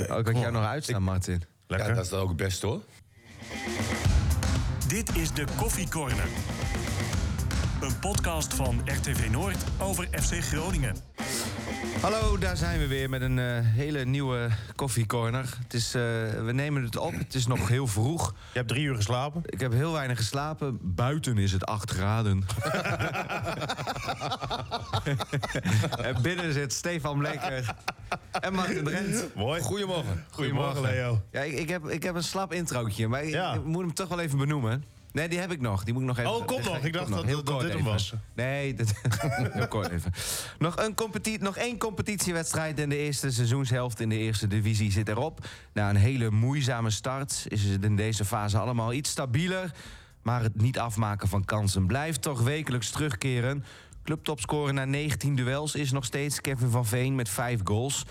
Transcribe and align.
Oké. 0.00 0.12
Oh, 0.12 0.18
ik 0.18 0.26
had 0.26 0.38
jou 0.38 0.52
nog 0.52 0.64
uitstaan, 0.64 1.02
Martin. 1.02 1.42
Lekker. 1.66 1.88
Ja, 1.88 1.94
dat 1.94 2.04
is 2.04 2.10
dan 2.10 2.20
ook 2.20 2.28
het 2.28 2.36
beste 2.36 2.66
hoor. 2.66 2.80
Dit 4.88 5.16
is 5.16 5.32
de 5.32 5.44
Koffie 5.56 5.88
Corner. 5.88 6.26
Een 7.80 7.98
podcast 7.98 8.54
van 8.54 8.80
RTV 8.84 9.28
Noord 9.30 9.56
over 9.78 10.08
FC 10.12 10.44
Groningen. 10.44 10.96
Hallo, 12.00 12.38
daar 12.38 12.56
zijn 12.56 12.78
we 12.78 12.86
weer 12.86 13.10
met 13.10 13.20
een 13.20 13.38
eh, 13.38 13.58
hele 13.60 14.04
nieuwe 14.04 14.48
koffiecorner. 14.74 15.56
Het 15.62 15.74
is, 15.74 15.94
eh, 15.94 16.02
we 16.44 16.52
nemen 16.52 16.82
het 16.82 16.96
op, 16.96 17.12
het 17.12 17.34
is 17.34 17.46
nog 17.46 17.68
heel 17.68 17.86
vroeg. 17.86 18.34
Je 18.52 18.58
hebt 18.58 18.68
drie 18.68 18.84
uur 18.84 18.96
geslapen? 18.96 19.42
Ik 19.44 19.60
heb 19.60 19.72
heel 19.72 19.92
weinig 19.92 20.16
geslapen. 20.16 20.78
Buiten 20.82 21.38
is 21.38 21.52
het 21.52 21.66
8 21.66 21.90
graden. 21.90 22.46
en 26.08 26.22
binnen 26.22 26.52
zit 26.52 26.72
Stefan 26.72 27.18
Bleker 27.18 27.74
en 28.40 28.52
Martin 28.52 28.84
Drent. 28.84 29.34
Mooi. 29.34 29.60
Goedemorgen. 29.60 30.24
Goedemorgen, 30.30 30.80
Leo. 30.82 31.20
Ja, 31.30 31.40
ik, 31.40 31.52
ik, 31.52 31.68
heb, 31.68 31.88
ik 31.88 32.02
heb 32.02 32.14
een 32.14 32.22
slap 32.22 32.52
introotje, 32.52 33.08
maar 33.08 33.22
ik- 33.24 33.32
Ja. 33.32 33.54
ik 33.54 33.64
moet 33.64 33.82
hem 33.82 33.94
toch 33.94 34.08
wel 34.08 34.20
even 34.20 34.38
benoemen. 34.38 34.84
Nee, 35.12 35.28
die 35.28 35.38
heb 35.38 35.52
ik 35.52 35.60
nog. 35.60 35.84
Die 35.84 35.92
moet 35.92 36.02
ik 36.02 36.08
nog 36.08 36.18
even. 36.18 36.30
Oh, 36.30 36.46
komt 36.46 36.64
nog. 36.64 36.84
Ik 36.84 36.92
dacht 36.92 37.08
dat- 37.08 37.24
Heel 37.24 37.42
dat 37.44 37.54
kort 37.54 37.66
dit 37.66 37.72
hem 37.74 37.84
was. 37.84 38.12
Nee, 38.34 38.74
dit, 38.74 38.92
heel 39.52 39.68
kort 39.68 39.88
even. 39.90 40.12
Nog, 40.58 40.76
een 40.78 40.94
competi 40.94 41.36
nog 41.40 41.56
één 41.56 41.78
competitiewedstrijd 41.78 42.78
in 42.80 42.88
de 42.88 42.96
eerste 42.96 43.30
seizoenshelft 43.30 44.00
in 44.00 44.08
de 44.08 44.16
eerste 44.18 44.46
divisie 44.46 44.92
zit 44.92 45.08
erop. 45.08 45.46
Na 45.72 45.90
een 45.90 45.96
hele 45.96 46.30
moeizame 46.30 46.90
start 46.90 47.44
is 47.48 47.62
het 47.64 47.84
in 47.84 47.96
deze 47.96 48.24
fase 48.24 48.58
allemaal 48.58 48.92
iets 48.92 49.10
stabieler. 49.10 49.70
Maar 50.22 50.42
het 50.42 50.60
niet 50.60 50.78
afmaken 50.78 51.28
van 51.28 51.44
kansen 51.44 51.86
blijft 51.86 52.22
toch 52.22 52.40
wekelijks 52.42 52.90
terugkeren. 52.90 53.64
Clubtopscorer 54.04 54.74
na 54.74 54.84
19 54.84 55.36
duels 55.36 55.74
is 55.74 55.92
nog 55.92 56.04
steeds 56.04 56.40
Kevin 56.40 56.70
van 56.70 56.86
Veen 56.86 57.14
met 57.14 57.28
5 57.28 57.60
goals. 57.64 58.02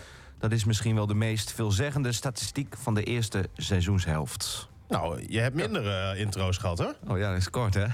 Dat 0.45 0.53
is 0.53 0.63
misschien 0.63 0.95
wel 0.95 1.05
de 1.05 1.13
meest 1.13 1.51
veelzeggende 1.51 2.11
statistiek 2.11 2.75
van 2.77 2.93
de 2.93 3.03
eerste 3.03 3.49
seizoenshelft. 3.55 4.67
Nou, 4.87 5.25
je 5.27 5.39
hebt 5.39 5.55
minder 5.55 5.87
eh, 5.87 6.19
intro's 6.19 6.57
gehad, 6.57 6.77
hoor. 6.77 6.95
Oh 7.07 7.17
ja, 7.17 7.29
dat 7.29 7.37
is 7.37 7.49
kort, 7.49 7.73
hè? 7.73 7.85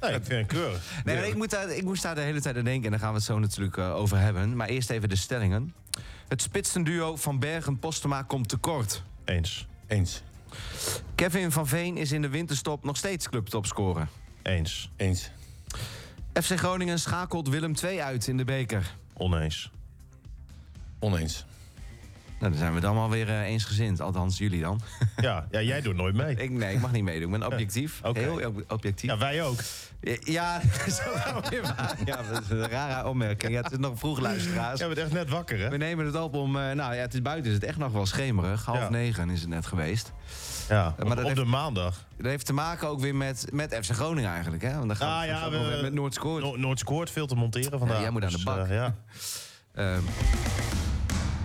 Nee, 0.00 0.14
ik 0.14 0.24
vind 0.24 0.28
het 0.28 0.46
keurig. 0.46 1.02
Nee, 1.04 1.16
maar 1.16 1.26
ik, 1.26 1.34
moet 1.34 1.50
daar, 1.50 1.70
ik 1.70 1.84
moest 1.84 2.02
daar 2.02 2.14
de 2.14 2.20
hele 2.20 2.40
tijd 2.40 2.56
aan 2.56 2.64
denken 2.64 2.84
en 2.84 2.90
daar 2.90 3.00
gaan 3.00 3.08
we 3.08 3.16
het 3.16 3.24
zo 3.24 3.38
natuurlijk 3.38 3.76
eh, 3.76 3.94
over 3.94 4.18
hebben. 4.18 4.56
Maar 4.56 4.68
eerst 4.68 4.90
even 4.90 5.08
de 5.08 5.16
stellingen. 5.16 5.74
Het 6.28 6.42
spitsenduo 6.42 7.16
van 7.16 7.38
Bergen 7.38 7.78
Postema 7.78 8.22
komt 8.22 8.48
tekort. 8.48 9.02
Eens. 9.24 9.66
Eens. 9.86 10.22
Kevin 11.14 11.50
van 11.50 11.66
Veen 11.66 11.96
is 11.96 12.12
in 12.12 12.22
de 12.22 12.28
winterstop 12.28 12.84
nog 12.84 12.96
steeds 12.96 13.28
clubtopscorer. 13.28 14.08
Eens. 14.42 14.90
Eens. 14.96 15.30
FC 16.32 16.58
Groningen 16.58 16.98
schakelt 16.98 17.48
Willem 17.48 17.74
II 17.82 18.00
uit 18.00 18.26
in 18.26 18.36
de 18.36 18.44
beker. 18.44 18.94
Oneens. 19.14 19.70
Oneens. 20.98 21.44
Nou, 22.38 22.50
dan 22.52 22.58
zijn 22.60 22.70
we 22.70 22.76
het 22.78 22.84
allemaal 22.86 23.10
weer 23.10 23.28
eh, 23.28 23.40
eensgezind. 23.40 24.00
Althans, 24.00 24.38
jullie 24.38 24.60
dan. 24.60 24.80
Ja, 25.16 25.46
ja, 25.50 25.60
jij 25.62 25.80
doet 25.80 25.96
nooit 25.96 26.14
mee. 26.14 26.36
ik, 26.44 26.50
nee, 26.50 26.74
ik 26.74 26.80
mag 26.80 26.92
niet 26.92 27.02
meedoen. 27.04 27.34
Ik 27.34 27.38
ben 27.40 27.48
objectief. 27.48 28.00
Oké. 28.02 28.18
Heel 28.18 28.46
ob- 28.46 28.72
objectief. 28.72 29.10
Ja, 29.10 29.18
wij 29.18 29.42
ook. 29.42 29.58
Ja, 30.20 30.58
dat 30.76 30.86
is 30.86 31.00
ook 31.06 31.24
wel 31.24 31.50
weer 31.50 31.62
waar. 31.62 31.94
Ja, 32.04 32.16
dat 32.30 32.42
is 32.42 32.48
een 32.50 32.68
rare 32.68 33.08
opmerking. 33.08 33.52
Ja, 33.52 33.62
het 33.62 33.72
is 33.72 33.78
nog 33.78 33.98
vroeg, 33.98 34.18
luisteraars. 34.20 34.78
Jij 34.78 34.88
bent 34.88 34.98
echt 35.00 35.12
net 35.12 35.28
wakker, 35.28 35.58
hè? 35.58 35.68
We 35.68 35.76
nemen 35.76 36.06
het 36.06 36.16
op 36.16 36.34
om... 36.34 36.56
eh, 36.56 36.62
nou 36.62 36.94
ja, 36.94 37.00
het 37.00 37.14
is, 37.14 37.22
buiten 37.22 37.46
is 37.50 37.54
het 37.56 37.64
echt 37.64 37.78
nog 37.78 37.92
wel 37.92 38.06
schemerig. 38.06 38.64
Half 38.64 38.78
Ja. 38.78 38.90
negen 38.90 39.30
is 39.30 39.40
het 39.40 39.48
net 39.48 39.66
geweest. 39.66 40.12
Ja, 40.68 40.94
Maar 40.98 41.06
op, 41.06 41.18
op 41.18 41.24
heeft- 41.24 41.36
de 41.36 41.44
maandag. 41.44 42.04
Dat 42.16 42.26
heeft 42.26 42.46
te 42.46 42.52
maken 42.52 42.88
ook 42.88 43.00
weer 43.00 43.14
met, 43.14 43.46
met 43.52 43.78
FC 43.82 43.90
Groningen 43.92 44.30
eigenlijk. 44.30 44.62
Hè? 44.62 44.74
Want 44.74 44.86
dan 44.86 44.96
gaan 44.96 45.08
Ah 45.08 45.20
we 45.20 45.26
ja, 45.26 45.50
we, 45.76 45.78
met 45.82 45.92
Noord 45.92 46.14
scoort. 46.14 46.42
No- 46.42 46.56
Noord 46.56 46.78
scoort 46.78 47.10
veel 47.10 47.26
te 47.26 47.34
monteren 47.34 47.78
vandaag. 47.78 48.00
jij 48.00 48.10
moet 48.10 48.22
aan 48.22 48.28
de 48.28 48.34
dus, 48.34 48.44
bak. 48.44 48.66
eh, 48.66 48.74
ja. 48.74 48.94
Ehm, 49.74 50.00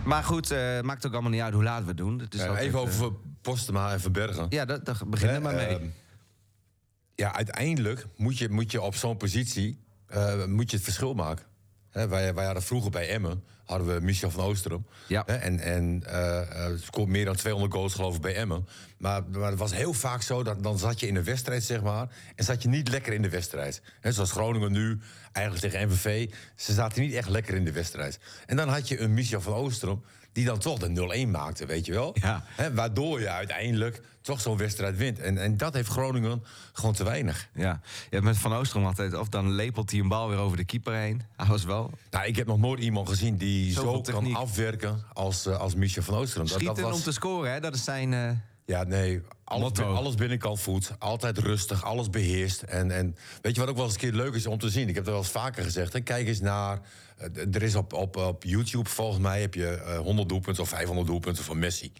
maar 0.09 0.23
goed, 0.23 0.51
eh, 0.51 0.81
maakt 0.81 1.05
ook 1.05 1.13
allemaal 1.13 1.31
niet 1.31 1.41
uit 1.41 1.53
hoe 1.53 1.63
laat 1.63 1.81
we 1.81 1.87
het 1.87 1.97
doen. 1.97 2.19
Het 2.19 2.33
is 2.33 2.41
altijd, 2.41 2.65
even 2.65 2.79
eh, 2.79 2.85
over 2.85 3.11
Postema 3.41 3.91
en 3.91 3.99
Verbergen. 3.99 4.45
Ja, 4.49 4.65
dat, 4.65 4.85
daar 4.85 5.01
begin 5.07 5.29
er 5.29 5.41
maar 5.41 5.55
mee. 5.55 5.67
Ehm, 5.67 5.85
ja, 7.15 7.35
uiteindelijk 7.35 8.05
moet 8.15 8.37
je, 8.37 8.49
moet 8.49 8.71
je 8.71 8.81
op 8.81 8.95
zo'n 8.95 9.17
positie 9.17 9.79
eh, 10.05 10.45
moet 10.45 10.69
je 10.69 10.75
het 10.75 10.85
verschil 10.85 11.13
maken. 11.13 11.45
Hè, 11.91 12.07
wij, 12.07 12.33
wij 12.33 12.45
hadden 12.45 12.63
vroeger 12.63 12.91
bij 12.91 13.09
Emmen 13.09 13.43
hadden 13.69 13.95
we 13.95 14.01
Michel 14.01 14.31
van 14.31 14.43
Oostrum. 14.43 14.85
Ja. 15.07 15.23
Hè, 15.25 15.35
en 15.35 15.59
en 15.59 16.03
scoort 16.81 17.07
meer 17.07 17.25
dan 17.25 17.35
200 17.35 17.73
goals 17.73 17.93
geloof 17.93 18.15
ik 18.15 18.21
bij 18.21 18.35
Emmen. 18.35 18.67
Maar, 18.97 19.23
maar 19.31 19.49
het 19.49 19.59
was 19.59 19.73
heel 19.73 19.93
vaak 19.93 20.21
zo 20.21 20.43
dat 20.43 20.63
dan 20.63 20.77
zat 20.77 20.99
je 20.99 21.07
in 21.07 21.15
een 21.15 21.23
wedstrijd, 21.23 21.63
zeg 21.63 21.81
maar. 21.81 22.07
En 22.35 22.43
zat 22.43 22.61
je 22.61 22.69
niet 22.69 22.89
lekker 22.89 23.13
in 23.13 23.21
de 23.21 23.29
wedstrijd. 23.29 23.81
Zoals 24.01 24.31
Groningen 24.31 24.71
nu, 24.71 24.99
eigenlijk 25.31 25.65
tegen 25.65 25.87
MVV. 25.87 26.29
Ze 26.55 26.73
zaten 26.73 27.01
niet 27.01 27.13
echt 27.13 27.29
lekker 27.29 27.55
in 27.55 27.65
de 27.65 27.71
wedstrijd. 27.71 28.19
En 28.45 28.55
dan 28.55 28.69
had 28.69 28.87
je 28.87 28.99
een 28.99 29.13
Michel 29.13 29.41
van 29.41 29.53
Oostrum 29.53 30.03
die 30.31 30.45
dan 30.45 30.59
toch 30.59 30.79
de 30.79 31.25
0-1 31.25 31.29
maakte, 31.29 31.65
weet 31.65 31.85
je 31.85 31.93
wel. 31.93 32.15
Ja. 32.21 32.43
Waardoor 32.73 33.19
je 33.19 33.29
uiteindelijk 33.29 34.01
toch 34.21 34.41
zo'n 34.41 34.57
wedstrijd 34.57 34.97
wint. 34.97 35.19
En, 35.19 35.37
en 35.37 35.57
dat 35.57 35.73
heeft 35.73 35.89
Groningen 35.89 36.43
gewoon 36.73 36.93
te 36.93 37.03
weinig. 37.03 37.49
Ja. 37.53 37.81
Je 37.83 38.07
hebt 38.09 38.23
met 38.23 38.37
Van 38.37 38.53
Oostrom 38.53 38.85
altijd... 38.85 39.13
of 39.13 39.29
dan 39.29 39.51
lepelt 39.51 39.91
hij 39.91 39.99
een 39.99 40.07
bal 40.07 40.29
weer 40.29 40.37
over 40.37 40.57
de 40.57 40.65
keeper 40.65 40.93
heen. 40.93 41.21
Hij 41.35 41.45
was 41.45 41.63
wel... 41.63 41.91
Nou, 42.11 42.25
ik 42.25 42.35
heb 42.35 42.47
nog 42.47 42.59
nooit 42.59 42.79
iemand 42.79 43.09
gezien 43.09 43.37
die 43.37 43.71
Zoveel 43.73 43.91
zo 43.95 44.01
techniek. 44.01 44.33
kan 44.33 44.41
afwerken 44.41 45.03
als, 45.13 45.45
eh, 45.45 45.57
als 45.57 45.75
Michel 45.75 46.03
van 46.03 46.15
Oostrum. 46.15 46.43
Dat, 46.43 46.53
Schieten 46.53 46.75
dat 46.75 46.85
was, 46.85 46.95
om 46.95 47.03
te 47.03 47.11
scoren, 47.11 47.51
hè? 47.51 47.59
Dat 47.59 47.75
is 47.75 47.83
zijn... 47.83 48.13
eh, 48.13 48.29
Ja, 48.69 48.83
nee, 48.83 49.21
alles, 49.43 50.15
binnenkant 50.15 50.59
voet. 50.59 50.91
Altijd 50.99 51.37
rustig, 51.37 51.83
alles 51.83 52.09
beheerst. 52.09 52.61
En, 52.61 52.91
en 52.91 53.15
weet 53.41 53.55
je 53.55 53.59
wat 53.61 53.69
ook 53.69 53.75
wel 53.75 53.85
eens 53.85 53.93
een 53.93 53.99
keer 53.99 54.13
leuk 54.13 54.33
is 54.33 54.45
om 54.45 54.57
te 54.57 54.69
zien? 54.69 54.87
Ik 54.89 54.95
heb 54.95 55.03
dat 55.03 55.13
wel 55.13 55.23
eens 55.23 55.31
vaker 55.31 55.63
gezegd. 55.63 55.93
Hè? 55.93 56.01
Kijk 56.01 56.27
eens 56.27 56.39
naar... 56.39 56.79
eh, 57.17 57.55
er 57.55 57.63
is 57.63 57.75
op, 57.75 57.93
op, 57.93 58.15
op 58.15 58.43
YouTube, 58.43 58.89
volgens 58.89 59.19
mij, 59.19 59.41
heb 59.41 59.53
je 59.53 59.67
eh, 59.67 59.97
100 59.97 60.29
doelpunten 60.29 60.63
of 60.63 60.69
500 60.69 61.07
doelpunten 61.07 61.43
van 61.43 61.59
Messi. 61.59 61.93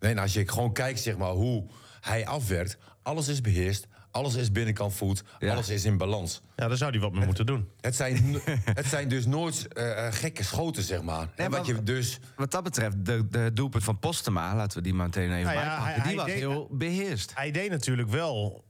Nee, 0.00 0.10
en 0.10 0.18
als 0.18 0.32
je 0.32 0.48
gewoon 0.48 0.72
kijkt, 0.72 1.00
zeg 1.00 1.16
maar, 1.16 1.30
hoe 1.30 1.66
hij 2.00 2.26
afwerkt... 2.26 2.76
alles 3.02 3.28
is 3.28 3.40
beheerst, 3.40 3.86
alles 4.14 4.34
is 4.34 4.52
binnenkant 4.52 4.94
voet, 4.94 5.22
Ja. 5.38 5.52
alles 5.52 5.68
is 5.68 5.84
in 5.84 5.96
balans. 5.96 6.42
ja, 6.56 6.68
daar 6.68 6.76
zou 6.76 6.90
hij 6.90 7.00
wat 7.00 7.12
mee 7.12 7.26
moeten 7.26 7.46
doen. 7.46 7.68
Het 7.80 7.96
zijn, 7.96 8.40
het 8.80 8.86
zijn 8.86 9.08
dus 9.08 9.26
nooit 9.26 9.72
eh, 9.72 10.06
eh, 10.06 10.12
gekke 10.12 10.42
schoten, 10.44 10.82
zeg 10.82 11.02
maar. 11.02 11.28
wat 11.50 11.66
je 11.66 11.82
dus... 11.82 12.18
wat 12.36 12.50
dat 12.50 12.62
betreft, 12.62 13.04
de, 13.04 13.28
de 13.28 13.50
doelpunt 13.54 13.84
van 13.84 13.98
Postema... 13.98 14.54
laten 14.54 14.76
we 14.78 14.82
die 14.84 14.94
maar 14.94 15.06
meteen 15.06 15.32
even 15.32 15.44
Nou 15.44 15.56
ja, 15.56 15.60
bijpakken. 15.64 15.84
hij- 15.84 15.94
die 15.94 16.04
hij 16.04 16.14
was 16.16 16.26
deed- 16.26 16.34
heel 16.34 16.68
beheerst. 16.70 17.32
Hij 17.34 17.50
deed 17.50 17.70
natuurlijk 17.70 18.08
wel 18.08 18.64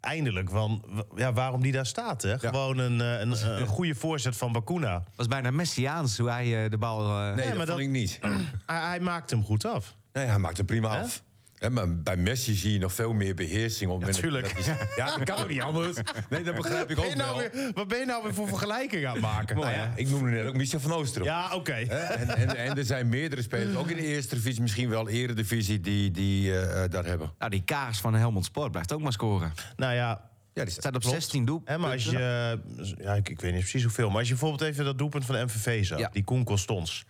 eindelijk 0.00 0.50
van 0.50 0.84
ja, 1.16 1.32
waarom 1.32 1.62
die 1.62 1.72
daar 1.72 1.86
staat. 1.86 2.22
Hè? 2.22 2.38
Gewoon 2.38 2.78
een, 2.78 3.00
eh, 3.00 3.20
een, 3.20 3.60
een 3.60 3.66
goede 3.66 3.94
voorzet 3.94 4.36
van 4.36 4.52
Bakuna. 4.52 5.02
was 5.16 5.26
bijna 5.26 5.50
Messiaans 5.50 6.18
hoe 6.18 6.30
hij 6.30 6.64
eh, 6.64 6.70
de 6.70 6.78
bal... 6.78 7.00
eh, 7.00 7.34
Nee, 7.34 7.46
maar 7.48 7.56
dat 7.56 7.56
dat- 7.56 7.68
vond 7.68 7.80
ik 7.80 7.88
niet. 7.88 8.18
Hij, 8.66 8.80
hij 8.80 9.00
maakt 9.00 9.30
hem 9.30 9.44
goed 9.44 9.64
af. 9.66 9.96
Nee, 10.12 10.26
hij 10.26 10.38
maakt 10.38 10.56
het 10.56 10.66
prima 10.66 11.00
af. 11.00 11.22
Hè, 11.58 11.70
maar 11.70 11.96
bij 11.96 12.16
Messi 12.16 12.54
zie 12.54 12.72
je 12.72 12.78
nog 12.78 12.92
veel 12.92 13.12
meer 13.12 13.34
beheersing. 13.34 13.90
Op 13.90 14.02
het 14.02 14.06
moment 14.06 14.22
tuurlijk. 14.24 14.56
dat 14.56 14.64
hij- 14.66 14.88
ja, 15.04 15.16
dat 15.16 15.24
kan 15.24 15.38
ook 15.42 15.48
niet 15.48 15.60
anders. 15.60 15.96
Nee, 16.30 16.42
dat 16.42 16.54
begrijp 16.54 16.90
ik 16.90 16.96
Ben 16.96 17.04
ook 17.04 17.10
je 17.10 17.16
nou 17.16 17.38
wel. 17.40 17.50
weer, 17.52 17.70
wat 17.74 17.88
ben 17.88 17.98
je 17.98 18.04
nou 18.04 18.22
weer 18.22 18.34
voor 18.34 18.48
vergelijking 18.48 19.06
aan 19.06 19.12
het 19.12 19.22
maken? 19.22 19.56
Nou 19.56 19.70
ja, 19.72 19.92
ik 19.96 20.08
noemde 20.08 20.30
net 20.30 20.46
ook 20.46 20.54
Michel 20.56 20.80
van 20.80 20.92
Oostrom. 20.92 21.24
Ja, 21.24 21.54
oké. 21.54 21.72
En, 21.72 22.28
en, 22.36 22.56
en 22.56 22.76
er 22.78 22.84
zijn 22.84 23.08
meerdere 23.08 23.42
spelers, 23.42 23.76
ook 23.76 23.90
in 23.90 23.96
de 23.96 24.06
eerste 24.06 24.34
divisie, 24.34 24.62
misschien 24.62 24.88
wel 24.88 25.08
eredivisie, 25.08 25.80
die, 25.80 26.10
die 26.10 26.52
eh, 26.52 26.84
eh, 26.84 26.90
daar 26.90 27.04
hebben. 27.04 27.32
Nou, 27.38 27.50
die 27.50 27.62
kaars 27.64 27.98
van 27.98 28.14
Helmond 28.14 28.44
Sport 28.44 28.70
blijft 28.70 28.92
ook 28.92 29.00
maar 29.00 29.12
scoren. 29.12 29.52
Nou 29.76 29.94
ja, 29.94 30.20
Ja, 30.54 30.64
die 30.64 30.72
Staat 30.72 30.94
op 30.94 31.00
Klopt. 31.00 31.16
16 31.16 31.44
doel. 31.44 31.62
Hè, 31.64 31.78
maar 31.78 31.92
als 31.92 32.04
je, 32.04 32.58
ja, 32.98 33.14
ik, 33.14 33.28
ik 33.28 33.40
weet 33.40 33.52
niet 33.52 33.60
precies 33.60 33.82
hoeveel, 33.82 34.08
maar 34.08 34.18
als 34.18 34.28
je 34.28 34.34
bijvoorbeeld 34.34 34.70
even 34.70 34.84
dat 34.84 34.98
doelpunt 34.98 35.24
van 35.24 35.34
de 35.34 35.44
MVV 35.44 35.84
zag, 35.84 35.98
Ja. 35.98 36.08
die 36.12 36.24
Koen 36.24 36.44
Constons. 36.44 37.04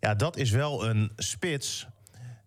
Ja, 0.00 0.14
dat 0.14 0.36
is 0.36 0.50
wel 0.50 0.86
een 0.88 1.12
spits 1.16 1.86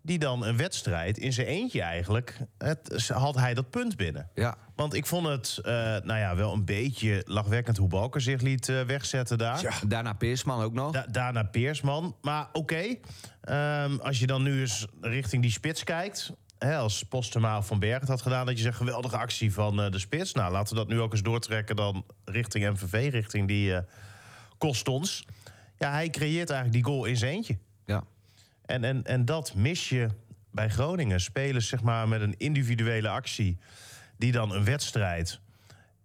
die 0.02 0.20
dan 0.20 0.46
een 0.46 0.58
wedstrijd 0.58 1.18
in 1.18 1.34
zijn 1.34 1.48
eentje 1.48 1.82
eigenlijk, 1.82 2.38
het, 2.58 3.10
had 3.14 3.36
hij 3.36 3.54
dat 3.54 3.70
punt 3.70 3.96
binnen. 3.98 4.30
Ja. 4.34 4.58
Want 4.76 4.94
ik 4.94 5.06
vond 5.06 5.28
het, 5.28 5.60
eh, 5.64 5.74
nou 5.74 6.18
ja, 6.20 6.36
wel 6.36 6.54
een 6.54 6.66
beetje 6.66 7.22
lachwekkend 7.26 7.78
hoe 7.78 7.88
Balker 7.88 8.22
zich 8.22 8.42
liet 8.42 8.70
eh, 8.70 8.82
wegzetten 8.82 9.38
daar. 9.38 9.62
Ja. 9.62 9.72
Daarna 9.88 10.14
Peersman 10.14 10.62
ook 10.64 10.74
nog. 10.74 10.92
Da- 10.92 11.06
daarna 11.12 11.44
Peersman. 11.44 12.16
Maar 12.22 12.50
oké, 12.54 12.96
ehm, 13.42 13.96
als 14.02 14.20
je 14.20 14.28
dan 14.28 14.44
nu 14.44 14.59
eens 14.59 14.86
richting 15.02 15.42
die 15.42 15.52
spits 15.52 15.84
kijkt... 15.84 16.32
Hè, 16.58 16.78
als 16.78 17.03
Postema 17.03 17.58
of 17.58 17.68
Van 17.68 17.79
Berg 17.79 18.00
het 18.00 18.09
had 18.09 18.22
gedaan... 18.22 18.46
dat 18.46 18.58
je 18.58 18.64
zegt, 18.64 18.78
geweldige 18.78 19.18
actie 19.18 19.53
van 19.53 19.82
eh, 19.82 19.91
de 19.91 20.00
spits. 20.00 20.34
Nou, 20.34 20.52
laten 20.52 20.73
we 20.73 20.79
dat 20.79 20.90
nu 20.90 21.02
ook 21.02 21.12
eens 21.12 21.22
doortrekken 21.22 21.76
dan 21.76 22.06
richting 22.26 22.70
MVV... 22.70 23.12
richting 23.12 23.47
die 23.47 23.76
eh 23.76 23.82
Kostons. 24.58 25.26
Ja, 25.78 25.91
hij 25.91 26.09
creëert 26.09 26.50
eigenlijk 26.50 26.84
die 26.84 26.94
goal 26.94 27.06
in 27.06 27.18
zijn 27.18 27.32
eentje. 27.34 27.58
En, 28.70 28.84
en, 28.84 29.04
en 29.04 29.26
dat 29.26 29.56
mis 29.56 29.90
je 29.90 30.08
bij 30.52 30.70
Groningen. 30.70 31.22
Spelers 31.22 31.68
zeg 31.68 31.82
maar, 31.82 32.08
met 32.08 32.22
een 32.22 32.36
individuele 32.38 33.10
actie... 33.10 33.58
die 34.18 34.32
dan 34.32 34.52
een 34.52 34.64
wedstrijd 34.64 35.40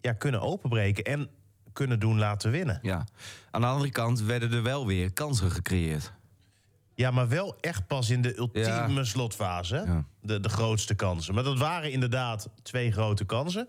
ja, 0.01 0.13
kunnen 0.13 0.41
openbreken... 0.41 1.05
en 1.05 1.29
kunnen 1.73 2.01
doen 2.01 2.19
laten 2.19 2.51
winnen. 2.51 2.79
ja. 2.83 3.07
Aan 3.51 3.61
de 3.61 3.67
andere 3.67 3.91
kant 3.91 4.21
werden 4.21 4.53
er 4.53 4.63
wel 4.63 4.87
weer 4.87 5.13
kansen 5.13 5.51
gecreëerd. 5.51 6.13
Ja, 6.95 7.11
maar 7.11 7.29
wel 7.29 7.57
echt 7.61 7.87
pas 7.87 8.11
in 8.11 8.23
de 8.23 8.37
ultieme 8.39 8.93
Ja. 8.95 9.05
slotfase. 9.05 9.83
Ja. 9.87 10.05
De, 10.21 10.41
de 10.41 10.49
grootste 10.49 10.95
kansen. 10.95 11.35
Maar 11.35 11.45
dat 11.45 11.59
waren 11.59 11.93
inderdaad 11.93 12.49
twee 12.63 12.93
grote 12.93 13.25
kansen. 13.25 13.69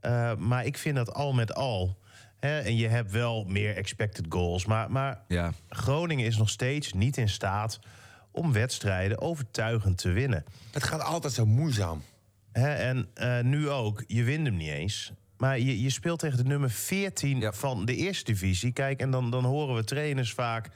Eh, 0.00 0.34
maar 0.34 0.64
ik 0.64 0.78
vind 0.78 0.96
dat 0.96 1.14
al 1.14 1.32
met 1.32 1.54
al. 1.54 1.98
Hè, 2.42 2.58
en 2.60 2.76
je 2.76 2.88
hebt 2.88 3.10
wel 3.10 3.44
meer 3.48 3.76
expected 3.76 4.26
goals. 4.28 4.64
Maar, 4.66 4.90
maar 4.90 5.20
Ja. 5.28 5.52
Groningen 5.68 6.26
is 6.26 6.36
nog 6.36 6.48
steeds 6.50 6.92
niet 6.92 7.16
in 7.16 7.28
staat 7.28 7.78
om 8.30 8.52
wedstrijden 8.52 9.20
overtuigend 9.20 9.98
te 9.98 10.08
winnen. 10.10 10.44
Het 10.70 10.82
gaat 10.84 11.02
altijd 11.02 11.32
zo 11.32 11.46
moeizaam. 11.46 12.02
Hè, 12.52 12.74
en 12.74 13.08
eh, 13.14 13.40
nu 13.40 13.68
ook, 13.70 14.04
je 14.06 14.22
wint 14.22 14.46
hem 14.46 14.56
niet 14.56 14.70
eens. 14.70 15.12
Maar 15.36 15.58
je, 15.58 15.82
je 15.82 15.90
speelt 15.90 16.18
tegen 16.18 16.36
de 16.36 16.44
nummer 16.44 16.70
14 16.70 17.40
Ja. 17.40 17.52
van 17.52 17.84
de 17.84 17.96
eerste 17.96 18.24
divisie. 18.32 18.72
Kijk, 18.72 19.00
en 19.00 19.10
dan, 19.10 19.30
dan 19.30 19.44
horen 19.44 19.74
we 19.74 19.84
trainers 19.84 20.32
vaak 20.32 20.68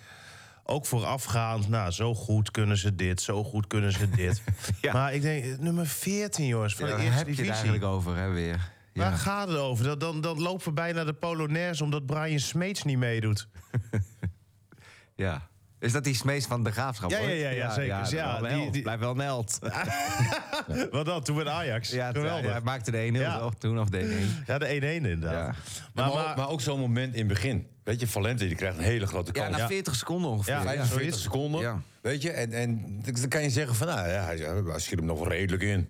ook 0.64 0.86
voorafgaand... 0.86 1.68
nou, 1.68 1.90
zo 1.90 2.14
goed 2.14 2.50
kunnen 2.50 2.76
ze 2.76 2.94
dit, 2.94 3.20
zo 3.20 3.44
goed 3.44 3.66
kunnen 3.66 3.92
ze 3.92 4.10
dit. 4.10 4.42
Ja. 4.80 4.92
Maar 4.92 5.14
ik 5.14 5.22
denk, 5.22 5.44
eh, 5.44 5.58
nummer 5.58 5.86
14, 5.86 6.46
jongens, 6.46 6.74
van 6.74 6.84
Ja, 6.86 6.90
de 6.90 6.96
daar 6.96 7.06
eerste 7.06 7.18
heb 7.26 7.26
je 7.28 7.34
het 7.42 7.44
divisie. 7.44 7.64
eigenlijk 7.70 7.94
over, 7.94 8.16
hè, 8.16 8.30
weer. 8.30 8.70
Waar 8.96 9.10
Ja. 9.10 9.16
gaat 9.16 9.48
het 9.48 9.56
over? 9.56 9.84
Dan, 9.84 9.98
dan, 9.98 10.20
dan 10.20 10.40
lopen 10.42 10.64
we 10.64 10.72
bijna 10.72 11.04
de 11.04 11.12
Polonaise... 11.14 11.84
omdat 11.84 12.06
Brian 12.06 12.38
Smeets 12.38 12.82
niet 12.82 12.98
meedoet. 12.98 13.48
ja. 15.14 15.48
Is 15.78 15.92
dat 15.92 16.04
die 16.04 16.14
smees 16.14 16.46
van 16.46 16.64
de 16.64 16.70
graafschap? 16.72 17.10
Ja, 17.10 17.18
hoor? 17.18 17.28
ja, 17.28 17.34
ja, 17.34 17.50
ja, 17.50 17.70
zeker. 17.74 18.14
Ja, 18.16 18.40
wel 18.40 18.58
die- 18.62 18.70
die- 18.70 18.82
Blijf 18.82 18.98
wel 19.00 19.14
Nelt. 19.14 19.58
Wat 20.90 21.06
dan? 21.06 21.22
Toen 21.22 21.36
met 21.36 21.46
Ajax. 21.46 21.90
Ja, 21.90 22.10
Geweldig. 22.12 22.44
ja, 22.44 22.50
hij 22.50 22.60
maakte 22.60 22.90
de 22.90 23.08
1-0 23.12 23.20
Ja. 23.20 23.48
toen, 23.58 23.80
of 23.80 23.88
de 23.88 23.98
1-1. 24.42 24.46
Ja, 24.46 24.58
de 24.58 24.66
1-1 24.80 24.82
inderdaad. 24.82 25.32
Ja. 25.32 25.44
Maar, 25.44 25.54
Maar, 25.94 26.14
maar, 26.14 26.30
ook, 26.30 26.36
maar 26.36 26.48
ook 26.48 26.60
zo'n 26.60 26.80
moment 26.80 27.12
in 27.12 27.18
het 27.18 27.28
begin. 27.28 27.66
Weet 27.84 28.00
je, 28.00 28.06
Valente 28.06 28.46
die 28.46 28.56
krijgt 28.56 28.78
een 28.78 28.84
hele 28.84 29.06
grote 29.06 29.30
Ja, 29.34 29.44
kans. 29.46 29.56
na 29.56 29.66
40 29.66 29.94
seconden 29.94 30.30
ongeveer. 30.30 30.52
Ja, 30.54 30.58
Ja, 30.60 30.66
45 30.66 30.98
zoiets. 31.00 31.22
seconden. 31.22 31.60
Ja. 31.60 31.80
Weet 32.00 32.22
je, 32.22 32.30
en, 32.30 32.52
en 32.52 33.00
dan 33.20 33.28
kan 33.28 33.42
je 33.42 33.50
zeggen 33.50 33.74
van, 33.74 33.86
nou 33.86 34.08
ja, 34.08 34.24
hij, 34.24 34.36
hij 34.66 34.78
schiet 34.80 34.98
hem 34.98 35.06
nog 35.08 35.18
wel 35.18 35.28
redelijk 35.28 35.62
in. 35.62 35.88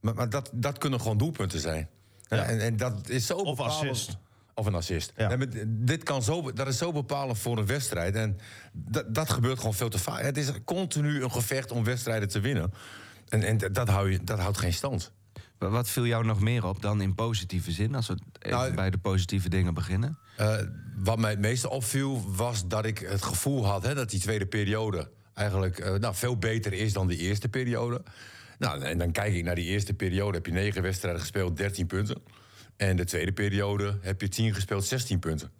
Maar, 0.00 0.14
maar 0.14 0.30
dat, 0.30 0.50
dat 0.52 0.78
kunnen 0.78 1.00
gewoon 1.00 1.18
doelpunten 1.18 1.60
zijn. 1.60 1.88
Ja, 2.28 2.42
en, 2.44 2.60
en 2.60 2.76
dat 2.76 3.08
is 3.08 3.26
zo 3.26 3.34
Of 3.34 3.56
bepalend- 3.56 3.90
assist. 3.90 4.16
Of 4.54 4.66
een 4.66 4.74
assist. 4.74 5.12
Ja. 5.16 5.30
En 5.30 5.38
met- 5.38 5.64
dit 5.66 6.02
kan 6.02 6.22
zo, 6.22 6.52
dat 6.52 6.66
is 6.66 6.78
zo 6.78 6.92
bepalend 6.92 7.38
voor 7.38 7.58
een 7.58 7.66
wedstrijd. 7.66 8.14
En 8.14 8.38
dat, 8.72 9.14
dat 9.14 9.30
gebeurt 9.30 9.58
gewoon 9.58 9.74
veel 9.74 9.88
te 9.88 9.98
vaak. 9.98 10.22
Het 10.22 10.36
is 10.36 10.50
continu 10.64 11.22
een 11.22 11.30
gevecht 11.32 11.70
om 11.70 11.84
wedstrijden 11.84 12.28
te 12.28 12.40
winnen. 12.40 12.72
En, 13.28 13.42
en 13.42 13.58
dat, 13.72 13.88
hou 13.88 14.10
je, 14.10 14.24
dat 14.24 14.38
houdt 14.38 14.58
geen 14.58 14.72
stand. 14.72 15.12
Wa- 15.58 15.68
Wat 15.68 15.88
viel 15.88 16.06
jou 16.06 16.24
nog 16.24 16.40
meer 16.40 16.64
op 16.66 16.82
dan 16.82 17.00
in 17.00 17.14
positieve 17.14 17.70
zin? 17.72 17.94
Als 17.94 18.06
we 18.06 18.16
even 18.38 18.56
Nou, 18.58 18.74
bij 18.74 18.90
de 18.90 18.98
positieve 18.98 19.48
dingen 19.48 19.74
beginnen. 19.74 20.18
Eh, 20.36 20.56
wat 20.96 21.18
mij 21.18 21.30
het 21.30 21.40
meeste 21.40 21.70
opviel, 21.70 22.24
was 22.36 22.66
dat 22.68 22.84
ik 22.84 22.98
het 22.98 23.22
gevoel 23.22 23.66
had 23.66 23.82
hè, 23.82 23.94
dat 23.94 24.10
die 24.10 24.20
tweede 24.20 24.46
periode 24.46 25.10
eigenlijk 25.34 25.78
eh, 25.78 25.94
nou, 25.94 26.14
veel 26.14 26.36
beter 26.38 26.72
is 26.72 26.92
dan 26.92 27.06
de 27.06 27.16
eerste 27.16 27.48
periode. 27.48 28.02
Nou, 28.58 28.82
en 28.82 28.98
dan 28.98 29.12
kijk 29.12 29.34
ik 29.34 29.44
naar 29.44 29.54
die 29.54 29.66
eerste 29.66 29.94
periode, 29.94 30.36
heb 30.36 30.46
je 30.46 30.52
negen 30.52 30.82
wedstrijden 30.82 31.20
gespeeld, 31.20 31.56
13 31.56 31.86
punten. 31.86 32.22
En 32.76 32.96
de 32.96 33.04
tweede 33.04 33.32
periode 33.32 33.98
heb 34.00 34.20
je 34.20 34.28
10 34.28 34.54
gespeeld, 34.54 34.84
16 34.84 35.18
punten. 35.18 35.50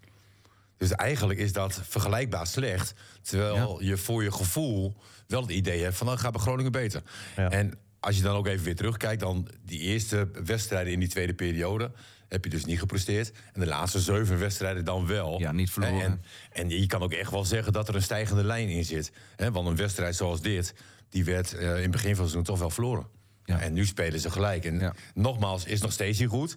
Dus 0.77 0.91
eigenlijk 0.91 1.39
is 1.39 1.53
dat 1.53 1.81
vergelijkbaar 1.83 2.47
slecht. 2.47 2.95
Terwijl 3.23 3.83
je 3.83 3.97
voor 3.97 4.23
je 4.23 4.33
gevoel 4.33 4.97
wel 5.27 5.41
het 5.41 5.51
idee 5.51 5.83
hebt 5.83 5.97
van 5.97 6.07
dan 6.07 6.19
gaat 6.19 6.33
bij 6.33 6.41
Groningen 6.41 6.73
beter. 6.73 7.03
Ja. 7.37 7.51
En 7.51 7.79
als 8.01 8.17
je 8.17 8.23
dan 8.23 8.37
ook 8.37 8.47
even 8.47 8.65
weer 8.65 8.77
terugkijkt, 8.77 9.21
dan 9.21 9.49
die 9.65 9.81
eerste 9.81 10.29
wedstrijden 10.45 10.93
in 10.93 11.01
die 11.01 11.09
tweede 11.09 11.35
periode 11.35 11.91
heb 12.29 12.45
je 12.45 12.51
dus 12.51 12.65
niet 12.65 12.79
gepresteerd. 12.79 13.33
En 13.53 13.61
de 13.61 13.67
laatste 13.67 14.01
zeven 14.01 14.39
wedstrijden 14.39 14.85
dan 14.85 15.07
wel. 15.07 15.39
Ja, 15.41 15.53
niet 15.53 15.71
verloren. 15.71 16.01
En, 16.01 16.23
en 16.53 16.69
je 16.69 16.87
kan 16.87 17.03
ook 17.03 17.13
echt 17.13 17.31
wel 17.31 17.45
zeggen 17.45 17.73
dat 17.73 17.89
er 17.89 17.95
een 17.95 18.03
stijgende 18.03 18.45
lijn 18.45 18.69
in 18.69 18.85
zit. 18.85 19.13
Want 19.53 19.69
een 19.69 19.77
wedstrijd 19.77 20.17
zoals 20.17 20.41
dit, 20.41 20.75
die 21.17 21.25
werd 21.25 21.53
eh, 21.55 21.77
in 21.77 21.83
het 21.83 21.91
begin 21.91 22.15
van 22.15 22.25
het 22.25 22.33
seizoen 22.33 22.43
toch 22.43 22.59
wel 22.59 22.71
verloren. 22.71 23.07
Ja. 23.45 23.61
En 23.61 23.73
nu 23.73 23.87
spelen 23.87 24.21
ze 24.21 24.31
gelijk. 24.31 24.65
En 24.65 24.79
Ja. 24.79 24.95
nogmaals, 25.15 25.65
is 25.65 25.81
nog 25.81 25.93
steeds 25.93 26.19
niet 26.19 26.29
goed. 26.29 26.57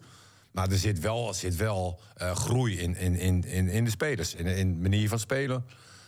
Maar 0.52 0.70
er 0.72 0.78
zit 0.78 1.00
wel, 1.00 1.28
er 1.28 1.34
zit 1.36 1.56
wel 1.56 2.00
eh, 2.16 2.36
groei 2.36 2.80
in, 2.80 2.96
in, 2.96 3.16
in, 3.16 3.44
in, 3.44 3.68
in 3.70 3.84
de 3.84 3.90
spelers. 3.90 4.36
In, 4.36 4.46
in 4.46 4.74
de 4.74 4.80
manier 4.82 5.10
van 5.10 5.20
spelen. 5.20 5.66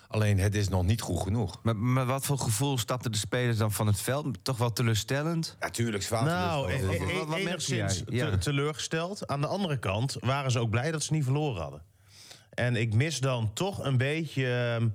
Alleen 0.07 0.39
het 0.39 0.55
is 0.55 0.69
nog 0.69 0.83
niet 0.83 1.01
goed 1.01 1.21
genoeg. 1.21 1.59
Maar, 1.63 1.75
maar 1.75 2.05
wat 2.05 2.25
voor 2.25 2.37
gevoel 2.37 2.77
stapten 2.77 3.11
de 3.11 3.17
spelers 3.17 3.57
dan 3.57 3.71
van 3.71 3.87
het 3.87 3.99
veld? 4.01 4.43
Toch 4.43 4.57
wel 4.57 4.73
teleurstellend? 4.73 5.55
Natuurlijk, 5.59 6.03
zwaar. 6.03 6.23
Nou, 6.23 6.71
e- 6.71 6.75
e- 6.75 6.81
wat- 6.85 6.97
wat 6.97 7.27
merkte 7.27 7.49
enigszins 7.49 8.03
jij? 8.07 8.17
Ja. 8.17 8.29
te- 8.29 8.37
teleurgesteld. 8.37 9.27
Aan 9.27 9.41
de 9.41 9.47
andere 9.47 9.79
kant 9.79 10.17
waren 10.19 10.51
ze 10.51 10.59
ook 10.59 10.69
blij 10.69 10.91
dat 10.91 11.03
ze 11.03 11.13
niet 11.13 11.23
verloren 11.23 11.61
hadden. 11.61 11.81
En 12.49 12.75
ik 12.75 12.93
mis 12.93 13.19
dan 13.19 13.53
toch 13.53 13.83
een 13.83 13.97
beetje 13.97 14.73
ehm, 14.75 14.87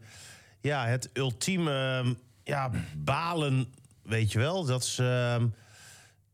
ja, 0.61 0.87
het 0.87 1.11
ultieme 1.12 2.00
ehm, 2.02 2.14
ja, 2.47 2.71
balen, 2.97 3.75
weet 4.03 4.33
je 4.33 4.39
wel. 4.39 4.65
Dat 4.65 4.85
ze, 4.85 5.35
ehm, 5.39 5.49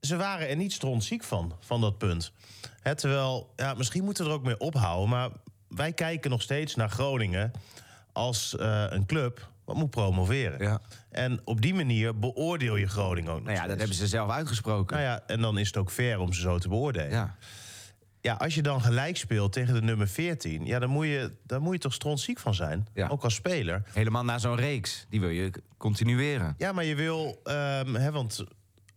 ze 0.00 0.16
waren 0.16 0.48
er 0.48 0.56
niet 0.56 0.72
strontziek 0.72 1.24
van, 1.24 1.56
van 1.60 1.80
dat 1.80 1.98
punt. 1.98 2.32
Hè, 2.80 2.94
terwijl, 2.94 3.52
ja, 3.56 3.74
misschien 3.74 4.04
moeten 4.04 4.24
we 4.24 4.30
er 4.30 4.36
ook 4.36 4.44
mee 4.44 4.58
ophouden... 4.58 5.08
maar 5.08 5.30
wij 5.68 5.92
kijken 5.92 6.30
nog 6.30 6.42
steeds 6.42 6.74
naar 6.74 6.90
Groningen 6.90 7.50
als 8.12 8.56
eh, 8.56 8.84
een 8.88 9.06
club 9.06 9.50
wat 9.64 9.76
moet 9.76 9.90
promoveren. 9.90 10.62
Ja. 10.62 10.80
En 11.10 11.40
op 11.44 11.60
die 11.60 11.74
manier 11.74 12.18
beoordeel 12.18 12.76
je 12.76 12.88
Groningen 12.88 13.32
ook 13.32 13.38
nog 13.38 13.46
Nou 13.46 13.56
ja, 13.56 13.66
dat 13.66 13.78
hebben 13.78 13.96
ze 13.96 14.06
zelf 14.06 14.30
uitgesproken. 14.30 14.96
Nou 14.96 15.08
ja, 15.08 15.22
en 15.26 15.40
dan 15.40 15.58
is 15.58 15.66
het 15.66 15.76
ook 15.76 15.90
fair 15.90 16.18
om 16.18 16.32
ze 16.32 16.40
zo 16.40 16.58
te 16.58 16.68
beoordelen. 16.68 17.10
Ja. 17.10 17.36
Ja. 18.22 18.34
als 18.34 18.54
je 18.54 18.62
dan 18.62 18.80
gelijk 18.82 19.16
speelt 19.16 19.52
tegen 19.52 19.74
de 19.74 19.82
nummer 19.82 20.08
14... 20.08 20.66
Ja, 20.66 20.78
dan, 20.78 20.90
moet 20.90 21.06
je, 21.06 21.32
dan 21.46 21.62
moet 21.62 21.72
je 21.72 21.78
toch 21.78 21.92
strontziek 21.92 22.38
van 22.38 22.54
zijn, 22.54 22.86
Ja. 22.94 23.08
ook 23.08 23.22
als 23.24 23.34
speler. 23.34 23.82
Helemaal 23.92 24.24
na 24.24 24.38
zo'n 24.38 24.56
reeks. 24.56 25.06
Die 25.08 25.20
wil 25.20 25.28
je 25.28 25.50
continueren. 25.76 26.54
Ja, 26.58 26.72
maar 26.72 26.84
je 26.84 26.94
wil... 26.94 27.40
ehm, 27.44 27.94
hè, 27.94 28.10
want 28.12 28.44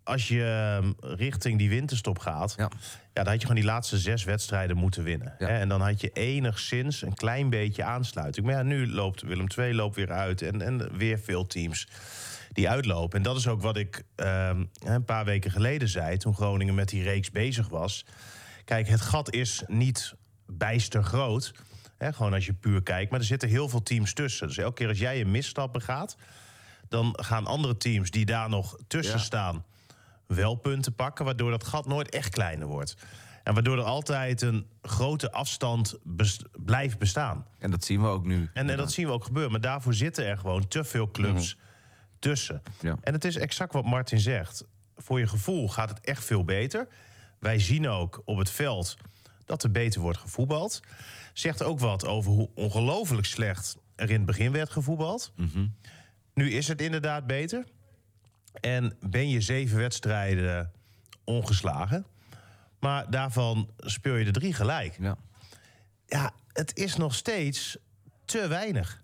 als 0.03 0.27
je 0.27 0.43
ehm, 0.43 1.13
richting 1.15 1.57
die 1.57 1.69
winterstop 1.69 2.19
gaat... 2.19 2.53
Ja. 2.57 2.69
Ja. 3.13 3.23
dan 3.23 3.25
had 3.25 3.41
je 3.41 3.47
gewoon 3.47 3.61
die 3.61 3.71
laatste 3.71 3.97
zes 3.97 4.23
wedstrijden 4.23 4.77
moeten 4.77 5.03
winnen. 5.03 5.35
Ja. 5.39 5.47
Hè? 5.47 5.57
En 5.59 5.69
dan 5.69 5.81
had 5.81 6.01
je 6.01 6.09
enigszins 6.13 7.01
een 7.01 7.13
klein 7.13 7.49
beetje 7.49 7.83
aansluiting. 7.83 8.45
Maar 8.45 8.55
ja, 8.55 8.63
nu 8.63 8.87
loopt 8.91 9.21
Willem 9.21 9.47
II 9.57 9.73
loopt 9.75 9.95
weer 9.95 10.11
uit... 10.11 10.41
en, 10.41 10.61
en 10.61 10.97
weer 10.97 11.19
veel 11.19 11.47
teams 11.47 11.87
die 12.51 12.69
uitlopen. 12.69 13.17
En 13.17 13.23
dat 13.23 13.37
is 13.37 13.47
ook 13.47 13.61
wat 13.61 13.77
ik 13.77 14.03
ehm, 14.15 14.63
een 14.83 15.05
paar 15.05 15.25
weken 15.25 15.51
geleden 15.51 15.87
zei... 15.87 16.17
toen 16.17 16.35
Groningen 16.35 16.75
met 16.75 16.89
die 16.89 17.03
reeks 17.03 17.31
bezig 17.31 17.69
was. 17.69 18.05
Kijk, 18.65 18.87
het 18.87 19.01
gat 19.01 19.33
is 19.33 19.63
niet 19.67 20.13
bijster 20.45 21.03
groot... 21.03 21.53
Hè, 21.97 22.13
gewoon 22.13 22.33
als 22.33 22.45
je 22.45 22.53
puur 22.53 22.83
kijkt. 22.83 23.11
Maar 23.11 23.19
er 23.19 23.25
zitten 23.25 23.49
heel 23.49 23.69
veel 23.69 23.83
teams 23.83 24.13
tussen. 24.13 24.47
Dus 24.47 24.57
elke 24.57 24.73
keer 24.73 24.87
als 24.87 24.99
jij 24.99 25.21
een 25.21 25.31
misstap 25.31 25.73
begaat... 25.73 26.17
dan 26.89 27.19
gaan 27.21 27.45
andere 27.45 27.77
teams 27.77 28.11
die 28.11 28.25
daar 28.25 28.49
nog 28.49 28.77
tussen 28.87 29.17
Ja. 29.17 29.21
staan... 29.21 29.65
wel 30.27 30.55
punten 30.55 30.95
pakken, 30.95 31.25
waardoor 31.25 31.51
dat 31.51 31.63
gat 31.63 31.87
nooit 31.87 32.09
echt 32.09 32.29
kleiner 32.29 32.67
wordt. 32.67 32.95
En 33.43 33.53
waardoor 33.53 33.77
er 33.77 33.83
altijd 33.83 34.41
een 34.41 34.67
grote 34.81 35.31
afstand 35.31 35.97
bes- 36.03 36.41
blijft 36.51 36.97
bestaan. 36.97 37.45
En 37.59 37.71
dat 37.71 37.83
zien 37.83 38.01
we 38.01 38.07
ook 38.07 38.25
nu. 38.25 38.49
En, 38.53 38.69
en 38.69 38.77
dat 38.77 38.91
zien 38.91 39.05
we 39.07 39.11
ook 39.11 39.23
gebeuren. 39.23 39.51
Maar 39.51 39.61
daarvoor 39.61 39.93
zitten 39.93 40.25
er 40.25 40.37
gewoon 40.37 40.67
te 40.67 40.83
veel 40.83 41.11
clubs 41.11 41.57
tussen. 42.19 42.61
Ja. 42.81 42.97
En 43.01 43.13
het 43.13 43.25
is 43.25 43.35
exact 43.35 43.73
wat 43.73 43.85
Martin 43.85 44.19
zegt. 44.19 44.65
Voor 44.95 45.19
je 45.19 45.27
gevoel 45.27 45.69
gaat 45.69 45.89
het 45.89 45.99
echt 46.01 46.25
veel 46.25 46.43
beter. 46.43 46.87
Wij 47.45 47.59
zien 47.59 47.87
ook 47.87 48.21
op 48.25 48.37
het 48.37 48.49
veld 48.49 48.97
dat 49.45 49.63
er 49.63 49.71
beter 49.71 50.01
wordt 50.01 50.17
gevoetbald. 50.17 50.79
Zegt 51.33 51.63
ook 51.63 51.79
wat 51.79 52.05
over 52.05 52.31
hoe 52.31 52.49
ongelooflijk 52.55 53.27
slecht 53.27 53.77
er 53.95 54.09
in 54.09 54.15
het 54.15 54.25
begin 54.25 54.51
werd 54.51 54.69
gevoetbald. 54.69 55.33
Nu 56.33 56.51
is 56.51 56.67
het 56.67 56.81
inderdaad 56.81 57.27
beter. 57.27 57.63
En 58.61 58.97
ben 58.99 59.29
je 59.29 59.41
zeven 59.41 59.77
wedstrijden 59.77 60.71
ongeslagen. 61.23 62.05
Maar 62.79 63.09
daarvan 63.09 63.69
speel 63.77 64.15
je 64.15 64.25
er 64.25 64.31
drie 64.31 64.53
gelijk. 64.53 64.97
Ja. 64.99 65.17
Ja, 66.05 66.33
het 66.53 66.77
is 66.77 66.95
nog 66.95 67.15
steeds 67.15 67.77
te 68.25 68.47
weinig. 68.47 69.01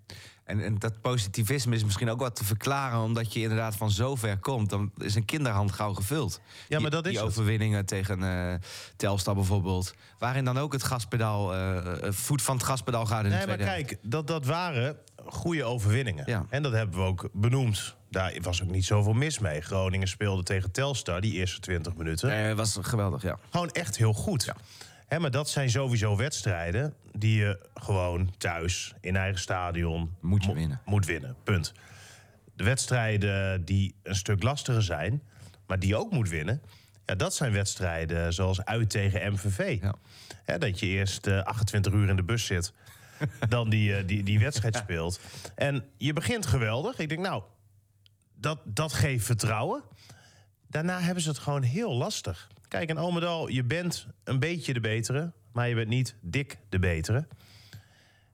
En, 0.52 0.64
en 0.64 0.80
dat 0.80 1.02
positivisme 1.02 1.76
is 1.76 1.84
misschien 1.84 2.10
ook 2.10 2.20
wat 2.20 2.36
te 2.36 2.46
verklaren... 2.46 3.00
omdat 3.00 3.34
je 3.34 3.42
inderdaad 3.42 3.76
van 3.76 3.92
zo 3.92 4.16
ver 4.16 4.38
komt. 4.38 4.70
Dan 4.70 4.92
is 4.98 5.16
een 5.16 5.26
kinderhand 5.26 5.72
gauw 5.72 5.94
gevuld. 5.94 6.42
Ja, 6.68 6.80
maar 6.80 6.92
dat 6.92 7.06
is 7.06 7.12
Die 7.12 7.20
het. 7.20 7.28
overwinningen 7.30 7.86
tegen 7.86 8.24
eh 8.24 8.54
Telstar 8.96 9.36
bijvoorbeeld. 9.36 9.94
Waarin 10.20 10.46
dan 10.46 10.58
ook 10.58 10.74
het 10.74 10.84
gaspedaal, 10.84 11.54
eh, 11.56 12.12
voet 12.12 12.42
van 12.42 12.56
het 12.56 12.66
gaspedaal 12.66 13.06
gaat 13.06 13.24
in 13.24 13.30
de 13.30 13.36
Nee, 13.36 13.46
maar 13.48 13.56
tweede 13.56 13.72
helft. 13.74 13.88
kijk, 13.88 14.00
dat, 14.04 14.28
dat 14.28 14.46
waren 14.46 14.98
goede 15.26 15.64
overwinningen. 15.64 16.24
Ja. 16.28 16.46
En 16.50 16.64
dat 16.64 16.72
hebben 16.72 16.96
we 17.00 17.06
ook 17.06 17.30
benoemd. 17.34 17.96
Daar 18.10 18.38
was 18.42 18.64
ook 18.64 18.70
niet 18.70 18.86
zoveel 18.86 19.14
mis 19.14 19.40
mee. 19.40 19.62
Groningen 19.62 20.08
speelde 20.08 20.44
tegen 20.44 20.72
Telstar 20.72 21.22
die 21.22 21.34
eerste 21.34 21.60
20 21.60 21.96
minuten. 21.96 22.48
Eh, 22.50 22.56
was 22.56 22.78
geweldig, 22.82 23.22
ja. 23.22 23.38
Gewoon 23.50 23.70
echt 23.70 23.98
heel 23.98 24.14
goed. 24.14 24.52
Hè, 25.12 25.20
maar 25.20 25.32
dat 25.32 25.50
zijn 25.50 25.70
sowieso 25.70 26.18
wedstrijden 26.18 26.94
die 27.12 27.38
je 27.38 27.60
gewoon 27.74 28.34
thuis 28.38 28.94
in 29.02 29.16
eigen 29.16 29.40
stadion 29.40 30.16
Moet 30.22 30.42
je 30.42 30.48
mo- 30.48 30.54
winnen. 30.54 30.82
Moet 30.86 31.06
winnen, 31.06 31.36
punt. 31.44 31.74
De 32.56 32.64
wedstrijden 32.64 33.66
die 33.66 33.96
een 34.04 34.16
stuk 34.16 34.44
lastiger 34.44 34.84
zijn, 34.84 35.22
maar 35.68 35.80
die 35.80 35.90
je 35.90 35.96
ook 35.96 36.12
moet 36.12 36.30
winnen... 36.30 36.62
Ja, 37.06 37.16
dat 37.16 37.36
zijn 37.36 37.52
wedstrijden 37.52 38.34
zoals 38.34 38.66
uit 38.66 38.90
tegen 38.90 39.34
MVV. 39.34 39.78
Ja. 39.82 39.96
Hè, 40.44 40.58
dat 40.58 40.80
je 40.80 40.86
eerst 40.86 41.28
eh, 41.28 41.44
28 41.44 41.94
uur 41.94 42.10
in 42.10 42.16
de 42.16 42.24
bus 42.24 42.46
zit, 42.46 42.74
dan 43.50 43.70
die, 43.70 43.96
eh, 43.96 44.08
die, 44.08 44.24
die 44.24 44.40
wedstrijd 44.40 44.76
speelt. 44.76 45.20
En 45.56 45.86
je 45.98 46.14
begint 46.14 46.46
geweldig. 46.46 47.00
Ik 47.00 47.10
denk, 47.10 47.22
nou, 47.22 47.44
dat, 48.36 48.60
dat 48.64 48.94
geeft 48.94 49.26
vertrouwen. 49.26 49.84
Daarna 50.72 51.00
hebben 51.00 51.24
ze 51.24 51.30
het 51.30 51.40
gewoon 51.40 51.62
heel 51.62 51.94
lastig. 51.94 52.48
Kijk, 52.68 52.90
in 52.90 52.98
Almedal, 52.98 53.48
je 53.48 53.64
bent 53.64 54.08
een 54.24 54.40
beetje 54.40 54.74
de 54.74 54.80
betere... 54.80 55.32
maar 55.52 55.70
je 55.70 55.76
bent 55.76 55.88
niet 55.88 56.16
dik 56.22 56.58
de 56.70 56.80
betere. 56.80 57.28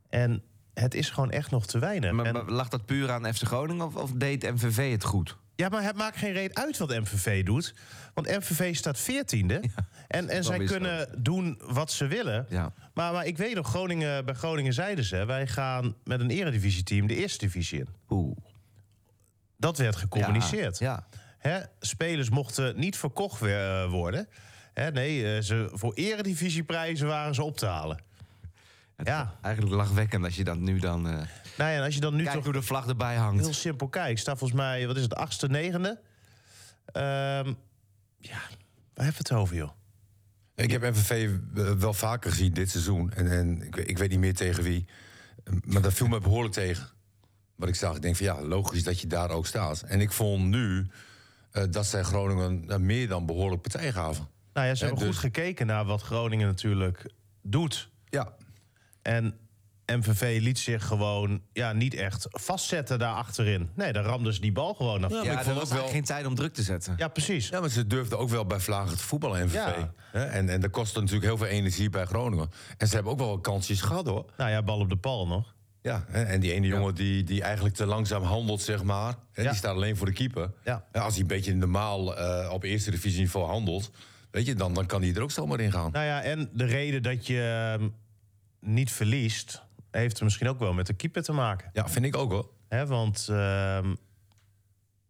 En 0.10 0.44
het 0.74 0.94
is 0.94 1.10
gewoon 1.10 1.32
echt 1.32 1.51
nog 1.51 1.65
te 1.65 1.79
weinig. 1.79 2.12
Maar, 2.12 2.25
En- 2.25 2.51
lag 2.51 2.67
dat 2.67 2.86
puur 2.86 3.12
aan 3.12 3.34
FC 3.34 3.44
Groningen 3.44 3.86
of, 3.86 3.96
of 3.96 4.12
deed 4.12 4.44
MVV 4.51 4.91
het 4.91 5.03
goed? 5.03 5.38
Ja, 5.56 5.70
maar 5.70 5.84
het 5.84 5.96
maakt 5.96 6.17
geen 6.17 6.34
reet 6.34 6.56
uit 6.56 6.77
wat 6.77 6.89
MVV 6.89 7.46
doet. 7.46 7.74
Want 8.13 8.27
MVV 8.27 8.75
staat 8.75 9.00
veertiende. 9.00 9.62
en 10.08 10.29
en 10.29 10.44
zij 10.44 10.60
zo. 10.60 10.65
kunnen 10.65 11.24
doen 11.24 11.60
wat 11.63 11.91
ze 11.91 12.08
willen. 12.08 12.46
Ja. 12.50 12.74
Maar, 12.94 13.13
maar 13.13 13.25
ik 13.25 13.38
weet 13.38 13.56
nog, 13.56 13.67
Groningen, 13.67 14.25
bij 14.25 14.34
Groningen 14.34 14.74
zeiden 14.74 15.03
ze... 15.03 15.25
wij 15.25 15.48
gaan 15.48 15.96
met 16.03 16.20
een 16.20 16.29
eredivisieteam 16.29 17.08
de 17.08 17.15
eerste 17.15 17.46
divisie 17.46 17.79
in. 17.79 17.88
Oeh. 18.10 18.38
Dat 19.58 19.77
werd 19.77 19.96
gecommuniceerd. 19.96 20.79
Ja. 20.79 21.08
Hè, 21.38 21.60
spelers 21.79 22.29
mochten 22.29 22.79
niet 22.79 22.98
verkocht 22.98 23.39
weer, 23.39 23.82
eh, 23.84 23.89
worden. 23.89 24.27
Hè, 24.74 24.91
nee, 24.91 25.36
eh, 25.36 25.41
ze, 25.41 25.70
voor 25.74 25.94
eredivisieprijzen 25.94 27.08
waren 27.08 27.36
ze 27.36 27.44
op 27.44 27.58
te 27.58 27.65
halen. 27.65 28.06
Ja, 29.03 29.36
Eigenlijk 29.41 29.75
lachwekkend 29.75 30.24
als 30.24 30.36
je 30.36 30.44
dat 30.44 30.58
nu 30.58 30.79
dan... 30.79 31.08
eh 31.08 31.20
nou 31.58 31.72
ja, 31.72 31.84
als 31.86 31.94
je 31.94 32.00
dan 32.00 32.15
nu 32.15 32.24
Kijk 32.24 32.36
toch 32.36 32.44
hoe 32.44 32.53
de 32.53 32.62
vlag 32.62 32.88
erbij 32.88 33.15
hangt. 33.15 33.44
heel 33.44 33.53
simpel 33.53 33.88
kijkt... 33.88 34.20
staat 34.20 34.38
volgens 34.38 34.60
mij, 34.60 34.88
wat 34.88 34.96
is 34.96 35.01
het, 35.01 35.15
achtste, 35.15 35.48
negende? 35.48 36.00
Ehm, 36.86 37.53
ja, 38.17 38.39
waar 38.94 39.06
hebben 39.06 39.12
we 39.13 39.17
het 39.17 39.32
over, 39.32 39.56
joh? 39.56 39.72
Ik 40.56 40.72
heb 40.72 40.82
MVV 40.82 41.29
wel 41.77 41.94
vaker 41.94 42.32
gezien 42.32 42.53
dit 42.53 42.70
seizoen. 42.70 43.12
En, 43.13 43.32
en 43.32 43.62
ik, 43.62 43.75
weet- 43.75 43.89
ik 43.89 43.98
weet 43.98 44.10
niet 44.10 44.20
meer 44.20 44.34
tegen 44.36 44.63
wie. 44.63 44.86
Maar 45.65 45.82
dat 45.82 45.94
viel 45.94 46.08
me 46.08 46.20
behoorlijk 46.20 46.53
tegen. 46.53 46.88
Wat 47.56 47.70
ik 47.70 47.75
zag, 47.75 47.96
ik 47.96 48.01
denk 48.01 48.15
van 48.15 48.25
ja, 48.25 48.41
logisch 48.41 48.84
dat 48.84 49.01
je 49.01 49.08
daar 49.08 49.29
ook 49.29 49.46
staat. 49.48 49.82
En 49.82 50.01
ik 50.01 50.12
vond 50.12 50.46
nu 50.46 50.88
dat 51.65 51.85
zij 51.85 52.03
Groningen 52.03 52.63
eh, 52.69 52.77
meer 52.77 53.07
dan 53.07 53.25
behoorlijk 53.25 53.61
partij 53.61 53.91
gaven. 53.91 54.27
Nou 54.53 54.67
ja, 54.67 54.75
ze 54.75 54.81
Eh, 54.83 54.89
hebben 54.89 55.07
dus- 55.07 55.15
goed 55.17 55.25
gekeken 55.25 55.67
naar 55.67 55.85
wat 55.85 56.01
Groningen 56.01 56.47
natuurlijk 56.47 57.11
doet. 57.41 57.89
Ja, 58.09 58.33
En 59.01 59.37
MVV 59.85 60.37
liet 60.41 60.59
zich 60.59 60.85
gewoon 60.85 61.41
ja, 61.53 61.73
niet 61.73 61.93
echt 61.93 62.27
vastzetten 62.29 62.99
daar 62.99 63.13
achterin. 63.13 63.69
Nee, 63.75 63.93
daar 63.93 64.03
ramden 64.03 64.33
ze 64.33 64.41
die 64.41 64.51
bal 64.51 64.73
gewoon 64.73 65.03
af. 65.03 65.09
Ja, 65.11 65.15
maar 65.17 65.25
Ja, 65.25 65.31
ik 65.31 65.37
er 65.37 65.43
vond 65.43 65.59
ook 65.61 65.69
wel- 65.69 65.87
geen 65.87 66.03
tijd 66.03 66.25
om 66.25 66.35
druk 66.35 66.53
te 66.53 66.61
zetten. 66.63 66.95
precies. 67.13 67.49
ja 67.49 67.59
maar 67.59 67.69
ze 67.69 67.87
durfden 67.87 68.19
ook 68.19 68.29
wel 68.29 68.45
bij 68.45 68.59
Vlagen 68.59 68.97
te 68.97 69.03
voetballen, 69.03 69.45
MVV. 69.45 69.53
Ja. 69.53 69.93
Hè, 70.11 70.23
En, 70.25 70.49
en 70.49 70.61
dat 70.61 70.71
kostte 70.71 70.99
natuurlijk 70.99 71.25
heel 71.25 71.37
veel 71.37 71.47
energie 71.47 71.89
bij 71.89 72.05
Groningen. 72.05 72.49
En 72.77 72.87
ze 72.87 72.93
hebben 72.95 73.11
ook 73.11 73.19
wel 73.19 73.29
wat 73.29 73.41
kansjes 73.41 73.81
gehad 73.81 74.05
hoor. 74.07 74.25
Nou 74.37 74.49
ja, 74.51 74.63
bal 74.63 74.79
op 74.79 74.89
de 74.89 74.97
pal 74.97 75.27
nog. 75.27 75.55
Ja, 75.81 76.05
en 76.12 76.39
die 76.39 76.53
ene 76.53 76.67
jongen 76.67 76.96
die, 76.96 77.24
die 77.24 77.41
eigenlijk 77.41 77.75
te 77.75 77.86
langzaam 77.86 78.24
handelt, 78.24 78.62
zeg 78.62 78.84
maar. 78.84 79.15
Die 79.34 79.53
staat 79.53 79.75
alleen 79.75 79.98
voor 79.98 80.05
de 80.05 80.13
keeper. 80.13 80.51
Ja. 80.63 80.86
als 80.91 81.13
hij 81.13 81.22
een 81.22 81.27
beetje 81.27 81.55
normaal 81.55 82.17
eh, 82.17 82.51
op 82.53 82.63
eerste 82.63 82.91
divisieniveau 82.91 83.48
handelt... 83.48 83.91
Weet 84.31 84.46
je, 84.46 84.55
dan, 84.55 84.74
dan 84.74 84.86
kan 84.86 85.01
hij 85.01 85.13
er 85.13 85.22
ook 85.22 85.31
zomaar 85.31 85.60
in 85.60 85.72
gaan. 85.72 85.91
Nou 85.91 86.05
ja, 86.05 86.22
en 86.22 86.50
de 86.53 86.65
reden 86.65 87.03
dat 87.03 87.27
je 87.27 87.75
ehm, 87.79 87.89
niet 88.60 88.91
verliest... 88.91 89.63
heeft 89.91 90.17
er 90.17 90.24
misschien 90.24 90.48
ook 90.48 90.60
wel 90.60 90.74
met 90.74 90.88
de 90.88 90.93
keeper 90.93 91.24
te 91.24 91.31
maken. 91.31 91.69
Ja, 91.74 91.89
vind 91.89 92.05
ik 92.05 92.17
ook 92.17 92.31
hoor. 92.31 92.50
Hè, 92.67 92.86
want 92.86 93.27
ehm, 93.29 93.96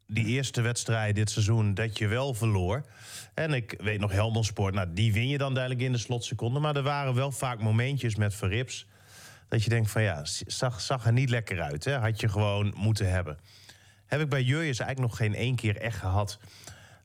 die 0.07 0.25
eerste 0.25 0.61
wedstrijd 0.61 1.15
dit 1.15 1.29
seizoen 1.29 1.73
dat 1.73 1.97
je 1.97 2.07
wel 2.07 2.33
verloor... 2.33 2.85
en 3.33 3.53
ik 3.53 3.75
weet 3.77 3.99
nog 3.99 4.11
Helmond 4.11 4.45
Sport, 4.45 4.73
nou, 4.73 4.87
die 4.93 5.13
win 5.13 5.27
je 5.27 5.37
dan 5.37 5.53
duidelijk 5.53 5.83
in 5.83 5.91
de 5.91 5.97
slotseconde... 5.97 6.59
maar 6.59 6.75
er 6.75 6.83
waren 6.83 7.13
wel 7.13 7.31
vaak 7.31 7.61
momentjes 7.61 8.15
met 8.15 8.35
Verrips... 8.35 8.87
dat 9.47 9.63
je 9.63 9.69
denkt 9.69 9.91
van 9.91 10.01
ja, 10.01 10.21
zag, 10.45 10.81
zag 10.81 11.05
er 11.05 11.13
niet 11.13 11.29
lekker 11.29 11.61
uit. 11.61 11.83
Hè? 11.83 11.97
Had 11.97 12.19
je 12.19 12.29
gewoon 12.29 12.73
moeten 12.75 13.09
hebben. 13.11 13.37
Heb 14.05 14.21
ik 14.21 14.29
bij 14.29 14.43
Jurjes 14.43 14.79
eigenlijk 14.79 15.09
nog 15.09 15.17
geen 15.17 15.35
één 15.35 15.55
keer 15.55 15.77
echt 15.77 15.97
gehad. 15.97 16.39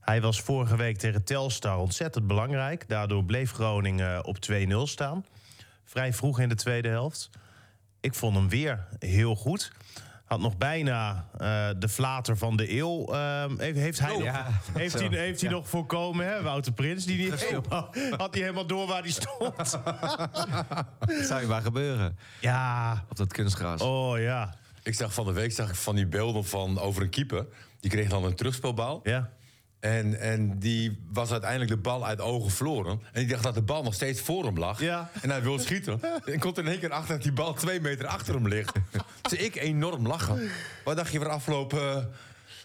Hij 0.00 0.20
was 0.20 0.40
vorige 0.40 0.76
week 0.76 0.98
tegen 0.98 1.24
Telstar 1.24 1.78
ontzettend 1.78 2.26
belangrijk. 2.26 2.88
Daardoor 2.88 3.24
bleef 3.24 3.52
Groningen 3.52 4.24
op 4.24 4.36
2-0 4.50 4.76
staan. 4.82 5.24
Vrij 5.84 6.12
vroeg 6.12 6.40
in 6.40 6.48
de 6.48 6.54
tweede 6.54 6.88
helft. 6.88 7.30
Ik 8.00 8.14
vond 8.14 8.36
hem 8.36 8.48
weer 8.48 8.86
heel 8.98 9.36
goed. 9.36 9.72
Had 10.32 10.40
nog 10.40 10.56
bijna 10.56 11.26
eh, 11.38 11.68
de 11.78 11.88
flater 11.88 12.36
van 12.36 12.56
de 12.56 12.78
eeuw. 12.78 13.06
ehm, 13.12 13.58
heeft, 13.58 13.78
heeft 13.78 13.98
hij, 13.98 14.12
nog, 14.12 14.22
ja. 14.22 14.46
heeft 14.72 14.98
hij, 14.98 15.08
heeft 15.08 15.40
hij 15.40 15.50
nog 15.50 15.68
voorkomen, 15.68 16.26
hè? 16.26 16.42
Wouter 16.42 16.72
Prins? 16.72 17.04
Die 17.04 17.30
niet 17.30 17.44
helemaal, 17.44 17.94
had 18.16 18.34
hij 18.34 18.42
helemaal 18.42 18.66
door 18.66 18.86
waar 18.86 19.00
hij 19.02 19.10
stond. 19.10 19.56
Dat 21.06 21.24
zou 21.26 21.40
je 21.40 21.46
maar 21.46 21.62
gebeuren 21.62 22.18
Ja, 22.40 23.04
op 23.10 23.16
dat 23.16 23.32
kunstgras. 23.32 23.80
oh 23.80 24.18
ja. 24.18 24.54
Ik 24.82 24.94
zag 24.94 25.14
van 25.14 25.26
de 25.26 25.32
week 25.32 25.52
zag 25.52 25.68
ik 25.68 25.74
van 25.74 25.94
die 25.96 26.06
beelden 26.06 26.44
van 26.44 26.78
over 26.78 27.02
een 27.02 27.10
keeper. 27.10 27.46
Die 27.80 27.90
kreeg 27.90 28.08
dan 28.08 28.24
een 28.24 28.34
terugspelbal. 28.34 29.00
Ja. 29.02 29.30
En, 29.82 30.20
en 30.20 30.58
die 30.58 30.98
was 31.12 31.30
uiteindelijk 31.30 31.70
de 31.70 31.76
bal 31.76 32.06
uit 32.06 32.20
ogen 32.20 32.50
verloren. 32.50 33.00
En 33.12 33.20
die 33.20 33.26
dacht 33.26 33.42
dat 33.42 33.54
de 33.54 33.62
bal 33.62 33.82
nog 33.82 33.94
steeds 33.94 34.20
voor 34.20 34.44
hem 34.44 34.58
lag. 34.58 34.80
Ja. 34.80 35.10
En 35.22 35.30
hij 35.30 35.42
wilde 35.42 35.62
schieten. 35.62 36.00
En 36.24 36.38
komt 36.38 36.56
er 36.58 36.64
in 36.64 36.70
één 36.70 36.78
keer 36.80 36.90
achter 36.90 37.14
dat 37.14 37.22
die 37.22 37.32
bal 37.32 37.54
twee 37.54 37.80
meter 37.80 38.06
achter 38.06 38.34
hem 38.34 38.48
ligt. 38.48 38.72
Dus 39.30 39.38
ik 39.38 39.56
enorm 39.56 40.06
lachen. 40.06 40.50
Wat 40.84 40.96
dacht 40.96 41.12
je 41.12 41.18
van 41.18 41.30
afgelopen 41.30 42.10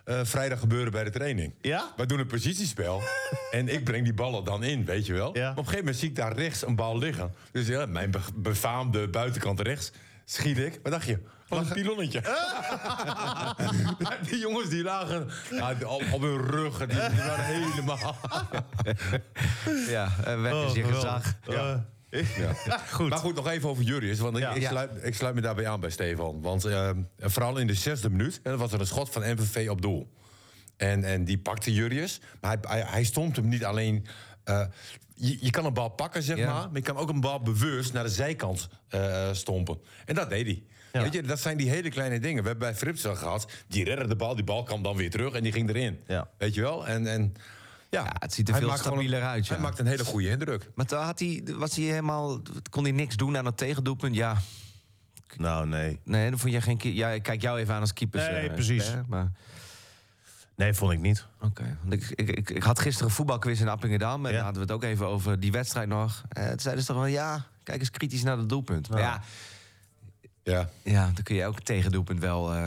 eh, 0.04 0.20
vrijdag 0.24 0.60
gebeuren 0.60 0.92
bij 0.92 1.04
de 1.04 1.10
training? 1.10 1.54
Ja? 1.62 1.94
Wij 1.96 2.06
doen 2.06 2.20
een 2.20 2.28
positiespel. 2.28 3.02
en 3.52 3.68
ik 3.68 3.84
breng 3.84 4.04
die 4.04 4.14
ballen 4.14 4.44
dan 4.44 4.64
in, 4.64 4.86
weet 4.86 5.06
je 5.06 5.14
wel. 5.14 5.36
Ja. 5.38 5.42
Maar 5.42 5.52
op 5.52 5.58
een 5.58 5.64
gegeven 5.64 5.80
moment 5.80 5.98
zie 5.98 6.10
ik 6.10 6.16
daar 6.16 6.34
rechts 6.36 6.66
een 6.68 6.76
bal 6.76 6.98
liggen. 6.98 7.34
Dus 7.52 7.68
ja, 7.68 7.86
mijn 7.86 8.12
be- 8.12 8.20
befaamde 8.36 9.08
buitenkant 9.08 9.60
rechts 9.60 9.92
schiet 10.26 10.58
ik. 10.58 10.80
Wat 10.84 10.92
dacht 10.92 11.06
je? 11.08 11.20
Van 11.48 11.58
een 11.58 11.74
pilonnetje. 11.74 12.22
die 14.30 14.40
jongens 14.40 14.70
die 14.70 14.84
lagen 14.84 15.28
ja, 15.52 15.76
op, 15.86 16.04
op 16.12 16.22
hun 16.22 16.42
rug. 16.46 16.78
Die, 16.78 16.88
die 16.88 16.98
waren 16.98 17.46
helemaal... 17.46 18.16
Ja, 19.88 20.12
en 20.24 20.42
weg 20.42 20.66
is 20.66 20.74
je 20.74 20.84
gezag. 20.84 21.34
Ja. 21.44 21.86
Goed. 22.92 23.10
Maar 23.10 23.18
goed, 23.18 23.36
nog 23.36 23.48
even 23.48 23.70
over 23.70 23.84
Jurrius. 23.84 24.20
Want 24.20 24.38
ik, 24.38 24.44
Ja. 24.44 24.54
ik, 24.54 24.66
sluit, 24.68 24.92
ik 25.02 25.16
sluit 25.16 25.36
me 25.36 25.42
daarbij 25.42 25.68
aan 25.68 25.80
bij 25.80 25.90
Stefan. 25.90 26.42
Want 26.42 26.66
eh, 26.66 26.90
vooral 27.20 27.58
in 27.58 27.68
de 27.68 27.74
zesde 27.74 28.10
minuut 28.10 28.40
hè, 28.44 28.58
was 28.58 28.74
er 28.74 28.80
een 28.80 28.88
schot 28.88 29.10
van 29.10 29.22
MVV 29.34 29.70
op 29.70 29.82
doel. 29.82 30.12
En, 30.78 31.04
en 31.04 31.24
die 31.26 31.38
pakte 31.38 31.74
Jurrius. 31.74 32.22
Maar 32.42 32.58
hij, 32.62 32.80
hij, 32.80 32.90
hij 32.92 33.04
stond 33.04 33.36
hem 33.36 33.48
niet 33.48 33.66
alleen... 33.66 34.06
eh, 34.44 34.66
je, 35.14 35.38
je 35.42 35.50
kan 35.50 35.66
een 35.66 35.74
bal 35.74 35.90
pakken, 35.90 36.24
zeg 36.24 36.38
Ja. 36.38 36.46
maar. 36.54 36.66
Maar 36.68 36.76
je 36.76 36.82
kan 36.82 36.98
ook 36.98 37.10
een 37.10 37.22
bal 37.22 37.42
bewust 37.42 37.94
naar 37.94 38.04
de 38.04 38.10
zijkant 38.10 38.70
eh, 38.88 39.28
stompen. 39.32 39.80
En 40.06 40.16
dat 40.16 40.30
deed 40.30 40.46
hij. 40.46 40.64
Ja. 40.94 41.02
Weet 41.02 41.14
je, 41.14 41.22
dat 41.22 41.40
zijn 41.40 41.58
die 41.58 41.70
hele 41.70 41.90
kleine 41.90 42.20
dingen. 42.20 42.44
We 42.44 42.50
hebben 42.50 42.68
bij 42.70 42.78
Frips 42.78 43.06
al 43.06 43.16
gehad. 43.16 43.52
Die 43.68 43.84
redde 43.84 44.08
de 44.08 44.16
bal, 44.16 44.36
die 44.36 44.44
bal 44.44 44.64
kwam 44.64 44.84
dan 44.84 44.96
weer 44.96 45.10
terug 45.10 45.34
en 45.34 45.44
die 45.44 45.52
ging 45.52 45.70
erin. 45.70 46.00
Ja. 46.08 46.28
Weet 46.38 46.54
je 46.54 46.62
wel? 46.62 46.88
En, 46.88 47.08
en, 47.08 47.34
ja, 47.90 48.04
Ja, 48.04 48.16
het 48.20 48.34
ziet 48.34 48.48
er 48.48 48.54
hij 48.54 48.64
veel 48.64 48.78
stabieler 48.78 49.20
een- 49.22 49.28
uit, 49.28 49.48
ja. 49.48 49.54
Hij 49.54 49.64
maakt 49.64 49.80
een 49.80 49.86
hele 49.88 50.06
goede 50.06 50.30
indruk. 50.30 50.70
Maar 50.76 50.86
toen 50.86 51.00
had 51.00 51.20
hij, 51.20 51.44
was 51.56 51.76
hij 51.76 51.86
helemaal, 51.86 52.42
kon 52.70 52.84
hij 52.84 52.92
niks 52.92 53.16
doen 53.16 53.38
aan 53.38 53.46
het 53.46 53.58
tegendoelpunt? 53.58 54.16
Ja, 54.16 54.38
Nou, 55.38 55.68
nee. 55.68 56.00
nee, 56.04 56.30
dan 56.30 56.40
vond 56.40 56.54
je 56.54 56.62
geen 56.62 56.78
keer. 56.78 56.94
Ja, 56.94 57.10
ik 57.10 57.24
kijk 57.24 57.42
jou 57.42 57.60
even 57.60 57.74
aan 57.74 57.82
als 57.82 57.94
keeper. 57.94 58.32
Nee, 58.32 58.52
precies. 58.52 58.92
Maar 59.08 59.32
Nee, 60.56 60.74
vond 60.74 60.92
ik 60.92 61.00
niet. 61.00 61.26
oké, 61.42 61.78
want 61.82 61.94
ik, 61.94 62.10
ik, 62.16 62.30
ik, 62.30 62.50
ik 62.50 62.64
had 62.64 62.80
gisteren 62.80 63.08
een 63.10 63.16
voetbalquiz 63.16 63.60
in 63.60 63.68
Appingedam 63.68 64.26
en 64.26 64.32
Ja. 64.32 64.36
daar 64.36 64.44
hadden 64.46 64.66
we 64.68 64.74
het 64.74 64.84
ook 64.84 64.90
even 64.90 65.08
over 65.08 65.40
die 65.40 65.52
wedstrijd 65.52 65.88
nog. 65.88 66.24
Eh, 66.30 66.48
toen 66.48 66.60
zeiden 66.60 66.84
ze 66.84 66.90
toch 66.92 67.02
wel, 67.02 67.12
ja, 67.12 67.46
kijk 67.64 67.80
eens 67.80 67.92
kritisch 67.92 68.24
naar 68.24 68.38
het 68.38 68.50
doelpunt. 68.50 68.90
Maar 68.90 69.00
ja, 69.00 69.06
Ja. 69.14 69.22
Ja, 70.84 71.06
dan 71.14 71.24
kun 71.24 71.36
je 71.36 71.46
ook 71.46 71.60
tegendoelpunt 71.60 72.20
wel. 72.20 72.54
eh, 72.54 72.66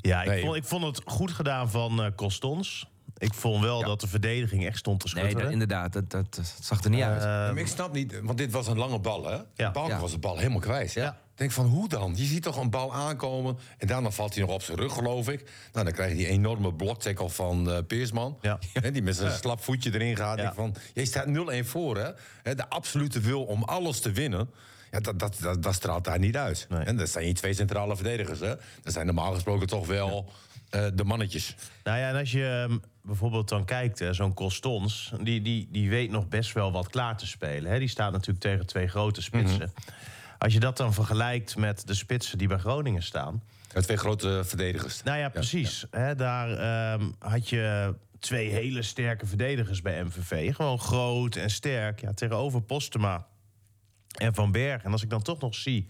Ja, 0.00 0.22
ik, 0.22 0.28
Nee. 0.28 0.40
vond, 0.44 0.56
ik 0.56 0.64
vond 0.64 0.84
het 0.84 1.00
goed 1.04 1.30
gedaan 1.30 1.70
van 1.70 2.02
eh 2.02 2.10
Costons. 2.16 2.88
Ik 3.18 3.34
vond 3.34 3.62
wel 3.62 3.82
dat 3.84 4.00
de 4.00 4.08
verdediging 4.08 4.66
echt 4.66 4.78
stond 4.78 5.00
te 5.00 5.06
nee, 5.06 5.14
schutteren. 5.14 5.44
dat- 5.44 5.52
inderdaad, 5.52 5.92
dat, 5.92 6.10
dat, 6.10 6.34
dat 6.34 6.54
zag 6.60 6.84
er 6.84 6.90
niet 6.90 7.02
uit. 7.02 7.18
Eh, 7.22 7.24
Ja, 7.26 7.46
maar 7.52 7.58
ik 7.58 7.66
snap 7.66 7.92
niet, 7.92 8.20
want 8.22 8.38
dit 8.38 8.52
was 8.52 8.66
een 8.66 8.78
lange 8.78 8.98
bal, 8.98 9.26
hè? 9.26 9.38
Ja. 9.54 9.70
Balken 9.70 9.94
Ja. 9.94 10.00
was 10.00 10.10
de 10.10 10.18
bal 10.18 10.36
helemaal 10.36 10.60
kwijt. 10.60 10.92
Ja. 10.92 11.08
Ik 11.10 11.46
denk 11.46 11.50
van, 11.50 11.66
hoe 11.66 11.88
dan? 11.88 12.12
Je 12.16 12.24
ziet 12.24 12.42
toch 12.42 12.56
een 12.56 12.70
bal 12.70 12.94
aankomen 12.94 13.58
en 13.78 13.86
daarna 13.86 14.10
valt 14.10 14.34
hij 14.34 14.44
nog 14.44 14.52
op 14.54 14.62
zijn 14.62 14.78
rug, 14.78 14.92
geloof 14.92 15.28
ik. 15.28 15.50
Nou, 15.72 15.84
dan 15.84 15.94
krijg 15.94 16.10
je 16.10 16.16
die 16.16 16.26
enorme 16.26 16.74
bloktackle 16.74 17.28
van 17.30 17.70
eh 17.70 17.78
Peersman. 17.86 18.38
Ja. 18.40 18.58
Hè, 18.82 18.90
die 18.90 19.02
met 19.02 19.16
zijn 19.16 19.32
slap 19.32 19.62
voetje 19.62 19.94
erin 19.94 20.16
gaat. 20.16 20.38
Ja. 20.38 20.48
Ik 20.48 20.54
van, 20.54 20.74
je 20.94 21.04
staat 21.04 21.26
0-1 21.26 21.64
voor, 21.68 21.96
hè? 21.96 22.10
Hè, 22.42 22.54
De 22.54 22.68
absolute 22.68 23.20
wil 23.20 23.44
om 23.44 23.62
alles 23.62 24.00
te 24.00 24.12
winnen. 24.12 24.50
Ja, 24.90 25.00
dat, 25.00 25.18
dat, 25.18 25.36
dat, 25.40 25.62
dat 25.62 25.74
straalt 25.74 26.04
daar 26.04 26.18
niet 26.18 26.36
uit. 26.36 26.66
Nee. 26.68 26.80
En 26.80 26.96
dat 26.96 27.08
zijn 27.08 27.26
je 27.26 27.32
twee 27.32 27.54
centrale 27.54 27.96
verdedigers, 27.96 28.40
hè? 28.40 28.54
Dat 28.82 28.92
zijn 28.92 29.06
normaal 29.06 29.32
gesproken 29.32 29.66
toch 29.66 29.86
wel 29.86 30.32
eh, 30.70 30.86
de 30.94 31.04
mannetjes. 31.04 31.54
Nou 31.84 31.98
ja, 31.98 32.08
en 32.08 32.16
als 32.16 32.32
je 32.32 32.66
ehm, 32.68 32.78
bijvoorbeeld 33.02 33.48
dan 33.48 33.64
kijkt, 33.64 34.04
zo'n 34.10 34.34
Costons... 34.34 35.12
Die, 35.22 35.42
die, 35.42 35.68
die 35.70 35.90
weet 35.90 36.10
nog 36.10 36.28
best 36.28 36.52
wel 36.52 36.72
wat 36.72 36.88
klaar 36.88 37.16
te 37.16 37.26
spelen. 37.26 37.72
Hè. 37.72 37.78
Die 37.78 37.88
staat 37.88 38.12
natuurlijk 38.12 38.40
tegen 38.40 38.66
twee 38.66 38.88
grote 38.88 39.22
spitsen. 39.22 39.72
Mhm. 39.74 39.90
Als 40.38 40.52
je 40.52 40.60
dat 40.60 40.76
dan 40.76 40.94
vergelijkt 40.94 41.56
met 41.56 41.86
de 41.86 41.94
spitsen 41.94 42.38
die 42.38 42.48
bij 42.48 42.58
Groningen 42.58 43.02
staan... 43.02 43.42
De 43.72 43.82
twee 43.82 43.96
grote 43.96 44.42
verdedigers. 44.44 45.02
Nou 45.02 45.18
ja, 45.18 45.28
precies. 45.28 45.86
Hè, 45.90 46.14
daar 46.14 46.50
ehm, 46.50 47.10
had 47.18 47.48
je 47.48 47.94
twee 48.18 48.48
hele 48.48 48.82
sterke 48.82 49.26
verdedigers 49.26 49.82
bij 49.82 50.04
MVV. 50.04 50.54
Gewoon 50.54 50.80
groot 50.80 51.36
en 51.36 51.50
sterk. 51.50 52.00
Ja, 52.00 52.12
tegenover 52.12 52.62
Postema 52.62 53.26
en 54.18 54.34
Van 54.34 54.52
Berg. 54.52 54.82
En 54.82 54.92
als 54.92 55.02
ik 55.02 55.10
dan 55.10 55.22
toch 55.22 55.40
nog 55.40 55.54
zie 55.54 55.86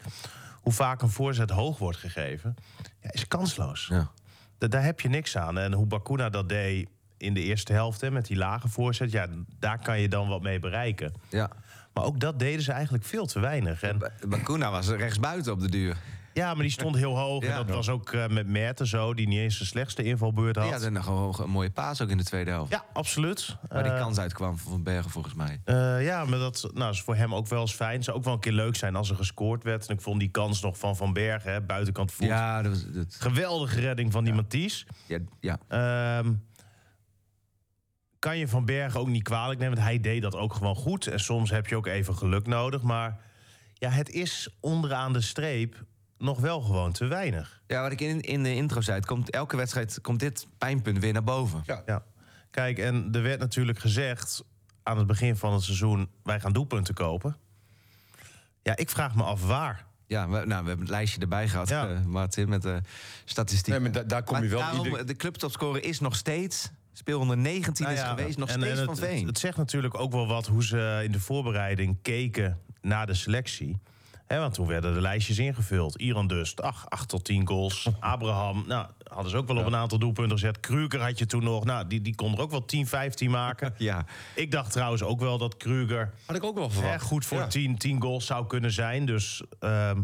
hoe 0.61 0.73
vaak 0.73 1.03
een 1.03 1.11
voorzet 1.11 1.51
hoog 1.51 1.79
wordt 1.79 1.99
gegeven... 1.99 2.57
Ja, 3.03 3.13
is 3.13 3.29
kansloos. 3.29 3.87
Ja. 3.87 4.11
Da- 4.59 4.67
daar 4.69 4.85
heb 4.85 5.01
je 5.01 5.09
niks 5.09 5.37
aan. 5.37 5.59
En 5.59 5.73
hoe 5.73 5.87
Bakuna 5.87 6.31
dat 6.31 6.49
deed 6.49 6.89
in 7.17 7.35
de 7.35 7.41
eerste 7.43 7.73
helft 7.73 8.01
hè, 8.01 8.11
met 8.11 8.27
die 8.27 8.37
lage 8.37 8.69
voorzet... 8.69 9.11
ja, 9.11 9.27
daar 9.59 9.79
kan 9.83 10.01
je 10.01 10.09
dan 10.09 10.29
wat 10.29 10.43
mee 10.43 10.59
bereiken. 10.59 11.13
ja. 11.29 11.51
Maar 11.95 12.05
ook 12.05 12.21
dat 12.21 12.39
deden 12.39 12.63
ze 12.63 12.73
eigenlijk 12.73 13.05
veel 13.05 13.27
te 13.27 13.41
weinig. 13.41 13.83
En 13.83 13.99
Bakuna 14.29 14.71
was 14.71 14.89
rechtsbuiten 14.89 15.53
op 15.53 15.61
de 15.61 15.69
duur. 15.69 15.97
Ja, 16.41 16.55
maar 16.55 16.63
die 16.63 16.71
stond 16.73 16.97
heel 16.97 17.19
hoog. 17.19 17.43
Ja. 17.45 17.51
en 17.51 17.67
dat 17.67 17.75
was 17.77 17.89
ook 17.89 18.13
eh, 18.13 18.27
met 18.29 18.47
Merten 18.47 18.87
zo, 18.87 19.15
die 19.15 19.29
niet 19.29 19.39
eens 19.39 19.59
de 19.59 19.65
slechtste 19.65 20.03
invalbeurt 20.03 20.57
had. 20.57 20.65
Ja, 20.69 20.73
Ja, 20.75 20.79
dan 20.79 20.93
nog 20.93 21.39
een, 21.39 21.45
een 21.45 21.51
mooie 21.51 21.71
paas 21.71 22.01
ook 22.03 22.09
in 22.09 22.17
de 22.17 22.25
tweede 22.25 22.51
helft. 22.51 22.81
absoluut. 22.93 23.57
Waar 23.69 23.83
die 23.83 23.93
Eh, 23.93 23.99
kans 23.99 24.19
uitkwam 24.19 24.59
van 24.59 24.71
Van 24.71 24.83
Bergen 24.83 25.11
volgens 25.11 25.35
mij. 25.35 25.61
eh, 25.65 26.05
ja, 26.05 26.25
maar 26.25 26.39
dat 26.39 26.71
nou, 26.75 26.91
is 26.93 27.01
voor 27.01 27.15
hem 27.17 27.35
ook 27.35 27.47
wel 27.49 27.61
eens 27.61 27.75
fijn. 27.75 28.03
Zou 28.05 28.17
ook 28.17 28.25
wel 28.25 28.33
een 28.35 28.41
keer 28.41 28.53
leuk 28.53 28.77
zijn 28.77 28.97
als 28.97 29.11
er 29.11 29.17
gescoord 29.17 29.63
werd. 29.65 29.87
En 29.89 29.95
ik 29.95 30.01
vond 30.01 30.21
die 30.21 30.31
kans 30.31 30.61
nog 30.61 30.79
van 30.79 30.97
Van 30.97 31.13
Bergen, 31.13 31.53
hè, 31.53 31.61
buitenkant 31.61 32.13
voet. 32.13 32.27
Ja, 32.27 32.63
dat 32.63 32.73
was, 32.73 32.85
dat, 32.93 33.17
Geweldige 33.19 33.81
redding 33.81 34.13
van 34.13 34.25
die 34.25 34.35
Mathies. 34.35 34.87
ja, 35.07 35.19
ja. 35.41 35.59
Ehm, 35.69 36.33
kan 38.19 38.39
je 38.39 38.49
Van 38.49 38.65
Bergen 38.65 39.01
ook 39.01 39.09
niet 39.09 39.23
kwalijk 39.23 39.59
nemen, 39.61 39.75
want 39.75 39.87
hij 39.89 40.01
deed 40.01 40.23
dat 40.23 40.35
ook 40.37 40.55
gewoon 40.55 40.75
goed. 40.77 41.07
En 41.07 41.21
soms 41.21 41.51
heb 41.51 41.67
je 41.67 41.77
ook 41.77 41.87
even 41.87 42.17
geluk 42.17 42.47
nodig. 42.47 42.83
Maar 42.83 43.21
ja, 43.75 43.91
het 43.91 44.09
is 44.11 44.57
onderaan 44.61 45.13
de 45.13 45.21
streep 45.21 45.85
nog 46.21 46.39
wel 46.41 46.61
gewoon 46.61 46.93
te 46.93 47.05
weinig. 47.07 47.61
ja, 47.67 47.83
wat 47.83 47.93
ik 47.93 48.01
in, 48.01 48.21
in 48.21 48.43
de 48.43 48.55
intro 48.55 48.81
zei, 48.81 48.97
het 48.97 49.07
komt, 49.07 49.31
elke 49.31 49.57
wedstrijd 49.57 49.99
komt 50.01 50.21
dit 50.21 50.47
pijnpunt 50.59 50.99
weer 50.99 51.13
naar 51.13 51.25
boven. 51.25 51.63
Ja. 51.67 51.83
Ja. 51.87 52.03
Kijk, 52.51 52.79
en 52.79 53.09
er 53.13 53.23
werd 53.23 53.41
natuurlijk 53.41 53.79
gezegd 53.79 54.45
aan 54.83 54.99
het 54.99 55.07
begin 55.07 55.37
van 55.37 55.53
het 55.53 55.63
seizoen... 55.63 56.09
wij 56.23 56.41
gaan 56.41 56.53
doelpunten 56.53 56.95
kopen. 56.95 57.37
Ja, 58.63 58.77
ik 58.77 58.91
vraag 58.91 59.15
me 59.15 59.23
af 59.23 59.47
waar. 59.47 59.87
Ja, 60.07 60.29
we, 60.29 60.31
nou, 60.31 60.47
we 60.47 60.55
hebben 60.69 60.79
het 60.79 60.89
lijstje 60.89 61.21
erbij 61.21 61.49
gehad, 61.49 61.69
Ja. 61.69 61.89
eh, 61.89 62.05
Martin, 62.05 62.49
met 62.49 62.63
de 62.63 62.81
statistiek. 63.25 63.73
Nee, 63.73 63.81
maar 63.83 63.93
da- 63.93 64.03
daar 64.03 64.23
kom 64.23 64.35
Maar 64.35 64.43
je 64.45 64.49
wel... 64.51 64.59
daarom, 64.61 64.85
ieder- 64.87 65.07
de 65.07 65.17
clubtopscorer 65.17 65.85
is 65.85 66.01
nog 66.01 66.15
steeds... 66.17 66.71
Speelronde 66.93 67.37
19 67.37 67.85
Nou 67.85 67.97
is 67.97 68.03
geweest, 68.03 68.39
nog 68.39 68.49
en- 68.49 68.61
steeds 68.61 68.79
en 68.79 68.85
van 68.85 68.95
het, 68.95 69.05
Veen. 69.05 69.27
Het, 69.27 69.39
zegt 69.39 69.57
natuurlijk 69.57 69.99
ook 70.01 70.13
wel 70.13 70.27
wat 70.27 70.47
hoe 70.47 70.65
ze 70.65 71.01
in 71.05 71.13
de 71.13 71.21
voorbereiding 71.21 71.99
keken 72.03 72.59
naar 72.81 73.07
de 73.07 73.15
selectie. 73.15 73.79
Want 74.39 74.55
toen 74.55 74.67
werden 74.67 74.95
de 74.95 75.01
lijstjes 75.01 75.39
ingevuld. 75.39 75.97
Iran 75.97 76.27
Dust, 76.27 76.63
ach, 76.63 76.89
8 76.89 77.09
tot 77.09 77.25
10 77.25 77.47
goals. 77.47 77.89
Abraham, 78.01 78.65
nou, 78.67 78.87
hadden 79.09 79.31
ze 79.31 79.37
ook 79.37 79.47
wel 79.47 79.57
op 79.57 79.67
een 79.67 79.75
aantal 79.77 79.99
doelpunten 79.99 80.39
gezet. 80.39 80.61
Kruger 80.61 81.01
had 81.03 81.19
je 81.19 81.27
toen 81.27 81.43
nog, 81.45 81.65
nou, 81.65 81.87
die, 81.87 82.01
die 82.01 82.15
kon 82.15 82.33
er 82.33 82.41
ook 82.41 82.51
wel 82.51 82.65
10, 82.65 82.87
15 82.87 83.31
maken. 83.31 83.75
ja, 83.79 84.05
Ik 84.35 84.51
dacht 84.51 84.73
trouwens 84.73 85.03
ook 85.03 85.21
wel 85.21 85.39
dat 85.39 85.57
Kruger 85.57 86.13
Had 86.27 86.37
ik 86.37 86.45
ook 86.45 86.59
wel 86.59 86.71
verwacht. 86.71 87.03
goed 87.05 87.27
voor 87.27 87.39
Ja. 87.39 87.47
10, 87.47 87.79
10 87.79 88.01
goals 88.03 88.27
zou 88.27 88.47
kunnen 88.47 88.73
zijn. 88.73 89.07
Dus 89.07 89.43
ehm, 89.61 90.01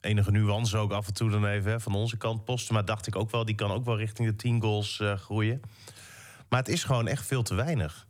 enige 0.00 0.30
nuance 0.30 0.76
ook 0.76 0.92
af 0.92 1.06
en 1.06 1.14
toe 1.14 1.30
dan 1.30 1.46
even 1.46 1.70
hè, 1.70 1.80
van 1.80 1.94
onze 1.94 2.16
kant. 2.16 2.44
Posten, 2.44 2.74
maar 2.74 2.84
dacht 2.84 3.06
ik 3.06 3.16
ook 3.16 3.30
wel, 3.30 3.44
die 3.44 3.54
kan 3.54 3.70
ook 3.70 3.84
wel 3.84 3.96
richting 3.96 4.28
de 4.28 4.36
10 4.36 4.60
goals 4.60 5.00
eh, 5.00 5.12
groeien. 5.16 5.60
Maar 6.48 6.58
het 6.58 6.68
is 6.68 6.84
gewoon 6.84 7.06
echt 7.08 7.26
veel 7.26 7.42
te 7.42 7.54
weinig. 7.54 8.06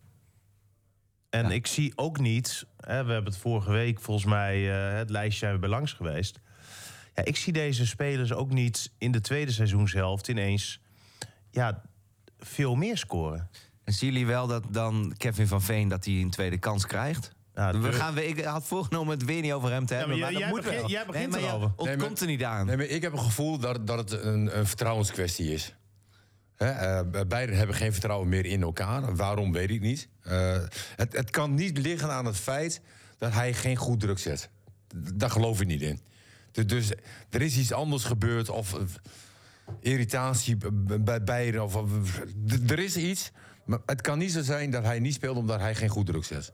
En 1.30 1.44
Ja. 1.44 1.50
ik 1.50 1.66
zie 1.66 1.92
ook 1.96 2.18
niet, 2.18 2.66
we 2.80 2.92
hebben 2.92 3.24
het 3.24 3.36
vorige 3.36 3.70
week 3.70 4.00
volgens 4.00 4.26
mij, 4.26 4.70
eh, 4.90 4.98
het 4.98 5.10
lijstje 5.10 5.38
zijn 5.38 5.52
we 5.52 5.58
bij 5.58 5.68
langs 5.68 5.92
geweest. 5.92 6.40
Ja, 7.14 7.24
ik 7.24 7.36
zie 7.36 7.52
deze 7.52 7.86
spelers 7.86 8.32
ook 8.32 8.50
niet 8.52 8.90
in 8.98 9.12
de 9.12 9.20
tweede 9.20 9.52
seizoenshelft 9.52 10.28
ineens 10.28 10.80
ja, 11.50 11.82
veel 12.38 12.74
meer 12.74 12.96
scoren. 12.96 13.50
en 13.84 13.92
zien 13.92 14.10
jullie 14.12 14.26
wel 14.26 14.46
dat 14.46 14.64
dan 14.70 15.14
Kevin 15.16 15.46
van 15.46 15.62
Veen 15.62 15.88
dat 15.88 16.04
hij 16.04 16.14
een 16.14 16.30
tweede 16.30 16.58
kans 16.58 16.86
krijgt? 16.86 17.32
Ja, 17.54 17.78
we 17.80 17.92
gaan, 17.92 18.14
we- 18.14 18.26
ik 18.26 18.44
had 18.44 18.66
voorgenomen 18.66 19.14
het 19.18 19.24
weer 19.24 19.40
niet 19.42 19.52
over 19.52 19.70
hem 19.70 19.86
te 19.86 19.94
hebben. 19.94 20.18
maar 20.18 20.30
maar, 20.30 20.32
jij- 20.32 20.40
dat 20.40 20.48
jij 20.48 20.56
moet 20.60 20.64
begint- 20.64 20.80
wel. 20.80 20.90
jij 20.90 21.06
begint 21.06 21.30
nee, 21.30 21.40
maar 21.40 21.50
erover. 21.50 21.68
ja, 21.68 21.74
ontkomt 21.76 22.20
Nee, 22.20 22.28
er 22.28 22.36
niet 22.36 22.44
aan. 22.44 22.66
Nee, 22.66 22.76
maar 22.76 22.86
ik 22.86 23.02
heb 23.02 23.12
een 23.12 23.18
gevoel 23.18 23.58
dat, 23.58 23.86
dat 23.86 23.98
het 24.10 24.22
een, 24.24 24.58
een 24.58 24.66
vertrouwenskwestie 24.66 25.52
is. 25.52 25.74
Eh, 26.60 27.00
beiden 27.28 27.56
hebben 27.56 27.76
geen 27.76 27.92
vertrouwen 27.92 28.28
meer 28.28 28.46
in 28.46 28.62
elkaar. 28.62 29.16
Waarom, 29.16 29.52
weet 29.52 29.70
ik 29.70 29.80
niet. 29.80 30.08
Eh, 30.22 30.62
het, 30.96 31.12
het 31.12 31.30
kan 31.30 31.54
niet 31.54 31.78
liggen 31.78 32.10
aan 32.10 32.24
het 32.24 32.36
feit 32.36 32.80
dat 33.18 33.32
hij 33.32 33.54
geen 33.54 33.76
goed 33.76 34.00
druk 34.00 34.18
zet. 34.18 34.50
Daar 35.14 35.30
geloof 35.30 35.60
ik 35.60 35.66
niet 35.66 35.82
in. 35.82 36.00
Dus, 36.66 36.90
er 37.30 37.42
is 37.42 37.56
iets 37.56 37.72
anders 37.72 38.04
gebeurd. 38.04 38.48
Of 38.48 38.74
eh, 38.74 38.80
irritatie 39.80 40.56
bij 41.00 41.22
beiden. 41.22 41.64
Of, 41.64 41.74
er 42.66 42.78
is 42.78 42.96
iets. 42.96 43.30
Maar 43.64 43.78
het 43.86 44.00
kan 44.00 44.18
niet 44.18 44.32
zo 44.32 44.42
zijn 44.42 44.70
dat 44.70 44.84
hij 44.84 44.98
niet 44.98 45.14
speelt 45.14 45.36
omdat 45.36 45.60
hij 45.60 45.74
geen 45.74 45.88
goed 45.88 46.06
druk 46.06 46.24
zet. 46.24 46.52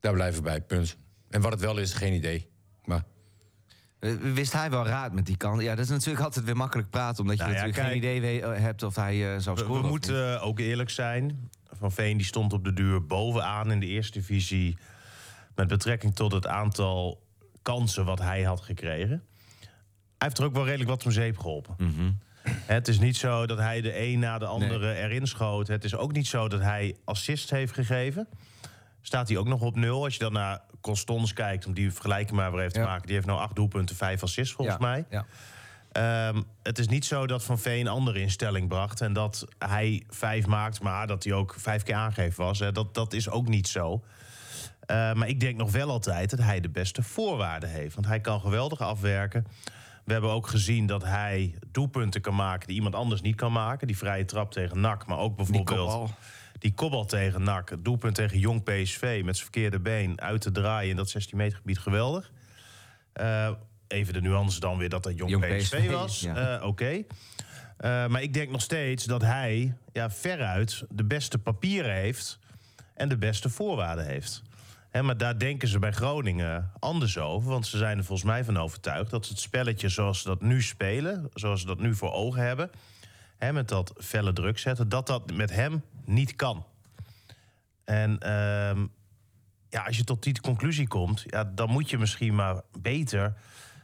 Daar 0.00 0.12
blijven 0.12 0.42
we 0.42 0.48
bij, 0.48 0.60
punt. 0.60 0.96
En 1.30 1.40
wat 1.40 1.52
het 1.52 1.60
wel 1.60 1.78
is, 1.78 1.92
geen 1.92 2.12
idee. 2.12 2.48
Maar 2.84 3.04
Wist 4.20 4.52
hij 4.52 4.70
wel 4.70 4.86
raad 4.86 5.12
met 5.12 5.26
die 5.26 5.36
kant? 5.36 5.62
Ja, 5.62 5.74
dat 5.74 5.84
is 5.84 5.90
natuurlijk 5.90 6.24
altijd 6.24 6.44
weer 6.44 6.56
makkelijk 6.56 6.90
praten... 6.90 7.22
omdat 7.22 7.36
je 7.36 7.42
Nou 7.42 7.54
ja, 7.54 7.60
natuurlijk 7.64 7.88
geen 7.88 7.96
idee 7.96 8.40
we- 8.40 8.46
hebt 8.46 8.82
of 8.82 8.94
hij 8.96 9.34
eh, 9.34 9.40
zou 9.40 9.58
scoren. 9.58 9.82
we 9.82 9.88
moeten 9.88 10.40
ook 10.40 10.58
eerlijk 10.58 10.90
zijn. 10.90 11.50
Van 11.72 11.92
Veen 11.92 12.16
die 12.16 12.26
stond 12.26 12.52
op 12.52 12.64
de 12.64 12.72
duur 12.72 13.06
bovenaan 13.06 13.70
in 13.70 13.80
de 13.80 13.86
eerste 13.86 14.18
divisie... 14.18 14.78
met 15.54 15.68
betrekking 15.68 16.14
tot 16.14 16.32
het 16.32 16.46
aantal 16.46 17.22
kansen 17.62 18.04
wat 18.04 18.18
hij 18.18 18.42
had 18.42 18.60
gekregen. 18.60 19.22
Hij 20.18 20.28
heeft 20.28 20.38
er 20.38 20.44
ook 20.44 20.52
wel 20.54 20.64
redelijk 20.64 20.90
wat 20.90 21.04
om 21.04 21.10
zeep 21.10 21.38
geholpen. 21.38 21.74
Mhm. 21.78 22.10
Het 22.50 22.88
is 22.88 22.98
niet 22.98 23.16
zo 23.16 23.46
dat 23.46 23.58
hij 23.58 23.80
de 23.80 23.98
een 24.00 24.18
na 24.18 24.38
de 24.38 24.46
andere 24.46 24.94
erin 24.94 25.26
schoot. 25.26 25.68
Het 25.68 25.84
is 25.84 25.94
ook 25.94 26.12
niet 26.12 26.26
zo 26.26 26.48
dat 26.48 26.60
hij 26.60 26.96
assist 27.04 27.50
heeft 27.50 27.72
gegeven. 27.72 28.28
Staat 29.00 29.28
hij 29.28 29.36
ook 29.36 29.46
nog 29.48 29.60
op 29.60 29.76
nul. 29.76 30.04
Als 30.04 30.12
je 30.12 30.18
dan 30.20 30.32
naar 30.32 30.60
Constans 30.86 31.32
kijkt, 31.32 31.66
om 31.66 31.74
die 31.74 31.92
vergelijking 31.92 32.36
maar 32.36 32.50
weer 32.52 32.60
even 32.60 32.72
te 32.72 32.78
Ja. 32.78 32.86
maken... 32.86 33.06
die 33.06 33.14
heeft 33.14 33.26
nou 33.26 33.38
acht 33.40 33.54
doelpunten, 33.54 33.96
vijf 33.96 34.22
assists 34.22 34.54
volgens 34.54 34.76
Ja, 34.80 34.86
mij. 34.86 35.04
Ja. 35.10 35.26
Ehm, 35.92 36.42
het 36.62 36.78
is 36.78 36.88
niet 36.88 37.04
zo 37.04 37.26
dat 37.26 37.44
Van 37.44 37.58
Veen 37.58 37.88
andere 37.88 38.20
in 38.20 38.30
stelling 38.30 38.68
bracht... 38.68 39.00
en 39.00 39.12
dat 39.12 39.46
hij 39.58 40.04
vijf 40.08 40.46
maakt, 40.46 40.80
maar 40.80 41.06
dat 41.06 41.24
hij 41.24 41.32
ook 41.32 41.54
vijf 41.58 41.82
keer 41.82 41.94
aangegeven 41.94 42.44
was. 42.44 42.58
Hè. 42.58 42.72
Dat, 42.72 42.94
dat 42.94 43.12
is 43.12 43.30
ook 43.30 43.48
niet 43.48 43.68
zo. 43.68 44.04
Eh, 44.80 45.12
maar 45.12 45.28
ik 45.28 45.40
denk 45.40 45.56
nog 45.56 45.70
wel 45.72 45.90
altijd 45.90 46.30
dat 46.30 46.38
hij 46.38 46.60
de 46.60 46.68
beste 46.68 47.02
voorwaarden 47.02 47.68
heeft. 47.68 47.94
Want 47.94 48.06
hij 48.06 48.20
kan 48.20 48.40
geweldig 48.40 48.80
afwerken. 48.80 49.46
We 50.04 50.12
hebben 50.12 50.30
ook 50.30 50.46
gezien 50.46 50.86
dat 50.86 51.04
hij 51.04 51.54
doelpunten 51.70 52.20
kan 52.20 52.34
maken... 52.34 52.66
die 52.66 52.76
iemand 52.76 52.94
anders 52.94 53.20
niet 53.20 53.36
kan 53.36 53.52
maken. 53.52 53.86
Die 53.86 53.96
vrije 53.96 54.24
trap 54.24 54.52
tegen 54.52 54.80
NAC, 54.80 55.06
maar 55.06 55.18
ook 55.18 55.36
bijvoorbeeld... 55.36 56.10
Die 56.58 56.74
kopbal 56.74 57.04
tegen 57.04 57.42
NAC, 57.42 57.70
het 57.70 57.84
doelpunt 57.84 58.14
tegen 58.14 58.38
Jong 58.38 58.62
PSV... 58.62 59.20
met 59.24 59.36
zijn 59.36 59.50
verkeerde 59.50 59.80
been 59.80 60.20
uit 60.20 60.40
te 60.40 60.52
draaien 60.52 60.90
in 60.90 60.96
dat 60.96 61.10
16 61.10 61.36
meter 61.36 61.58
gebied, 61.58 61.78
geweldig. 61.78 62.32
Eh, 63.12 63.50
even 63.88 64.12
de 64.12 64.20
nuance 64.20 64.60
dan 64.60 64.78
weer 64.78 64.88
dat 64.88 65.02
dat 65.02 65.16
Jong, 65.16 65.30
Jong 65.30 65.44
PSV, 65.44 65.78
PSV, 65.78 65.90
was. 65.90 66.20
ja. 66.20 66.58
Eh, 66.58 66.66
Oké. 66.66 67.02
Eh, 67.76 68.06
maar 68.06 68.22
ik 68.22 68.34
denk 68.34 68.50
nog 68.50 68.62
steeds 68.62 69.04
dat 69.04 69.22
hij 69.22 69.76
ja, 69.92 70.10
veruit 70.10 70.84
de 70.88 71.04
beste 71.04 71.38
papieren 71.38 71.94
heeft... 71.94 72.38
en 72.94 73.08
de 73.08 73.16
beste 73.16 73.48
voorwaarden 73.48 74.06
heeft. 74.06 74.42
Maar 75.02 75.16
daar 75.16 75.38
denken 75.38 75.68
ze 75.68 75.78
bij 75.78 75.92
Groningen 75.92 76.70
anders 76.78 77.18
over. 77.18 77.50
Want 77.50 77.66
ze 77.66 77.76
zijn 77.76 77.98
er 77.98 78.04
volgens 78.04 78.28
mij 78.28 78.44
van 78.44 78.58
overtuigd 78.58 79.10
dat 79.10 79.28
het 79.28 79.38
spelletje 79.38 79.88
zoals 79.88 80.22
ze 80.22 80.28
dat 80.28 80.40
nu 80.40 80.62
spelen... 80.62 81.30
zoals 81.34 81.60
ze 81.60 81.66
dat 81.66 81.78
nu 81.78 81.94
voor 81.94 82.12
ogen 82.12 82.42
hebben... 82.42 82.70
Hè, 83.36 83.52
met 83.52 83.68
dat 83.68 83.92
felle 83.98 84.32
druk 84.32 84.58
zetten, 84.58 84.88
dat 84.88 85.06
dat 85.06 85.32
met 85.32 85.50
hem 85.50 85.82
niet 86.06 86.36
kan. 86.36 86.64
En 87.84 88.18
ehm, 88.18 88.86
ja, 89.68 89.82
als 89.82 89.96
je 89.96 90.04
tot 90.04 90.22
die 90.22 90.40
conclusie 90.40 90.88
komt, 90.88 91.24
ja, 91.26 91.44
dan 91.44 91.70
moet 91.70 91.90
je 91.90 91.98
misschien 91.98 92.34
maar 92.34 92.60
beter 92.78 93.34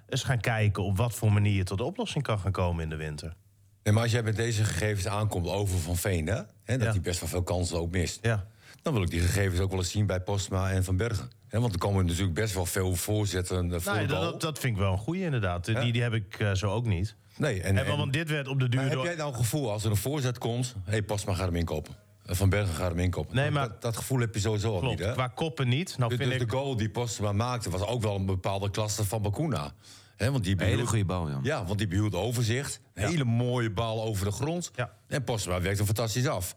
eens 0.09 0.23
gaan 0.25 0.41
kijken 0.41 0.83
op 0.83 0.97
wat 0.97 1.15
voor 1.15 1.33
manier 1.33 1.53
je 1.57 1.65
tot 1.65 1.79
de 1.79 1.85
oplossing 1.85 2.25
kan 2.25 2.39
gaan 2.39 2.53
komen 2.53 2.83
in 2.83 2.89
de 2.89 2.97
winter. 2.97 3.35
Nee, 3.83 3.95
maar 3.95 4.03
als 4.03 4.13
jij 4.13 4.23
met 4.23 4.37
deze 4.37 4.65
gegevens 4.65 5.07
aankomt 5.09 5.47
over 5.47 5.79
Van 5.79 5.97
Veen, 5.97 6.27
hè, 6.27 6.35
hè, 6.65 6.77
dat 6.79 6.83
Ja. 6.87 6.91
hij 6.91 7.01
best 7.01 7.21
wel 7.21 7.29
veel 7.29 7.43
kansen 7.43 7.79
ook 7.79 7.91
mist, 7.91 8.19
Ja, 8.23 8.47
dan 8.83 8.93
wil 8.93 9.03
ik 9.03 9.11
die 9.11 9.21
gegevens 9.21 9.61
ook 9.61 9.71
wel 9.71 9.79
eens 9.79 9.91
zien 9.91 10.07
bij 10.07 10.21
Postma 10.21 10.71
en 10.71 10.85
Van 10.85 10.97
Bergen. 10.97 11.31
Hè, 11.49 11.61
want 11.61 11.73
er 11.73 11.79
komen 11.79 12.07
natuurlijk 12.07 12.35
best 12.35 12.55
wel 12.55 12.67
veel 12.67 12.95
voorzetten 12.95 13.83
voor 13.83 13.93
nou, 13.95 14.07
de 14.07 14.13
dat, 14.15 14.41
dat, 14.41 14.59
vind 14.59 14.73
ik 14.75 14.79
wel 14.83 14.93
een 14.93 14.99
goede 14.99 15.21
inderdaad. 15.21 15.65
Die, 15.65 15.75
Ja. 15.75 15.93
die 15.93 16.03
heb 16.03 16.13
ik 16.13 16.39
eh, 16.39 16.53
zo 16.55 16.71
ook 16.71 16.87
niet. 16.87 17.17
Nee, 17.37 17.63
en, 17.63 17.77
En, 17.77 17.87
en- 17.87 17.97
want 17.97 18.13
dit 18.13 18.29
werd 18.29 18.49
op 18.49 18.59
de 18.61 18.69
duur 18.69 18.81
maar 18.81 18.89
heb 18.89 18.99
door... 18.99 19.07
jij 19.07 19.17
nou 19.17 19.31
een 19.31 19.37
gevoel 19.39 19.71
als 19.71 19.85
er 19.85 19.91
een 19.91 19.97
voorzet 19.97 20.39
komt, 20.39 20.75
hé, 20.85 20.91
hey, 20.91 21.03
Postma 21.03 21.35
gaat 21.35 21.47
hem 21.47 21.57
inkopen. 21.57 21.95
Eh, 22.27 22.35
Van 22.35 22.49
Bergen 22.49 22.75
gaat 22.75 22.89
hem 22.91 22.99
inkopen. 22.99 23.37
Nee, 23.37 23.51
maar- 23.51 23.69
dat, 23.69 23.83
dat 23.83 23.97
gevoel 23.97 24.21
heb 24.21 24.35
je 24.35 24.41
sowieso 24.41 24.75
al 24.75 24.83
niet, 24.83 24.99
hè? 24.99 25.13
qua 25.13 25.29
koppen 25.29 25.69
niet. 25.69 25.95
Nou 25.99 26.09
Dus, 26.11 26.19
vind 26.19 26.31
dus 26.33 26.41
ik... 26.41 26.49
de 26.51 26.57
goal 26.57 26.77
die 26.77 26.91
Postma 26.91 27.33
maakte 27.33 27.71
was 27.71 27.83
ook 27.83 28.03
wel 28.03 28.15
een 28.15 28.27
bepaalde 28.27 28.71
klasse 28.71 29.05
van 29.05 29.23
Bakuna. 29.23 29.73
Hè, 30.17 30.31
want 30.31 30.45
die 30.45 30.53
Een 30.53 30.59
hele 30.59 30.71
behield- 30.71 30.89
goede 30.89 31.05
bal, 31.05 31.29
ja. 31.29 31.39
Ja, 31.43 31.65
want 31.65 31.79
die 31.79 31.87
behield 31.89 32.15
overzicht. 32.15 32.81
Een 32.95 33.03
Ja. 33.03 33.09
hele 33.09 33.25
mooie 33.25 33.71
bal 33.71 34.03
over 34.03 34.25
de 34.25 34.31
grond. 34.33 34.71
Ja. 34.75 34.93
En 35.09 35.25
Postma 35.25 35.61
werkt 35.61 35.79
er 35.79 35.85
fantastisch 35.85 36.27
af. 36.27 36.55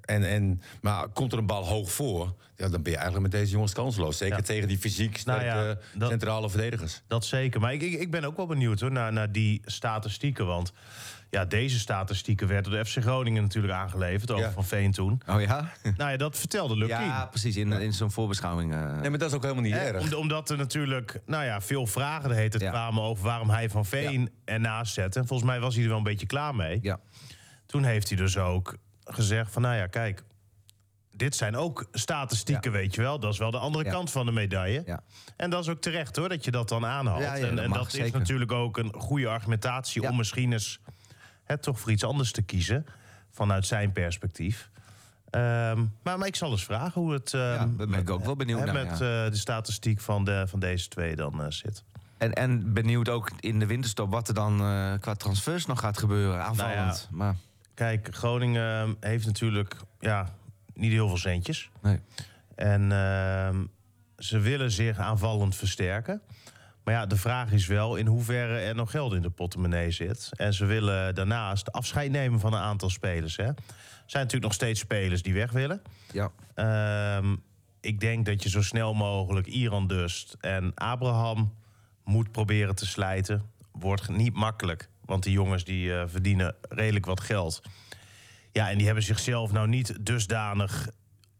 En, 0.00 0.28
en, 0.28 0.62
maar 0.80 1.08
komt 1.08 1.32
er 1.32 1.38
een 1.38 1.46
bal 1.46 1.66
hoog 1.66 1.92
voor, 1.92 2.34
ja, 2.56 2.68
dan 2.68 2.82
ben 2.82 2.92
je 2.92 2.98
eigenlijk 2.98 3.30
met 3.30 3.40
deze 3.40 3.52
jongens 3.52 3.72
kansloos. 3.72 4.16
Zeker 4.16 4.36
Ja. 4.36 4.42
tegen 4.42 4.68
die 4.68 4.78
fysiek 4.78 5.16
sterke 5.16 5.44
Nou 5.44 5.66
ja, 5.68 5.76
dat- 5.94 6.10
centrale 6.10 6.50
verdedigers. 6.50 7.02
Dat 7.06 7.24
zeker. 7.24 7.60
Maar 7.60 7.72
ik, 7.72 7.82
ik, 7.82 8.00
ik 8.00 8.10
ben 8.10 8.24
ook 8.24 8.36
wel 8.36 8.46
benieuwd 8.46 8.80
hoor, 8.80 8.92
naar, 8.92 9.12
naar 9.12 9.32
die 9.32 9.60
statistieken. 9.64 10.46
Want 10.46 10.72
ja, 11.32 11.44
deze 11.44 11.78
statistieken 11.78 12.46
werden 12.48 12.72
door 12.72 12.82
de 12.82 12.90
FC 12.90 12.98
Groningen 13.02 13.42
natuurlijk 13.42 13.74
aangeleverd. 13.74 14.30
Over 14.30 14.44
Ja. 14.44 14.50
Van 14.52 14.64
Veen 14.64 14.92
toen. 14.92 15.20
Oh 15.26 15.40
ja? 15.40 15.72
Nou 15.96 16.10
ja, 16.10 16.16
dat 16.16 16.38
vertelde 16.38 16.76
Lucky. 16.76 16.92
Ja, 16.92 17.26
precies. 17.26 17.56
In, 17.56 17.72
in 17.72 17.92
zo'n 17.92 18.10
voorbeschouwing. 18.10 18.72
eh. 18.72 19.00
Nee, 19.00 19.10
maar 19.10 19.18
dat 19.18 19.28
is 19.30 19.34
ook 19.36 19.42
helemaal 19.42 19.62
niet 19.62 19.72
Hè, 19.72 19.78
erg. 19.78 20.02
om- 20.02 20.18
omdat 20.18 20.50
er 20.50 20.56
natuurlijk 20.56 21.20
nou 21.26 21.44
ja, 21.44 21.60
veel 21.60 21.86
vragen 21.86 22.28
de 22.28 22.34
heet 22.34 22.52
het 22.52 22.62
Ja. 22.62 22.70
kwamen 22.70 23.02
over 23.02 23.24
waarom 23.24 23.50
hij 23.50 23.70
Van 23.70 23.84
Veen 23.86 24.30
ernaast 24.44 24.92
zette. 24.94 25.18
En 25.18 25.26
volgens 25.26 25.48
mij 25.48 25.60
was 25.60 25.74
hij 25.74 25.82
er 25.82 25.88
wel 25.88 25.98
een 25.98 26.04
beetje 26.04 26.26
klaar 26.26 26.54
mee. 26.54 26.78
ja. 26.82 27.00
Toen 27.66 27.84
heeft 27.84 28.08
hij 28.08 28.16
dus 28.16 28.36
ook 28.36 28.76
gezegd 29.04 29.52
van 29.52 29.62
nou 29.62 29.74
ja, 29.76 29.86
kijk, 29.86 30.22
dit 31.10 31.36
zijn 31.36 31.56
ook 31.56 31.86
statistieken, 31.92 32.72
weet 32.72 32.94
je 32.94 33.00
wel. 33.00 33.18
Dat 33.18 33.32
is 33.32 33.38
wel 33.38 33.50
de 33.50 33.58
andere 33.58 33.84
Ja. 33.84 33.90
kant 33.90 34.10
van 34.10 34.26
de 34.26 34.32
medaille. 34.32 34.82
Ja. 34.86 35.00
En 35.36 35.50
dat 35.50 35.62
is 35.62 35.68
ook 35.68 35.80
terecht 35.80 36.16
hoor, 36.16 36.28
dat 36.28 36.44
je 36.44 36.50
dat 36.50 36.68
dan 36.68 36.86
aanhaalt. 36.86 37.22
Ja, 37.22 37.34
ja, 37.34 37.46
en 37.46 37.54
dat 37.54 37.64
en 37.64 37.70
mag, 37.70 37.78
dat 37.90 37.94
is 37.94 38.10
natuurlijk 38.10 38.52
ook 38.52 38.76
een 38.78 38.92
goede 38.98 39.28
argumentatie 39.28 40.02
Ja. 40.02 40.10
om 40.10 40.16
misschien 40.16 40.52
eens 40.52 40.80
hè, 41.52 41.58
toch 41.58 41.80
voor 41.80 41.90
iets 41.90 42.04
anders 42.04 42.32
te 42.32 42.42
kiezen. 42.42 42.86
Vanuit 43.30 43.66
zijn 43.66 43.92
perspectief. 43.92 44.70
Ehm, 45.30 45.84
maar, 46.02 46.18
maar 46.18 46.26
ik 46.26 46.36
zal 46.36 46.50
eens 46.50 46.64
vragen 46.64 47.00
hoe 47.00 47.12
het 47.12 47.34
ehm, 47.34 47.42
Ja, 47.42 47.56
daar 47.76 47.86
ben 47.86 48.00
ik 48.00 48.10
ook 48.10 48.24
wel 48.24 48.36
benieuwd 48.36 48.64
naar, 48.64 48.74
met 48.74 48.98
ja. 48.98 49.24
eh, 49.24 49.30
de 49.30 49.36
statistiek 49.36 50.00
van, 50.00 50.24
de, 50.24 50.44
van 50.46 50.60
deze 50.60 50.88
twee 50.88 51.16
dan 51.16 51.42
eh, 51.42 51.50
zit. 51.50 51.84
En, 52.18 52.32
en 52.32 52.72
benieuwd 52.72 53.08
ook 53.08 53.30
in 53.40 53.58
de 53.58 53.66
winterstop 53.66 54.10
wat 54.10 54.28
er 54.28 54.34
dan 54.34 54.60
eh, 54.60 54.92
qua 55.00 55.14
transfers 55.14 55.66
nog 55.66 55.80
gaat 55.80 55.98
gebeuren. 55.98 56.44
Aanvallend. 56.44 56.76
Nou 56.76 56.96
ja. 56.96 57.06
Maar 57.10 57.36
Kijk, 57.74 58.08
Groningen 58.10 58.96
heeft 59.00 59.26
natuurlijk 59.26 59.76
ja, 60.00 60.34
niet 60.74 60.92
heel 60.92 61.08
veel 61.08 61.16
centjes. 61.16 61.70
nee. 61.80 62.00
En 62.54 62.92
ehm, 62.92 63.64
ze 64.18 64.38
willen 64.38 64.70
zich 64.70 64.98
aanvallend 64.98 65.56
versterken. 65.56 66.22
Maar 66.84 66.94
ja, 66.94 67.06
de 67.06 67.16
vraag 67.16 67.52
is 67.52 67.66
wel 67.66 67.96
in 67.96 68.06
hoeverre 68.06 68.58
er 68.58 68.74
nog 68.74 68.90
geld 68.90 69.12
in 69.12 69.22
de 69.22 69.30
portemonnee 69.30 69.90
zit. 69.90 70.28
En 70.36 70.54
ze 70.54 70.64
willen 70.64 71.14
daarnaast 71.14 71.72
afscheid 71.72 72.10
nemen 72.10 72.40
van 72.40 72.52
een 72.52 72.60
aantal 72.60 72.90
spelers. 72.90 73.36
Hè. 73.36 73.44
Er 73.44 73.54
zijn 74.06 74.22
natuurlijk 74.22 74.42
nog 74.42 74.52
steeds 74.52 74.80
spelers 74.80 75.22
die 75.22 75.34
weg 75.34 75.50
willen. 75.50 75.82
Ja. 76.12 76.30
Ehm, 76.54 77.36
ik 77.80 78.00
denk 78.00 78.26
dat 78.26 78.42
je 78.42 78.48
zo 78.48 78.62
snel 78.62 78.94
mogelijk 78.94 79.46
Iran 79.46 79.86
Dust 79.86 80.36
en 80.40 80.74
Abraham 80.74 81.54
moet 82.04 82.32
proberen 82.32 82.74
te 82.74 82.86
slijten. 82.86 83.42
Wordt 83.72 84.08
niet 84.08 84.34
makkelijk, 84.34 84.88
want 85.04 85.22
die 85.22 85.32
jongens 85.32 85.64
die 85.64 85.94
eh, 85.94 86.04
verdienen 86.06 86.54
redelijk 86.68 87.06
wat 87.06 87.20
geld. 87.20 87.62
Ja, 88.52 88.70
en 88.70 88.76
die 88.76 88.86
hebben 88.86 89.04
zichzelf 89.04 89.52
nou 89.52 89.68
niet 89.68 90.06
dusdanig 90.06 90.88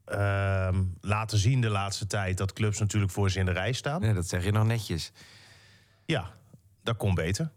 ehm, 0.05 0.83
laten 1.01 1.39
zien 1.39 1.61
de 1.61 1.69
laatste 1.69 2.07
tijd... 2.07 2.39
dat 2.39 2.53
clubs 2.53 2.79
natuurlijk 2.79 3.13
voor 3.13 3.31
ze 3.31 3.39
in 3.39 3.45
de 3.45 3.53
rij 3.53 3.73
staan. 3.73 4.01
nee, 4.01 4.15
dat 4.15 4.29
zeg 4.29 4.45
je 4.45 4.53
nog 4.53 4.67
netjes. 4.67 5.13
Ja, 6.05 6.31
dat 6.83 6.97
kon 6.97 7.15
beter. 7.15 7.51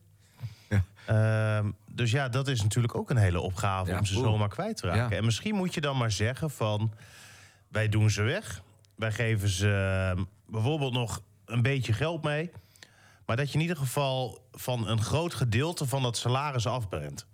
Ja. 0.70 0.84
Ehm, 1.06 1.72
dus 1.92 2.12
ja, 2.12 2.30
dat 2.30 2.48
is 2.48 2.62
natuurlijk 2.64 2.96
ook 2.96 3.10
een 3.10 3.18
hele 3.18 3.40
opgave 3.40 3.92
Ja, 3.92 4.00
om 4.00 4.06
ze 4.06 4.14
zomaar 4.14 4.50
kwijt 4.50 4.78
te 4.78 4.88
raken. 4.88 5.10
Ja. 5.10 5.18
En 5.18 5.26
misschien 5.26 5.56
moet 5.56 5.74
je 5.74 5.82
dan 5.82 5.98
maar 5.98 6.12
zeggen 6.12 6.50
van... 6.50 6.94
wij 7.68 7.90
doen 7.90 8.10
ze 8.10 8.22
weg. 8.22 8.62
Wij 8.96 9.12
geven 9.12 9.50
ze 9.50 10.12
ehm, 10.16 10.24
bijvoorbeeld 10.48 10.94
nog 10.94 11.22
een 11.46 11.62
beetje 11.62 11.94
geld 11.94 12.24
mee. 12.24 12.52
Maar 13.26 13.36
dat 13.36 13.48
je 13.48 13.56
in 13.56 13.62
ieder 13.62 13.78
geval 13.78 14.48
van 14.52 14.88
een 14.88 15.02
groot 15.02 15.34
gedeelte 15.34 15.86
van 15.86 16.02
dat 16.02 16.18
salaris 16.18 16.68
afbrengt. 16.68 17.28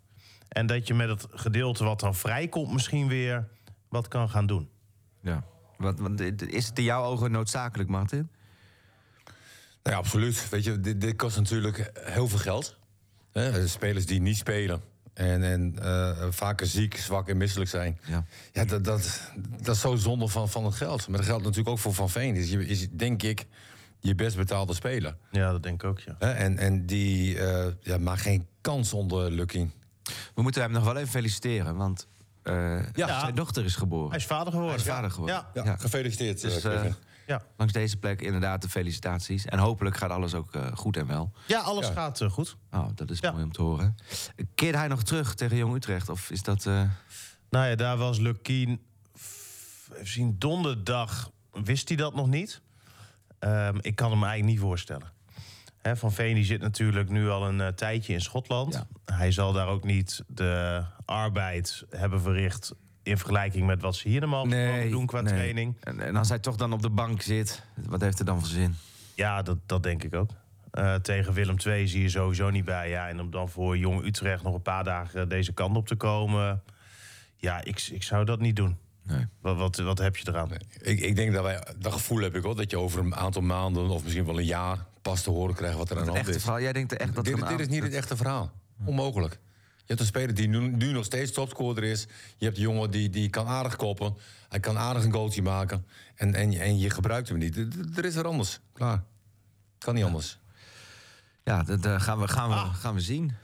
En 0.47 0.65
dat 0.65 0.87
je 0.87 0.93
met 0.93 1.09
het 1.09 1.27
gedeelte 1.29 1.83
wat 1.83 1.99
dan 1.99 2.15
vrijkomt 2.15 2.71
misschien 2.71 3.07
weer 3.07 3.47
wat 3.89 4.07
kan 4.07 4.29
gaan 4.29 4.45
doen. 4.45 4.69
Ja. 5.21 5.43
Wat, 5.77 5.99
wat, 5.99 6.19
is 6.41 6.67
het 6.67 6.77
in 6.77 6.83
jouw 6.83 7.03
ogen 7.03 7.31
noodzakelijk, 7.31 7.89
Martin? 7.89 8.29
Nou 9.83 9.95
ja, 9.95 10.01
absoluut. 10.01 10.49
Weet 10.49 10.63
je, 10.63 10.79
dit, 10.79 11.01
dit 11.01 11.15
kost 11.15 11.37
natuurlijk 11.37 11.91
heel 11.99 12.27
veel 12.27 12.39
geld. 12.39 12.77
Hè? 13.31 13.67
Spelers 13.67 14.05
die 14.05 14.21
niet 14.21 14.37
spelen. 14.37 14.81
En, 15.13 15.43
en 15.43 15.75
eh, 15.81 16.27
vaker 16.29 16.67
ziek, 16.67 16.97
zwak 16.97 17.29
en 17.29 17.37
misselijk 17.37 17.69
zijn. 17.69 17.99
Ja. 18.05 18.25
Ja, 18.53 18.65
dat, 18.65 18.83
dat, 18.83 19.21
dat 19.61 19.75
is 19.75 19.81
zo 19.81 19.95
zonde 19.95 20.27
van, 20.27 20.49
van 20.49 20.65
het 20.65 20.75
geld. 20.75 21.07
Maar 21.07 21.17
dat 21.17 21.25
geldt 21.25 21.41
natuurlijk 21.43 21.69
ook 21.69 21.79
voor 21.79 21.93
Van 21.93 22.09
Veen. 22.09 22.35
Is, 22.35 22.49
je- 22.49 22.67
is 22.67 22.87
denk 22.91 23.23
ik 23.23 23.45
je 23.99 24.15
best 24.15 24.35
betaalde 24.35 24.73
speler. 24.73 25.15
Ja, 25.31 25.51
dat 25.51 25.63
denk 25.63 25.83
ik 25.83 25.89
ook, 25.89 25.99
ja. 25.99 26.15
Hè? 26.19 26.31
En, 26.31 26.57
en 26.57 26.85
die 26.85 27.39
eh 27.39 27.67
ja, 27.81 27.97
maakt 27.97 28.21
geen 28.21 28.47
kans 28.61 28.93
onder 28.93 29.31
Lucky. 29.31 29.67
We 30.35 30.41
moeten 30.41 30.61
hem 30.61 30.71
nog 30.71 30.83
wel 30.83 30.95
even 30.95 31.09
feliciteren, 31.09 31.75
want 31.75 32.07
eh, 32.43 32.79
Ja. 32.93 33.19
zijn 33.19 33.35
dochter 33.35 33.65
is 33.65 33.75
geboren. 33.75 34.09
Hij 34.09 34.17
is 34.19 34.25
vader 34.25 34.51
geworden. 34.51 34.75
Hij 34.75 34.85
is 34.85 34.91
vader 34.91 35.11
geworden. 35.11 35.35
Ja, 35.35 35.49
Ja, 35.53 35.63
Ja. 35.63 35.77
gefeliciteerd. 35.77 36.41
Dus, 36.41 36.61
Kevin. 36.61 36.95
Ja. 37.31 37.41
Langs 37.57 37.73
deze 37.73 37.97
plek 37.97 38.21
inderdaad 38.21 38.61
de 38.61 38.69
felicitaties. 38.69 39.45
En 39.45 39.59
hopelijk 39.59 39.97
gaat 39.97 40.09
alles 40.09 40.33
ook 40.33 40.55
eh, 40.55 40.67
goed 40.73 40.97
en 40.97 41.07
wel. 41.07 41.31
ja 41.47 41.59
alles 41.59 41.87
Ja. 41.87 41.93
gaat 41.93 42.21
eh, 42.21 42.29
goed. 42.29 42.57
Oh, 42.71 42.87
dat 42.95 43.09
is 43.09 43.19
Ja. 43.19 43.31
mooi 43.31 43.43
om 43.43 43.51
te 43.51 43.61
horen. 43.61 43.95
Keert 44.55 44.75
hij 44.75 44.87
nog 44.87 45.03
terug 45.03 45.35
tegen 45.35 45.57
Jong 45.57 45.75
Utrecht? 45.75 46.09
Of 46.09 46.29
is 46.31 46.43
dat... 46.43 46.65
eh, 46.65 46.83
Nou 47.49 47.67
ja, 47.67 47.75
daar 47.75 47.97
was 47.97 48.19
Lukien. 48.19 48.81
Even 49.93 50.07
zien, 50.07 50.35
donderdag 50.39 51.31
wist 51.51 51.87
hij 51.87 51.97
dat 51.97 52.15
nog 52.15 52.27
niet. 52.27 52.61
Ehm, 53.39 53.77
ik 53.81 53.95
kan 53.95 54.11
hem 54.11 54.23
eigenlijk 54.23 54.53
niet 54.53 54.61
voorstellen. 54.61 55.11
Hè, 55.81 55.95
Van 55.97 56.11
Veen 56.11 56.35
die 56.35 56.43
zit 56.45 56.61
natuurlijk 56.61 57.09
nu 57.09 57.29
al 57.29 57.47
een 57.49 57.75
tijdje 57.75 58.13
in 58.13 58.21
Schotland. 58.21 58.73
Ja. 58.73 58.87
Hij 59.15 59.31
zal 59.31 59.53
daar 59.53 59.67
ook 59.67 59.83
niet 59.83 60.23
de 60.27 60.83
arbeid 61.05 61.83
hebben 61.89 62.21
verricht... 62.21 62.73
in 63.03 63.17
vergelijking 63.17 63.65
met 63.65 63.81
wat 63.81 63.95
ze 63.95 64.07
hier 64.07 64.19
normaal 64.19 64.49
doen 64.89 65.05
qua 65.05 65.21
nee. 65.21 65.33
training. 65.33 65.75
En, 65.79 65.99
en 65.99 66.15
als 66.15 66.29
hij 66.29 66.39
toch 66.39 66.55
dan 66.55 66.73
op 66.73 66.81
de 66.81 66.89
bank 66.89 67.21
zit, 67.21 67.63
wat 67.75 68.01
heeft 68.01 68.19
er 68.19 68.25
dan 68.25 68.39
voor 68.39 68.47
zin? 68.47 68.75
Ja, 69.15 69.41
dat, 69.41 69.57
dat 69.65 69.83
denk 69.83 70.03
ik 70.03 70.15
ook. 70.15 70.29
Eh, 70.71 70.95
tegen 70.95 71.33
Willem 71.33 71.55
II 71.65 71.87
zie 71.87 72.01
je 72.01 72.09
sowieso 72.09 72.49
niet 72.49 72.65
bij. 72.65 72.89
Ja, 72.89 73.07
en 73.07 73.19
om 73.19 73.31
dan 73.31 73.49
voor 73.49 73.77
Jong 73.77 74.05
Utrecht 74.05 74.43
nog 74.43 74.53
een 74.53 74.61
paar 74.61 74.83
dagen 74.83 75.29
deze 75.29 75.53
kant 75.53 75.77
op 75.77 75.87
te 75.87 75.95
komen... 75.95 76.63
ja, 77.35 77.63
ik, 77.63 77.87
ik 77.91 78.03
zou 78.03 78.25
dat 78.25 78.39
niet 78.39 78.55
doen. 78.55 78.77
Nee. 79.03 79.25
Wat, 79.41 79.57
wat, 79.57 79.77
wat 79.77 79.97
heb 79.97 80.17
je 80.17 80.27
eraan? 80.27 80.49
Ik, 80.81 80.99
ik 80.99 81.15
denk 81.15 81.33
dat 81.33 81.43
wij, 81.43 81.63
dat 81.77 81.93
gevoel 81.93 82.21
heb 82.21 82.35
ik 82.35 82.45
ook, 82.45 82.57
dat 82.57 82.71
je 82.71 82.79
over 82.79 82.99
een 82.99 83.15
aantal 83.15 83.41
maanden 83.41 83.89
of 83.89 84.03
misschien 84.03 84.25
wel 84.25 84.39
een 84.39 84.45
jaar 84.45 84.85
pas 85.01 85.21
te 85.21 85.29
horen 85.29 85.55
krijgt 85.55 85.77
wat 85.77 85.89
er 85.89 85.97
aan 85.97 86.05
de 86.05 86.07
Het 86.07 86.15
hand 86.15 86.27
echte 86.27 86.37
is. 86.37 86.43
verhaal, 86.43 86.61
jij 86.61 86.73
denkt 86.73 86.97
echt 86.97 87.15
dat 87.15 87.25
Dit, 87.25 87.47
dit 87.47 87.59
is 87.59 87.67
niet 87.67 87.83
het 87.83 87.93
echte 87.93 88.15
verhaal. 88.15 88.51
Onmogelijk. 88.85 89.39
Je 89.91 89.97
hebt 89.97 90.09
een 90.09 90.19
speler 90.19 90.35
die 90.35 90.47
nu, 90.47 90.59
nu 90.59 90.91
nog 90.91 91.05
steeds 91.05 91.31
topscorer 91.31 91.83
is. 91.83 92.07
Je 92.37 92.45
hebt 92.45 92.57
een 92.57 92.63
jongen 92.63 92.91
die, 92.91 93.09
die 93.09 93.29
kan 93.29 93.47
aardig 93.47 93.75
koppen. 93.75 94.17
Hij 94.49 94.59
kan 94.59 94.77
aardig 94.77 95.03
een 95.03 95.11
goaltje 95.11 95.41
maken. 95.41 95.85
En, 96.15 96.35
en, 96.35 96.53
en 96.53 96.79
je 96.79 96.89
gebruikt 96.89 97.29
hem 97.29 97.37
niet. 97.37 97.57
Er 97.97 98.05
is 98.05 98.15
er 98.15 98.27
anders. 98.27 98.59
Klaar. 98.73 99.03
Kan 99.77 99.95
niet 99.95 100.03
anders. 100.03 100.39
Ja, 101.43 101.63
dat 101.63 101.85
eh, 101.85 102.01
gaan, 102.01 102.19
we, 102.19 102.27
gaan, 102.27 102.49
we, 102.49 102.73
gaan 102.73 102.93
we 102.93 103.01
zien. 103.01 103.35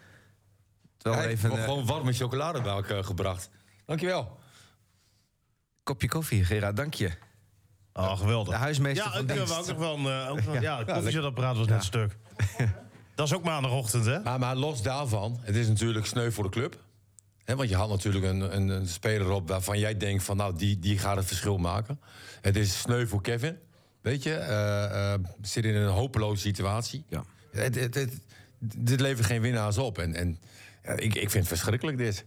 Terwijl 0.98 1.22
we 1.22 1.28
Hij 1.28 1.38
even 1.38 1.52
een 1.52 1.58
gewoon 1.58 1.86
warme 1.86 2.14
chocolademelk 2.14 2.88
eh, 2.88 3.04
gebracht. 3.04 3.50
Dankjewel. 3.86 4.40
kopje 5.84 6.08
koffie, 6.08 6.44
Gerard, 6.44 6.76
dank 6.76 6.94
je. 6.94 7.12
Oh, 7.94 8.18
geweldig. 8.20 8.54
De 8.54 8.60
huismeester 8.60 9.06
ja, 9.06 9.12
van 9.12 9.22
ik, 9.22 9.30
eh, 9.30 9.36
dienst. 9.36 9.52
wou 9.52 9.62
ook 9.62 9.68
nog 9.68 9.88
van, 9.88 10.12
eh, 10.12 10.32
ook 10.32 10.62
ja, 10.62 10.78
het 10.78 10.92
koffiezetapparaat 10.92 11.58
was 11.58 11.68
net 11.68 11.84
stuk. 11.84 12.18
Dat 13.18 13.28
is 13.28 13.34
ook 13.34 13.44
maandagochtend, 13.44 14.06
hè? 14.06 14.20
Maar, 14.20 14.40
maar 14.40 14.56
los 14.56 14.82
daarvan, 14.82 15.40
het 15.42 15.56
is 15.56 15.68
natuurlijk 15.68 16.06
sneu 16.06 16.32
voor 16.32 16.44
de 16.44 16.50
club. 16.50 16.84
Hè, 17.44 17.56
want 17.56 17.70
je 17.70 17.76
had 17.76 17.90
natuurlijk 17.90 18.26
een, 18.26 18.56
een, 18.56 18.70
een 18.70 18.88
speler 18.88 19.30
op 19.30 19.48
waarvan 19.48 19.80
jij 19.80 19.98
denkt 19.98 20.24
van 20.24 20.38
nou, 20.38 20.58
die, 20.58 20.80
die 20.80 20.98
gaat 20.98 21.16
het 21.16 21.26
verschil 21.26 21.58
maken. 21.58 22.00
Het 22.42 22.56
is 22.56 22.80
sneu 22.80 23.06
voor 23.08 23.22
Kevin. 23.22 23.58
Weet 24.02 24.24
je, 24.24 24.34
eh, 24.34 25.14
eh, 25.14 25.20
zit 25.42 25.66
in 25.66 25.76
een 25.76 25.90
hopeloze 25.90 26.42
situatie. 26.42 27.04
Ja. 27.10 27.24
Het, 27.52 27.76
het, 27.76 27.96
het- 27.96 28.20
dit 28.60 29.00
levert 29.00 29.26
geen 29.28 29.42
winnaars 29.42 29.78
op. 29.78 29.98
En, 29.98 30.16
en 30.16 30.40
ja, 30.84 30.92
ik, 30.92 31.16
ik 31.16 31.30
vind 31.30 31.34
het 31.34 31.48
verschrikkelijk 31.48 31.98
dit. 31.98 32.26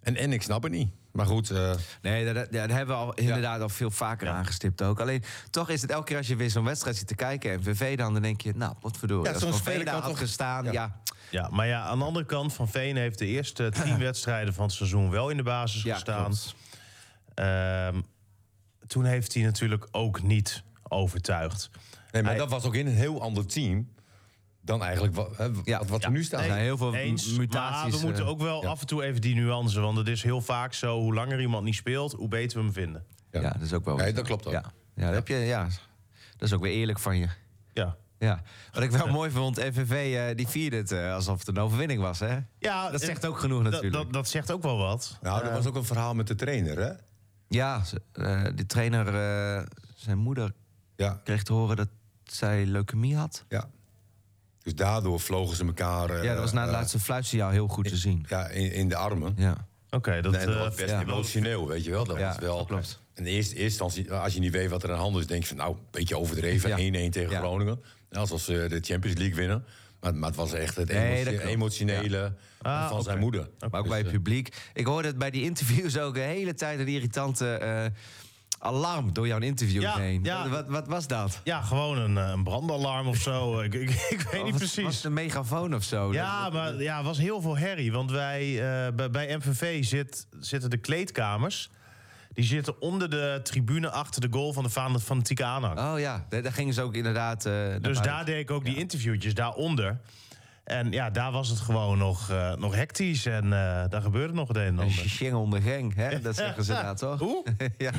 En, 0.00 0.16
en 0.16 0.32
ik 0.32 0.42
snap 0.42 0.62
het 0.62 0.72
niet. 0.72 0.92
Maar 1.12 1.26
goed, 1.26 1.50
eh, 1.50 1.70
Nee, 2.02 2.24
dat, 2.24 2.34
dat, 2.34 2.52
dat 2.52 2.70
hebben 2.70 2.96
we 2.96 3.02
al 3.02 3.14
inderdaad 3.14 3.60
al 3.60 3.68
veel 3.68 3.90
vaker 3.90 4.28
aangestipt 4.28 4.82
ook. 4.82 5.00
Alleen, 5.00 5.22
toch 5.50 5.68
is 5.68 5.82
het 5.82 5.90
elke 5.90 6.04
keer 6.04 6.16
als 6.16 6.26
je 6.26 6.36
weer 6.36 6.50
zo'n 6.50 6.64
wedstrijd 6.64 6.96
zit 6.96 7.06
te 7.06 7.14
kijken... 7.14 7.50
en 7.52 7.62
VV 7.62 7.96
dan, 7.96 8.12
dan 8.12 8.22
denk 8.22 8.40
je, 8.40 8.52
nou, 8.56 8.74
wat 8.80 8.96
verdorie. 8.96 9.32
Ja, 9.32 9.38
zo'n 9.38 9.52
speler 9.52 9.84
daar 9.84 9.94
had 9.94 10.04
toch- 10.04 10.18
gestaan, 10.18 10.64
ja. 10.64 10.72
Ja. 10.72 11.00
Ja, 11.30 11.48
maar 11.50 11.66
ja, 11.66 11.82
aan 11.82 11.98
de 11.98 12.04
andere 12.04 12.24
kant, 12.26 12.52
Van 12.52 12.68
Veen 12.68 12.96
heeft 12.96 13.18
de 13.18 13.26
eerste 13.26 13.70
tien 13.84 13.98
wedstrijden 13.98 14.54
van 14.54 14.64
het 14.64 14.72
seizoen 14.74 15.10
wel 15.10 15.28
in 15.30 15.36
de 15.36 15.42
basis 15.42 15.82
Ja, 15.82 15.94
gestaan. 15.94 16.32
Ehm, 17.34 18.00
toen 18.86 19.04
heeft 19.04 19.34
hij 19.34 19.42
natuurlijk 19.42 19.88
ook 19.90 20.22
niet 20.22 20.62
overtuigd. 20.88 21.70
nee, 22.10 22.22
maar 22.22 22.30
Hij- 22.30 22.40
dat 22.40 22.50
was 22.50 22.64
ook 22.64 22.74
in 22.74 22.86
een 22.86 22.94
heel 22.94 23.22
ander 23.22 23.46
team... 23.46 23.88
dan 24.64 24.82
eigenlijk 24.82 25.14
wat, 25.14 25.36
hè, 25.36 25.48
Ja. 25.64 25.84
wat, 25.84 26.04
er 26.04 26.10
nu 26.10 26.24
staat. 26.24 26.44
Zijn 26.44 26.58
heel 26.60 26.76
veel 26.76 26.94
Eens, 26.94 27.36
mutaties. 27.36 27.90
maar 27.92 28.00
we 28.00 28.06
moeten 28.06 28.24
eh, 28.24 28.30
ook 28.30 28.40
wel 28.40 28.62
ja. 28.62 28.68
af 28.68 28.80
en 28.80 28.86
toe 28.86 29.02
even 29.04 29.20
die 29.20 29.34
nuance. 29.34 29.80
Want 29.80 29.96
het 29.98 30.08
is 30.08 30.22
heel 30.22 30.40
vaak 30.40 30.72
zo, 30.74 31.00
hoe 31.00 31.14
langer 31.14 31.40
iemand 31.40 31.64
niet 31.64 31.74
speelt, 31.74 32.12
hoe 32.12 32.28
beter 32.28 32.58
we 32.58 32.64
hem 32.64 32.72
vinden. 32.72 33.04
ja. 33.30 33.40
dat 33.40 33.60
is 33.62 33.72
ook 33.72 33.84
wel... 33.84 33.96
Nee, 33.96 34.12
dat 34.12 34.24
klopt 34.26 34.46
ook. 34.46 34.52
Ja, 34.52 34.72
ja, 34.94 35.04
dat, 35.06 35.14
heb 35.14 35.28
je, 35.28 35.34
ja, 35.34 35.62
dat 36.36 36.48
is 36.48 36.52
ook 36.52 36.60
weer 36.62 36.72
eerlijk 36.72 36.98
van 36.98 37.16
je. 37.18 37.28
Ja, 37.72 37.96
Ja. 38.18 38.42
Wat 38.72 38.82
ik 38.82 38.90
wel 38.90 39.06
mooi 39.18 39.30
vond, 39.30 39.58
FNV 39.60 40.14
eh, 40.28 40.36
die 40.36 40.48
vierde 40.48 40.76
het 40.76 40.92
eh, 40.92 41.14
alsof 41.14 41.38
het 41.38 41.48
een 41.48 41.58
overwinning 41.58 42.00
was. 42.00 42.18
Hè? 42.20 42.38
ja 42.58 42.90
Dat 42.90 43.00
zegt 43.00 43.26
ook 43.26 43.38
genoeg 43.38 43.62
natuurlijk. 43.62 43.92
dat, 43.92 44.12
dat 44.12 44.28
zegt 44.28 44.50
ook 44.50 44.62
wel 44.62 44.76
wat. 44.76 45.18
Nou, 45.22 45.44
er 45.44 45.52
was 45.52 45.66
ook 45.66 45.74
een 45.76 45.84
verhaal 45.84 46.14
met 46.14 46.26
de 46.26 46.34
trainer, 46.34 46.78
hè? 46.78 46.92
Ja, 47.48 47.82
eh, 48.12 48.44
die 48.54 48.66
trainer, 48.66 49.06
eh, 49.06 49.66
zijn 49.94 50.18
moeder 50.18 50.52
Ja, 50.96 51.20
kreeg 51.24 51.42
te 51.42 51.52
horen 51.52 51.76
dat 51.76 51.88
zij 52.24 52.66
leukemie 52.66 53.16
had. 53.16 53.44
ja. 53.48 53.68
Dus 54.62 54.74
daardoor 54.74 55.20
vlogen 55.20 55.56
ze 55.56 55.64
elkaar... 55.64 56.10
eh, 56.10 56.22
Ja, 56.24 56.32
dat 56.32 56.42
was 56.42 56.52
na 56.52 56.60
het 56.60 56.70
eh, 56.70 56.76
laatste 56.76 56.98
fluitsignaal 56.98 57.50
heel 57.50 57.68
goed 57.68 57.88
te 57.88 57.96
zien. 57.96 58.24
ja, 58.28 58.48
in, 58.48 58.72
in 58.72 58.88
de 58.88 58.96
armen. 58.96 59.32
Ja. 59.36 59.66
Oké, 59.90 60.20
dat, 60.22 60.32
Nee, 60.32 60.46
dat 60.46 60.54
eh, 60.54 60.60
was 60.60 60.74
best 60.74 60.90
ja. 60.90 61.00
emotioneel, 61.00 61.68
weet 61.68 61.84
je 61.84 61.90
wel. 61.90 62.04
Dat 62.04 62.18
Ja, 62.18 62.28
was 62.28 62.38
wel. 62.38 62.56
dat 62.56 62.66
klopt. 62.66 63.00
In 63.14 63.24
de 63.24 63.30
eerste 63.30 63.54
instantie, 63.54 64.12
als 64.12 64.34
je 64.34 64.40
niet 64.40 64.52
weet 64.52 64.70
wat 64.70 64.82
er 64.82 64.88
aan 64.90 64.96
de 64.96 65.02
hand 65.02 65.16
is, 65.16 65.26
denk 65.26 65.42
je 65.42 65.48
van 65.48 65.56
nou, 65.56 65.72
een 65.74 65.80
beetje 65.90 66.18
overdreven. 66.18 66.82
Ja. 66.82 67.06
1-1 67.08 67.10
tegen 67.10 67.30
Ja. 67.30 67.38
Groningen. 67.38 67.80
Alsof 68.12 68.40
ze 68.40 68.66
de 68.68 68.78
Champions 68.80 69.18
League 69.18 69.36
winnen. 69.36 69.64
Maar, 70.00 70.14
maar 70.14 70.28
het 70.28 70.38
was 70.38 70.52
echt 70.52 70.76
het 70.76 70.88
emotie- 70.88 71.40
emotionele 71.40 72.34
Ah, 72.62 72.88
van 72.88 73.02
zijn 73.02 73.18
moeder. 73.18 73.48
Maar 73.58 73.68
ook 73.72 73.80
Dus, 73.80 73.88
bij 73.88 73.98
het 73.98 74.06
eh, 74.06 74.12
publiek. 74.12 74.56
Ik 74.74 74.86
hoorde 74.86 75.08
het 75.08 75.18
bij 75.18 75.30
die 75.30 75.42
interviews 75.42 75.98
ook 75.98 76.14
de 76.14 76.20
hele 76.20 76.54
tijd 76.54 76.78
een 76.78 76.88
irritante... 76.88 77.46
eh, 77.54 77.84
alarm 78.62 79.12
door 79.12 79.26
jouw 79.26 79.38
interview 79.38 79.82
Ja, 79.82 79.96
heen. 79.98 80.20
ja. 80.24 80.48
Wat, 80.48 80.66
wat 80.68 80.86
was 80.86 81.06
dat? 81.06 81.40
Ja, 81.44 81.60
gewoon 81.62 81.98
een, 81.98 82.18
eh, 82.18 82.28
een 82.30 82.42
brandalarm 82.44 83.06
of 83.06 83.16
zo. 83.16 83.60
ik, 83.60 83.74
ik, 83.74 83.90
ik 83.90 84.20
weet 84.20 84.34
Oh, 84.40 84.42
niet 84.44 84.50
was, 84.52 84.60
precies. 84.60 84.84
Was 84.84 84.94
het 84.94 85.04
een 85.04 85.12
megafoon 85.12 85.74
of 85.74 85.82
zo? 85.82 86.12
Ja, 86.12 86.50
maar 86.50 86.82
ja, 86.82 87.02
was 87.02 87.18
heel 87.18 87.40
veel 87.40 87.56
herrie. 87.56 87.92
Want 87.92 88.10
wij, 88.10 88.42
eh, 88.86 88.92
bij, 88.94 89.10
bij 89.10 89.36
MVV 89.36 89.84
zit, 89.84 90.26
zitten 90.40 90.70
de 90.70 90.76
kleedkamers. 90.76 91.70
Die 92.34 92.44
zitten 92.44 92.80
onder 92.80 93.10
de 93.10 93.40
tribune 93.42 93.90
achter 93.90 94.20
de 94.20 94.28
goal 94.30 94.52
van 94.52 94.62
de 94.62 94.70
fan- 94.70 95.00
fanatieke 95.00 95.44
aanhang. 95.44 95.78
Oh 95.78 96.00
ja, 96.00 96.26
daar, 96.28 96.42
daar 96.42 96.52
gingen 96.52 96.74
ze 96.74 96.82
ook 96.82 96.94
inderdaad... 96.94 97.44
naar 97.44 97.80
dus 97.80 98.00
daar 98.00 98.24
deed 98.24 98.38
ik 98.38 98.50
ook 98.50 98.64
die 98.64 98.76
interviewtjes 98.76 99.34
daaronder. 99.34 100.00
En 100.64 100.90
ja, 100.92 101.10
daar 101.10 101.32
was 101.32 101.48
het 101.48 101.60
gewoon 101.60 101.98
nog, 101.98 102.30
eh, 102.30 102.54
nog 102.54 102.74
hectisch. 102.74 103.26
En 103.26 103.44
eh, 103.44 103.50
daar 103.88 104.02
gebeurde 104.02 104.34
nog 104.34 104.48
het 104.48 104.56
een 104.56 104.62
en 104.62 104.68
Een 104.78 104.78
ander. 104.78 105.36
On 105.36 105.50
the 105.50 105.60
gang, 105.60 105.94
hè? 105.94 106.20
Dat 106.20 106.36
zeggen 106.36 106.64
ze 106.64 106.72
daar 106.72 106.96
toch? 106.96 107.18
Hoe? 107.18 107.44
ja. 107.78 107.90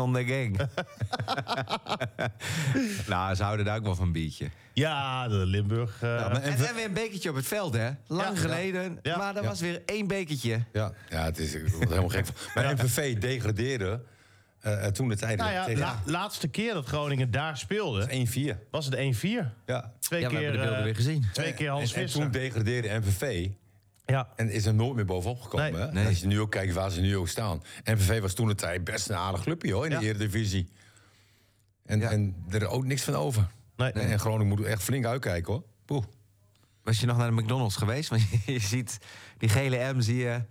On 0.00 0.12
the 0.12 0.24
gang. 0.24 0.56
nou, 3.08 3.34
ze 3.34 3.42
houden 3.42 3.64
daar 3.64 3.76
ook 3.76 3.84
wel 3.84 3.94
van 3.94 4.06
een 4.06 4.12
biertje. 4.12 4.50
Ja, 4.72 5.28
de 5.28 5.34
Limburg. 5.34 6.02
eh, 6.02 6.08
Ja, 6.08 6.28
maar 6.28 6.42
En, 6.42 6.66
en 6.66 6.74
weer 6.74 6.84
een 6.84 6.92
bekertje 6.92 7.30
op 7.30 7.36
het 7.36 7.46
veld, 7.46 7.74
hè? 7.74 7.90
Lang 8.06 8.34
Ja. 8.36 8.40
geleden. 8.40 8.98
Ja. 9.02 9.16
Maar 9.16 9.36
er 9.36 9.42
Ja. 9.42 9.48
was 9.48 9.60
weer 9.60 9.82
één 9.86 10.06
bekertje. 10.06 10.60
Ja, 10.72 10.92
ja 11.08 11.24
het 11.24 11.38
is 11.38 11.52
helemaal 11.54 12.08
gek. 12.08 12.26
Maar 12.54 12.72
MVV 12.74 13.18
degradeerde 13.18 14.00
eh, 14.60 14.84
eh, 14.86 14.92
toen 14.92 15.08
de 15.08 15.16
tijd 15.16 15.38
nou 15.38 15.52
ja, 15.52 15.64
tegen 15.64 15.80
la- 15.80 16.02
laatste 16.04 16.48
keer 16.48 16.74
dat 16.74 16.86
Groningen 16.86 17.30
daar 17.30 17.56
speelde, 17.58 18.06
1-4. 18.08 18.58
was 18.70 18.84
het 18.84 18.94
1-4. 18.94 19.52
Ja. 19.66 19.92
Twee 20.04 20.20
Ja, 20.20 20.28
we 20.28 20.34
keer, 20.34 20.42
hebben 20.42 20.60
de 20.60 20.66
beelden 20.66 20.78
eh, 20.78 20.84
weer 20.84 20.94
gezien. 20.94 21.24
Twee 21.32 21.54
keer 21.54 21.70
Hans 21.70 21.92
en, 21.92 22.02
en 22.02 22.10
toen 22.10 22.30
degradeerde 22.30 22.98
MVV 22.98 23.48
Ja. 24.06 24.28
en 24.36 24.50
is 24.50 24.66
er 24.66 24.74
nooit 24.74 24.94
meer 24.94 25.04
bovenop 25.04 25.40
gekomen. 25.40 25.72
Nee. 25.72 25.80
hè? 25.82 25.92
Nee. 25.92 26.06
Als 26.06 26.20
je 26.20 26.26
nu 26.26 26.40
ook 26.40 26.50
kijkt 26.50 26.72
waar 26.74 26.90
ze 26.90 27.00
nu 27.00 27.16
ook 27.16 27.28
staan. 27.28 27.62
MVV 27.84 28.20
was 28.20 28.34
toen 28.34 28.46
de 28.46 28.54
tijd 28.54 28.84
best 28.84 29.08
een 29.08 29.16
aardig 29.16 29.42
clubje 29.42 29.72
hoor, 29.72 29.84
in 29.84 29.90
Ja. 29.90 29.98
de 29.98 30.06
Eredivisie. 30.06 30.68
En, 31.86 32.00
Ja. 32.00 32.10
en 32.10 32.34
er 32.50 32.62
is 32.62 32.68
ook 32.68 32.84
niks 32.84 33.02
van 33.02 33.14
over. 33.14 33.46
Nee. 33.76 33.92
En, 33.92 34.10
en 34.10 34.18
Groningen 34.18 34.48
moet 34.56 34.64
echt 34.66 34.82
flink 34.82 35.04
uitkijken 35.04 35.52
hoor. 35.52 35.62
Poeh. 35.84 36.04
Was 36.82 37.00
je 37.00 37.06
nog 37.06 37.16
naar 37.16 37.34
de 37.34 37.42
McDonald's 37.42 37.76
geweest? 37.76 38.08
Want 38.08 38.22
je, 38.30 38.38
je 38.52 38.58
ziet 38.58 38.98
die 39.38 39.48
gele 39.48 39.92
M 39.94 40.00
zie 40.00 40.16
je 40.16 40.42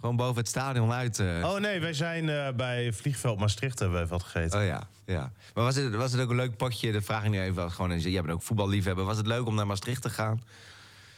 gewoon 0.00 0.16
boven 0.16 0.36
het 0.36 0.48
stadion 0.48 0.92
uit. 0.92 1.18
eh. 1.18 1.26
Oh 1.44 1.58
nee, 1.58 1.80
wij 1.80 1.92
zijn 1.92 2.28
eh, 2.28 2.52
bij 2.52 2.92
vliegveld 2.92 3.38
Maastricht 3.38 3.78
hebben 3.78 3.98
we 3.98 4.04
even 4.04 4.16
wat 4.18 4.26
gegeten. 4.26 4.58
Oh 4.60 4.66
ja, 4.66 4.88
ja. 5.06 5.32
Maar 5.54 5.64
was 5.64 5.76
het, 5.76 5.94
was 5.94 6.12
het 6.12 6.20
ook 6.20 6.30
een 6.30 6.36
leuk 6.36 6.56
potje? 6.56 6.92
Dat 6.92 7.04
vraag 7.04 7.24
ik 7.24 7.30
nu 7.30 7.40
even. 7.40 7.70
Gewoon, 7.70 7.98
jij 7.98 8.20
bent 8.22 8.34
ook 8.34 8.42
voetballiefhebber. 8.42 9.04
Was 9.04 9.16
het 9.16 9.26
leuk 9.26 9.46
om 9.46 9.54
naar 9.54 9.66
Maastricht 9.66 10.02
te 10.02 10.10
gaan? 10.10 10.42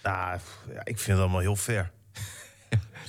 Nou, 0.02 0.38
ja, 0.72 0.80
ik 0.84 0.98
vind 0.98 1.06
het 1.06 1.18
allemaal 1.18 1.40
heel 1.40 1.56
fair. 1.56 1.90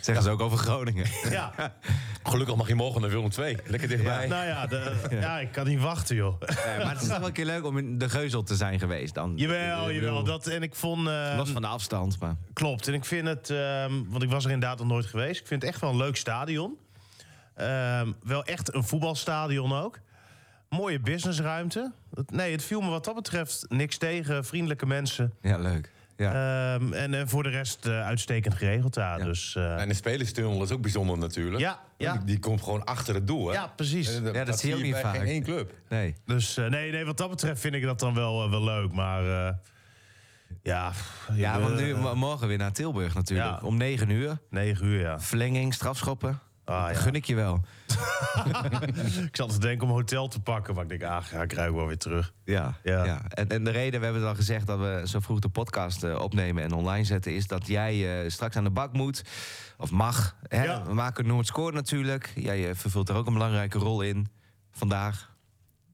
Zeggen 0.02 0.24
ze 0.24 0.30
ook 0.30 0.40
over 0.42 0.58
Groningen. 0.58 1.06
Ja, 1.30 1.54
Gelukkig 2.24 2.56
mag 2.56 2.68
je 2.68 2.76
morgen 2.76 3.02
naar 3.02 3.10
Willem 3.10 3.30
II. 3.40 3.58
Lekker 3.66 3.88
dichtbij. 3.88 4.28
nou 4.28 4.46
ja, 4.46 4.68
de, 4.68 4.96
ja, 5.22 5.40
ik 5.40 5.52
kan 5.52 5.68
niet 5.68 5.80
wachten, 5.82 6.16
joh. 6.16 6.40
Maar 6.40 6.92
het 6.92 7.02
is 7.02 7.08
toch 7.08 7.18
wel 7.18 7.28
een 7.28 7.34
keer 7.34 7.46
leuk 7.46 7.66
om 7.66 7.78
in 7.78 7.98
de 7.98 8.10
geuzel 8.10 8.44
te 8.44 8.56
zijn 8.56 8.80
geweest 8.80 9.14
dan. 9.14 9.34
jawel, 9.36 9.92
jawel. 9.92 10.24
Dat, 10.24 10.48
en 10.48 10.64
ik 10.64 10.76
vond... 10.76 11.08
eh, 11.08 11.34
Los 11.38 11.50
van 11.50 11.62
de 11.62 11.68
afstand, 11.68 12.20
maar... 12.20 12.36
Klopt. 12.54 12.88
En 12.88 12.94
ik 12.94 13.06
vind 13.06 13.28
het, 13.28 13.50
ehm, 13.50 13.92
want 14.08 14.24
ik 14.24 14.30
was 14.30 14.46
er 14.46 14.52
inderdaad 14.52 14.78
nog 14.78 14.88
nooit 14.88 15.06
geweest. 15.06 15.40
Ik 15.42 15.48
vind 15.48 15.62
het 15.62 15.72
echt 15.72 15.82
wel 15.82 15.90
een 15.90 15.98
leuk 15.98 16.16
stadion. 16.16 16.78
Ehm, 17.56 18.12
wel 18.24 18.44
echt 18.46 18.74
een 18.74 18.84
voetbalstadion 18.84 19.74
ook. 19.74 20.00
Mooie 20.70 21.00
businessruimte. 21.00 21.92
Nee, 22.32 22.52
het 22.52 22.64
viel 22.64 22.82
me 22.82 22.90
wat 22.90 23.06
dat 23.06 23.16
betreft 23.16 23.66
niks 23.70 23.98
tegen. 23.98 24.46
Vriendelijke 24.46 24.86
mensen. 24.86 25.34
Ja, 25.42 25.58
leuk. 25.58 25.92
Ja. 26.22 26.74
Ehm, 26.74 26.94
en, 26.94 27.14
en 27.14 27.30
voor 27.30 27.44
de 27.44 27.50
rest 27.50 27.86
eh, 27.86 28.06
uitstekend 28.06 28.54
geregeld 28.56 28.94
daar. 28.94 29.18
Ja. 29.20 29.26
Dus, 29.26 29.56
eh, 29.56 29.82
En 29.82 29.88
de 29.88 29.94
spelerstunnel 29.94 30.64
is 30.64 30.72
ook 30.72 30.82
bijzonder 30.82 31.18
natuurlijk. 31.18 31.60
Ja, 31.62 31.80
ja. 31.98 32.14
Die, 32.14 32.24
die 32.24 32.40
komt 32.40 32.62
gewoon 32.62 32.84
achter 32.84 33.14
het 33.16 33.28
doel. 33.28 33.48
Hè? 33.48 33.54
ja, 33.54 33.68
precies. 33.76 34.16
En 34.16 34.34
Ja, 34.34 34.44
dat 34.44 34.60
zie 34.60 34.70
je 34.70 34.76
ook 34.76 34.82
niet 34.82 34.92
bij 34.92 35.02
vaak. 35.02 35.16
geen 35.16 35.26
één 35.26 35.44
club. 35.44 35.74
Nee. 35.90 36.16
Dus 36.26 36.58
eh, 36.58 36.68
nee, 36.68 36.92
nee, 36.92 37.06
wat 37.06 37.18
dat 37.18 37.30
betreft 37.30 37.62
vind 37.62 37.74
ik 37.74 37.84
dat 37.84 38.00
dan 38.00 38.14
wel, 38.14 38.44
eh, 38.44 38.50
wel 38.50 38.64
leuk. 38.64 38.92
Maar 38.92 39.48
eh, 39.48 39.54
ja... 40.64 40.92
Ja, 41.34 41.60
want 41.60 41.76
nu, 41.80 41.94
eh, 41.94 42.14
morgen 42.14 42.48
weer 42.48 42.58
naar 42.58 42.72
Tilburg 42.72 43.14
natuurlijk. 43.14 43.50
Ja. 43.62 43.68
Om 43.68 43.78
9 43.78 44.10
uur. 44.10 44.38
Negen 44.50 44.86
uur, 44.86 45.00
ja. 45.02 45.20
Verlenging, 45.20 45.74
strafschoppen. 45.74 46.40
Ah, 46.72 46.92
ja. 46.92 47.00
Gun 47.00 47.16
ik 47.16 47.26
je 47.26 47.36
wel. 47.36 47.62
Ik 49.28 49.36
zat 49.36 49.50
te 49.50 49.60
denken 49.60 49.84
om 49.84 49.90
een 49.90 49.96
hotel 49.96 50.28
te 50.28 50.40
pakken. 50.40 50.74
Maar 50.74 50.84
ik 50.84 50.90
denk, 50.90 51.04
ah, 51.04 51.42
ik 51.42 51.54
ruik 51.54 51.74
wel 51.74 51.88
weer 51.88 51.98
terug. 51.98 52.34
Ja. 52.44 52.74
Ja. 52.84 53.04
ja. 53.06 53.22
En, 53.30 53.48
en 53.48 53.64
de 53.64 53.70
reden, 53.70 54.00
we 54.00 54.06
hebben 54.06 54.28
al 54.28 54.36
gezegd 54.36 54.68
dat 54.68 54.80
we 54.80 55.02
zo 55.06 55.20
vroeg 55.20 55.40
de 55.40 55.50
podcast 55.50 56.04
eh, 56.04 56.20
opnemen 56.20 56.64
en 56.64 56.72
online 56.72 57.04
zetten, 57.04 57.36
is 57.36 57.48
dat 57.48 57.68
jij 57.68 58.24
eh, 58.24 58.30
straks 58.30 58.56
aan 58.56 58.64
de 58.64 58.70
bak 58.70 58.94
moet. 58.94 59.24
Of 59.78 59.92
mag. 59.92 60.36
Hè? 60.48 60.64
Ja. 60.64 60.84
We 60.84 60.94
maken 60.94 61.28
Noord 61.28 61.48
Score 61.48 61.72
natuurlijk. 61.72 62.32
Jij 62.36 62.70
eh, 62.70 62.76
vervult 62.76 63.10
er 63.10 63.16
ook 63.16 63.28
een 63.28 63.34
belangrijke 63.34 63.78
rol 63.78 64.02
in. 64.02 64.28
Vandaag. 64.72 65.31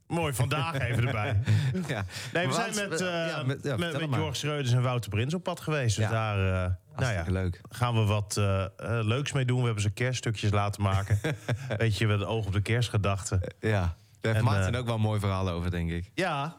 Mooi, 0.07 0.33
vandaag 0.33 0.79
even 0.79 1.05
erbij. 1.07 1.39
ja. 1.87 2.05
Nee, 2.33 2.47
we 2.47 2.53
Want- 2.53 2.75
zijn 2.75 2.89
met, 2.89 3.01
eh 3.01 3.07
ja, 3.07 3.43
met, 3.43 3.59
ja, 3.63 3.77
met. 3.77 3.95
Jorg 4.15 4.35
Schreuders 4.35 4.73
en 4.73 4.81
Wouter 4.81 5.09
Prins 5.09 5.33
op 5.33 5.43
pad 5.43 5.59
geweest. 5.59 5.95
Dus 5.95 6.05
Ja. 6.05 6.11
daar 6.11 6.65
eh, 6.65 6.71
nou 6.95 7.13
ja, 7.13 7.23
leuk. 7.27 7.61
gaan 7.69 7.93
we 7.93 8.03
wat 8.05 8.37
eh, 8.37 8.65
leuks 9.01 9.31
mee 9.31 9.45
doen. 9.45 9.59
We 9.59 9.65
hebben 9.65 9.81
ze 9.83 9.89
kerststukjes 9.89 10.51
laten 10.51 10.81
maken. 10.81 11.19
Weet 11.77 11.97
je, 11.97 12.07
met 12.07 12.19
het 12.19 12.27
oog 12.27 12.45
op 12.45 12.53
de 12.53 12.61
kerstgedachte. 12.61 13.51
Ja. 13.59 13.79
Daar 14.21 14.33
heeft 14.33 14.37
En, 14.37 14.43
Maarten 14.43 14.75
ook 14.75 14.85
wel 14.85 14.95
een 14.95 15.01
mooi 15.01 15.19
verhaal 15.19 15.49
over, 15.49 15.71
denk 15.71 15.91
ik. 15.91 16.11
Ja, 16.13 16.55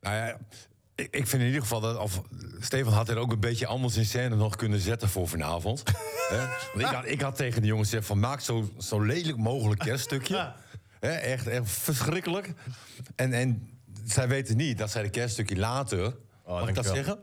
Nou 0.00 0.16
ja, 0.16 0.36
ik, 0.94 1.08
ik 1.10 1.26
vind 1.26 1.42
in 1.42 1.46
ieder 1.46 1.60
geval 1.62 1.80
dat... 1.80 1.96
Of, 1.98 2.22
Stefan 2.60 2.92
had 2.92 3.08
er 3.08 3.16
ook 3.16 3.32
een 3.32 3.40
beetje 3.40 3.66
anders 3.66 3.96
in 3.96 4.04
scène 4.04 4.36
nog 4.36 4.56
kunnen 4.56 4.78
zetten 4.80 5.08
voor 5.08 5.28
vanavond. 5.28 5.82
Want 6.74 6.86
ik, 6.86 6.86
had, 6.86 7.06
ik 7.06 7.20
had 7.20 7.36
tegen 7.36 7.60
de 7.60 7.66
jongens 7.66 7.88
gezegd 7.88 8.06
van... 8.06 8.18
maak 8.20 8.40
zo, 8.40 8.68
zo 8.78 9.00
lelijk 9.00 9.36
mogelijk 9.36 9.80
kerststukje. 9.80 10.34
Ja. 10.36 10.56
Hè, 11.02 11.10
echt, 11.10 11.46
echt 11.46 11.70
verschrikkelijk. 11.70 12.52
En, 13.16 13.32
en 13.32 13.68
zij 14.04 14.28
weten 14.28 14.56
niet 14.56 14.78
dat 14.78 14.90
zij 14.90 15.02
de 15.02 15.10
kerststukje 15.10 15.56
later... 15.56 16.16
mag 16.46 16.68
ik 16.68 16.74
dat 16.74 16.86
zeggen? 16.86 17.18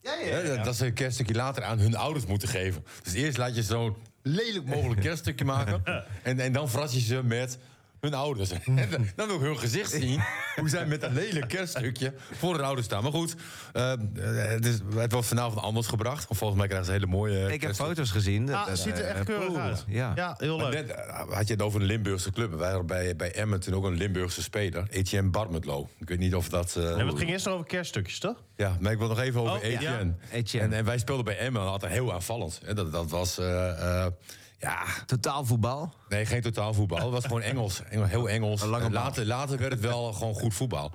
ja, 0.00 0.16
Hè, 0.18 0.62
Dat 0.62 0.76
ze 0.76 0.86
een 0.86 0.92
kerststukje 0.92 1.34
later 1.34 1.62
aan 1.62 1.78
hun 1.78 1.96
ouders 1.96 2.26
moeten 2.26 2.48
geven. 2.48 2.84
Dus 3.02 3.12
eerst 3.12 3.38
laat 3.38 3.54
je 3.56 3.62
zo'n 3.62 3.96
lelijk 4.22 4.64
mogelijk 4.64 5.00
kerststukje 5.08 5.44
maken. 5.44 5.82
En, 6.22 6.40
en 6.40 6.52
dan 6.52 6.68
verras 6.68 6.92
je 6.92 7.00
ze 7.00 7.22
met 7.22 7.58
hun 8.00 8.14
ouders. 8.14 8.50
En 8.66 8.88
dan- 9.16 9.30
ik 9.30 9.40
hun 9.40 9.58
gezicht 9.58 9.90
zien. 9.90 10.20
Hoe 10.56 10.68
zij 10.68 10.86
met 10.86 11.02
een 11.02 11.12
lelijk 11.14 11.48
kerststukje 11.48 12.12
voor 12.32 12.54
hun 12.54 12.64
ouders 12.64 12.86
staan. 12.86 13.02
Maar 13.02 13.12
goed, 13.12 13.34
eh, 13.72 13.92
het, 14.18 14.66
is, 14.66 14.78
het 14.96 15.12
wordt 15.12 15.26
vanavond 15.26 15.60
anders 15.64 15.86
gebracht. 15.86 16.26
Volgens 16.30 16.58
mij 16.58 16.66
krijgen 16.66 16.86
ze 16.86 16.92
hele 16.92 17.06
mooie 17.06 17.52
Ik 17.52 17.60
heb 17.60 17.74
foto's 17.74 18.10
gezien. 18.10 18.48
Ah, 18.48 18.58
Dat- 18.58 18.68
het 18.68 18.78
ziet 18.78 18.98
er 18.98 19.04
eh, 19.04 19.10
echt 19.14 19.24
keurig 19.24 19.46
poeh. 19.46 19.62
uit. 19.62 19.84
Ja. 19.88 20.12
ja 20.14 20.34
heel 20.38 20.56
leuk. 20.56 20.72
net 20.72 20.90
eh, 20.90 21.28
had 21.30 21.46
je 21.46 21.52
het 21.52 21.62
over 21.62 21.80
een 21.80 21.86
Limburgse 21.86 22.30
club. 22.32 22.54
Wij 22.54 22.68
hadden 22.68 22.86
bij, 22.86 23.16
bij 23.16 23.32
Emmen 23.32 23.60
toen 23.60 23.74
ook 23.74 23.84
een 23.84 23.96
Limburgse 23.96 24.42
speler. 24.42 24.86
Etienne 24.90 25.30
Barmetlo. 25.30 25.88
Ik 25.98 26.08
weet 26.08 26.18
niet 26.18 26.34
of 26.34 26.48
dat... 26.48 26.76
eh, 26.76 26.98
En 26.98 27.06
het 27.06 27.18
ging 27.18 27.30
eerst 27.30 27.48
over 27.48 27.66
kerststukjes, 27.66 28.18
toch? 28.18 28.42
Ja, 28.56 28.76
maar 28.80 28.92
ik 28.92 28.98
wil 28.98 29.08
nog 29.08 29.20
even 29.20 29.40
over 29.40 29.56
Oh, 29.56 29.62
ja. 29.62 29.68
Etienne. 29.68 30.14
Etienne. 30.32 30.68
En, 30.68 30.72
en 30.78 30.84
wij 30.84 30.98
speelden 30.98 31.24
bij 31.24 31.38
Emmen, 31.38 31.62
altijd 31.62 31.92
heel 31.92 32.12
aanvallend. 32.12 32.60
En 32.64 32.74
dat, 32.76 32.92
dat 32.92 33.10
was, 33.10 33.38
eh, 33.38 33.70
eh, 34.04 34.12
ja, 34.58 34.82
Totaal 35.06 35.44
voetbal. 35.44 35.94
nee, 36.08 36.26
geen 36.26 36.42
totaal 36.42 36.74
voetbal. 36.74 36.98
Het 36.98 37.10
was 37.10 37.24
gewoon 37.24 37.42
Engels, 37.42 37.82
Engel- 37.84 38.06
heel 38.06 38.28
Engels. 38.28 38.62
Later, 38.90 39.26
later 39.26 39.58
werd 39.58 39.72
het 39.72 39.80
wel 39.80 40.12
gewoon 40.12 40.34
goed 40.34 40.54
voetbal. 40.54 40.92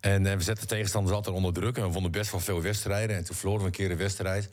En 0.00 0.26
eh, 0.26 0.36
we 0.36 0.42
zetten 0.42 0.66
tegenstanders 0.68 1.14
altijd 1.16 1.36
onder 1.36 1.52
druk. 1.52 1.76
En 1.76 1.86
we 1.86 1.92
vonden 1.92 2.10
best 2.10 2.30
wel 2.30 2.40
veel 2.40 2.62
wedstrijden. 2.62 3.16
En 3.16 3.24
toen 3.24 3.36
verloren 3.36 3.60
we 3.60 3.66
een 3.66 3.72
keer 3.72 3.90
een 3.90 3.96
wedstrijd. 3.96 4.50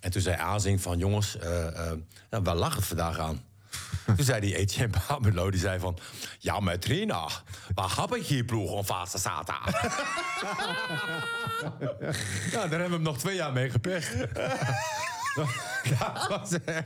En 0.00 0.10
toen 0.10 0.22
zei 0.22 0.36
Azing 0.36 0.80
van, 0.80 0.98
jongens, 0.98 1.38
eh, 1.38 1.66
eh, 1.66 1.92
nou, 2.30 2.42
waar 2.42 2.54
lag 2.56 2.74
het 2.76 2.86
vandaag 2.86 3.18
aan? 3.18 3.42
Toen 4.16 4.24
zei 4.24 4.40
die 4.40 4.56
Etienne 4.56 4.92
Babelo, 5.08 5.50
die 5.50 5.60
zei 5.60 5.78
van... 5.78 5.98
Ja, 6.38 6.60
maar 6.60 6.78
trainer, 6.78 7.42
waar 7.74 7.96
heb 7.96 8.14
ik 8.14 8.26
hier 8.26 8.44
ploeg 8.44 8.70
om 8.70 8.84
vast 8.84 9.10
te 9.12 9.18
zaten? 9.18 9.54
ja, 12.50 12.66
daar 12.66 12.68
hebben 12.70 12.88
we 12.88 12.94
hem 12.94 13.02
nog 13.02 13.18
twee 13.18 13.34
jaar 13.36 13.52
mee 13.52 13.70
gepest. 13.70 14.08
ja, 15.98 16.12
dat 16.12 16.28
was 16.28 16.52
echt... 16.64 16.84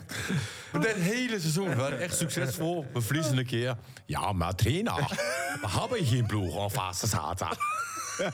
Het 0.72 0.86
hele 0.86 1.40
seizoen, 1.40 1.68
we 1.68 1.74
waren 1.74 2.00
echt 2.00 2.16
succesvol. 2.16 2.86
We 2.92 3.00
verliezen 3.00 3.38
een 3.38 3.46
keer. 3.46 3.76
Ja, 4.06 4.32
maar 4.32 4.54
trainer, 4.54 4.92
waar 5.62 5.80
heb 5.80 5.94
ik 5.94 6.06
hier 6.06 6.24
ploeg 6.24 6.56
om 6.56 6.70
vast 6.70 7.00
te 7.00 7.06
zaten? 7.06 7.46
nou, 8.16 8.32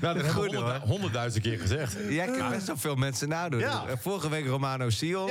dat 0.00 0.14
hebben 0.14 0.24
we 0.24 0.30
honderd- 0.32 0.62
hoor. 0.62 0.88
honderdduizend 0.88 1.42
keer 1.42 1.58
gezegd. 1.58 1.96
Jij 2.08 2.26
kunt 2.26 2.48
best 2.50 2.66
wel 2.66 2.76
veel 2.76 2.94
mensen 2.94 3.28
nadoen. 3.28 3.60
Ja. 3.60 3.84
Eh, 3.88 3.96
Vorige 4.00 4.28
week 4.28 4.46
Romano 4.46 4.90
Sion. 4.90 5.30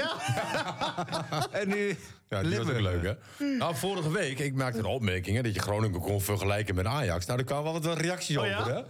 en 1.51 1.67
nu 1.67 1.97
Ja, 2.29 2.41
die 2.43 2.57
was 2.57 2.67
ook 2.67 2.79
leuk, 2.79 3.03
hè? 3.37 3.45
Nou, 3.57 3.75
vorige 3.75 4.11
week, 4.11 4.39
ik 4.39 4.53
maakte 4.53 4.79
een 4.79 4.85
opmerking... 4.85 5.35
Hè, 5.35 5.41
dat 5.43 5.53
je 5.53 5.59
Groningen 5.59 5.99
kon 5.99 6.21
vergelijken 6.21 6.75
met 6.75 6.85
Ajax. 6.85 7.25
Nou, 7.25 7.37
daar 7.37 7.47
kwamen 7.47 7.63
wel 7.73 7.81
wat 7.81 7.97
reacties 8.01 8.37
Oh, 8.37 8.43
over, 8.43 8.73
ja? 8.73 8.75
hè? 8.77 8.81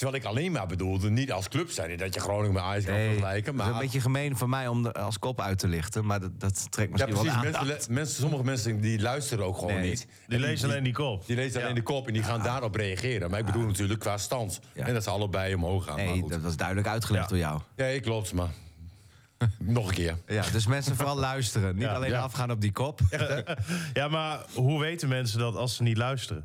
Terwijl 0.00 0.22
ik 0.22 0.28
alleen 0.28 0.52
maar 0.52 0.66
bedoelde, 0.66 1.10
niet 1.10 1.32
als 1.32 1.48
club 1.48 1.70
zijn... 1.70 1.96
dat 1.96 2.14
je 2.14 2.20
Groningen 2.20 2.52
met 2.52 2.62
Ajax 2.62 2.84
kan 2.84 2.94
Nee, 2.94 3.08
vergelijken. 3.08 3.44
Het 3.46 3.54
Maar 3.56 3.66
is 3.66 3.72
een 3.72 3.78
beetje 3.80 4.00
gemeen 4.00 4.36
van 4.36 4.48
mij 4.48 4.68
om 4.68 4.82
de, 4.82 4.92
als 4.92 5.18
kop 5.18 5.40
uit 5.40 5.58
te 5.58 5.68
lichten. 5.68 6.06
Maar 6.06 6.20
dat, 6.20 6.40
dat 6.40 6.70
trekt 6.72 6.98
ja, 6.98 7.06
misschien 7.06 7.14
wel 7.14 7.22
de 7.22 7.30
precies. 7.30 7.54
aandacht. 7.58 7.66
Mensen, 7.68 7.94
mensen, 7.94 8.14
sommige 8.20 8.44
mensen 8.44 8.80
die 8.80 9.00
luisteren 9.00 9.44
ook 9.44 9.58
gewoon 9.58 9.74
Nee. 9.74 9.88
niet. 9.88 10.06
Die 10.26 10.36
En 10.36 10.40
lezen 10.44 10.68
alleen 10.70 10.82
die 10.84 10.92
kop. 10.92 11.26
Die 11.26 11.36
lezen 11.36 11.62
alleen 11.62 11.74
de 11.74 11.82
kop 11.82 12.06
en 12.06 12.12
die 12.12 12.22
gaan 12.22 12.42
daarop 12.42 12.74
reageren. 12.74 13.30
Maar 13.30 13.38
ik 13.38 13.46
bedoel 13.46 13.66
natuurlijk 13.66 14.00
qua 14.00 14.18
stand. 14.18 14.60
Ja. 14.72 14.86
En 14.86 14.94
dat 14.94 15.02
ze 15.02 15.10
allebei 15.10 15.54
omhoog 15.54 15.84
gaan. 15.84 15.94
maar 15.96 16.04
Nee, 16.04 16.24
dat 16.28 16.40
was 16.40 16.56
duidelijk 16.56 16.86
uitgelegd 16.88 17.22
Ja. 17.24 17.28
door 17.30 17.38
jou. 17.38 17.60
Ja, 17.92 18.00
klopt, 18.00 18.32
maar... 18.32 18.48
Nog 19.58 19.88
een 19.88 19.94
keer. 19.94 20.16
Ja, 20.26 20.44
dus 20.52 20.66
mensen 20.66 20.96
vooral 20.96 21.16
luisteren. 21.30 21.74
Niet 21.74 21.84
Ja, 21.84 21.94
alleen 21.94 22.10
ja. 22.10 22.20
afgaan 22.20 22.50
op 22.50 22.60
die 22.60 22.72
kop. 22.72 23.00
Ja, 23.92 24.08
maar 24.08 24.40
hoe 24.54 24.80
weten 24.80 25.08
mensen 25.08 25.38
dat 25.38 25.56
als 25.56 25.76
ze 25.76 25.82
niet 25.82 25.96
luisteren? 25.96 26.44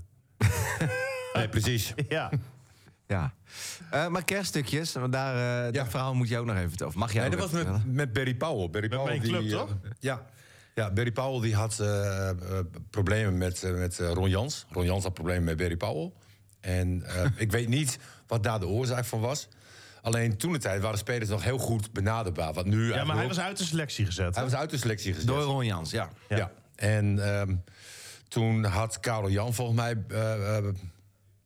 Nee, 1.33 1.49
precies. 1.49 1.93
Ja. 2.09 2.29
Ja. 3.07 3.33
Eh, 3.91 4.07
maar 4.07 4.23
kerststukjes, 4.23 4.93
want 4.93 5.13
daar, 5.13 5.67
eh, 5.67 5.73
dat 5.73 5.89
verhaal 5.89 6.13
moet 6.13 6.27
je 6.29 6.37
ook 6.37 6.45
nog 6.45 6.55
even 6.55 6.69
vertellen. 6.69 6.93
Of 6.93 6.99
mag 6.99 7.13
jij 7.13 7.21
Nee, 7.21 7.31
dat 7.31 7.39
was 7.39 7.51
met, 7.51 7.61
vertellen? 7.61 7.93
met 7.95 8.13
Barry 8.13 8.35
Powell. 8.35 8.69
Barry 8.69 8.87
Powell 8.87 9.05
mijn 9.05 9.19
die, 9.21 9.29
club, 9.31 9.43
eh, 9.43 9.49
toch? 9.51 9.75
ja. 9.99 10.25
ja, 10.75 10.91
Barry 10.91 11.11
Powell 11.11 11.41
die 11.41 11.55
had 11.55 11.79
eh, 11.79 12.29
eh, 12.29 12.35
problemen 12.89 13.37
met, 13.37 13.63
eh, 13.63 13.71
met 13.73 13.99
eh, 13.99 14.11
Ron 14.11 14.29
Jans. 14.29 14.65
Ron 14.71 14.85
Jans 14.85 15.03
had 15.03 15.13
problemen 15.13 15.43
met 15.43 15.57
Barry 15.57 15.77
Powell. 15.77 16.11
En 16.59 17.03
eh, 17.05 17.25
ik 17.45 17.51
weet 17.51 17.67
niet 17.67 17.99
wat 18.27 18.43
daar 18.43 18.59
de 18.59 18.67
oorzaak 18.67 19.05
van 19.05 19.19
was. 19.19 19.47
Alleen 20.01 20.37
toen 20.37 20.51
de 20.51 20.57
tijd 20.59 20.81
waren 20.81 20.97
spelers 20.97 21.29
nog 21.29 21.43
heel 21.43 21.57
goed 21.57 21.91
benaderbaar. 21.93 22.53
Wat 22.53 22.65
nu 22.65 22.93
ja, 22.93 23.03
maar 23.03 23.15
hij 23.15 23.27
was 23.27 23.39
uit 23.39 23.57
de 23.57 23.63
selectie 23.63 24.05
gezet. 24.05 24.35
hij 24.35 24.43
was 24.43 24.55
uit 24.55 24.69
de 24.69 24.77
selectie 24.77 25.13
gezet. 25.13 25.27
Door 25.27 25.41
Ron 25.41 25.65
Jans, 25.65 25.91
ja. 25.91 26.09
Ja. 26.29 26.51
En 26.75 27.33
ehm, 27.39 27.55
toen 28.27 28.63
had 28.63 28.99
Karel 28.99 29.29
Jan 29.29 29.53
volgens 29.53 29.77
mij... 29.77 29.95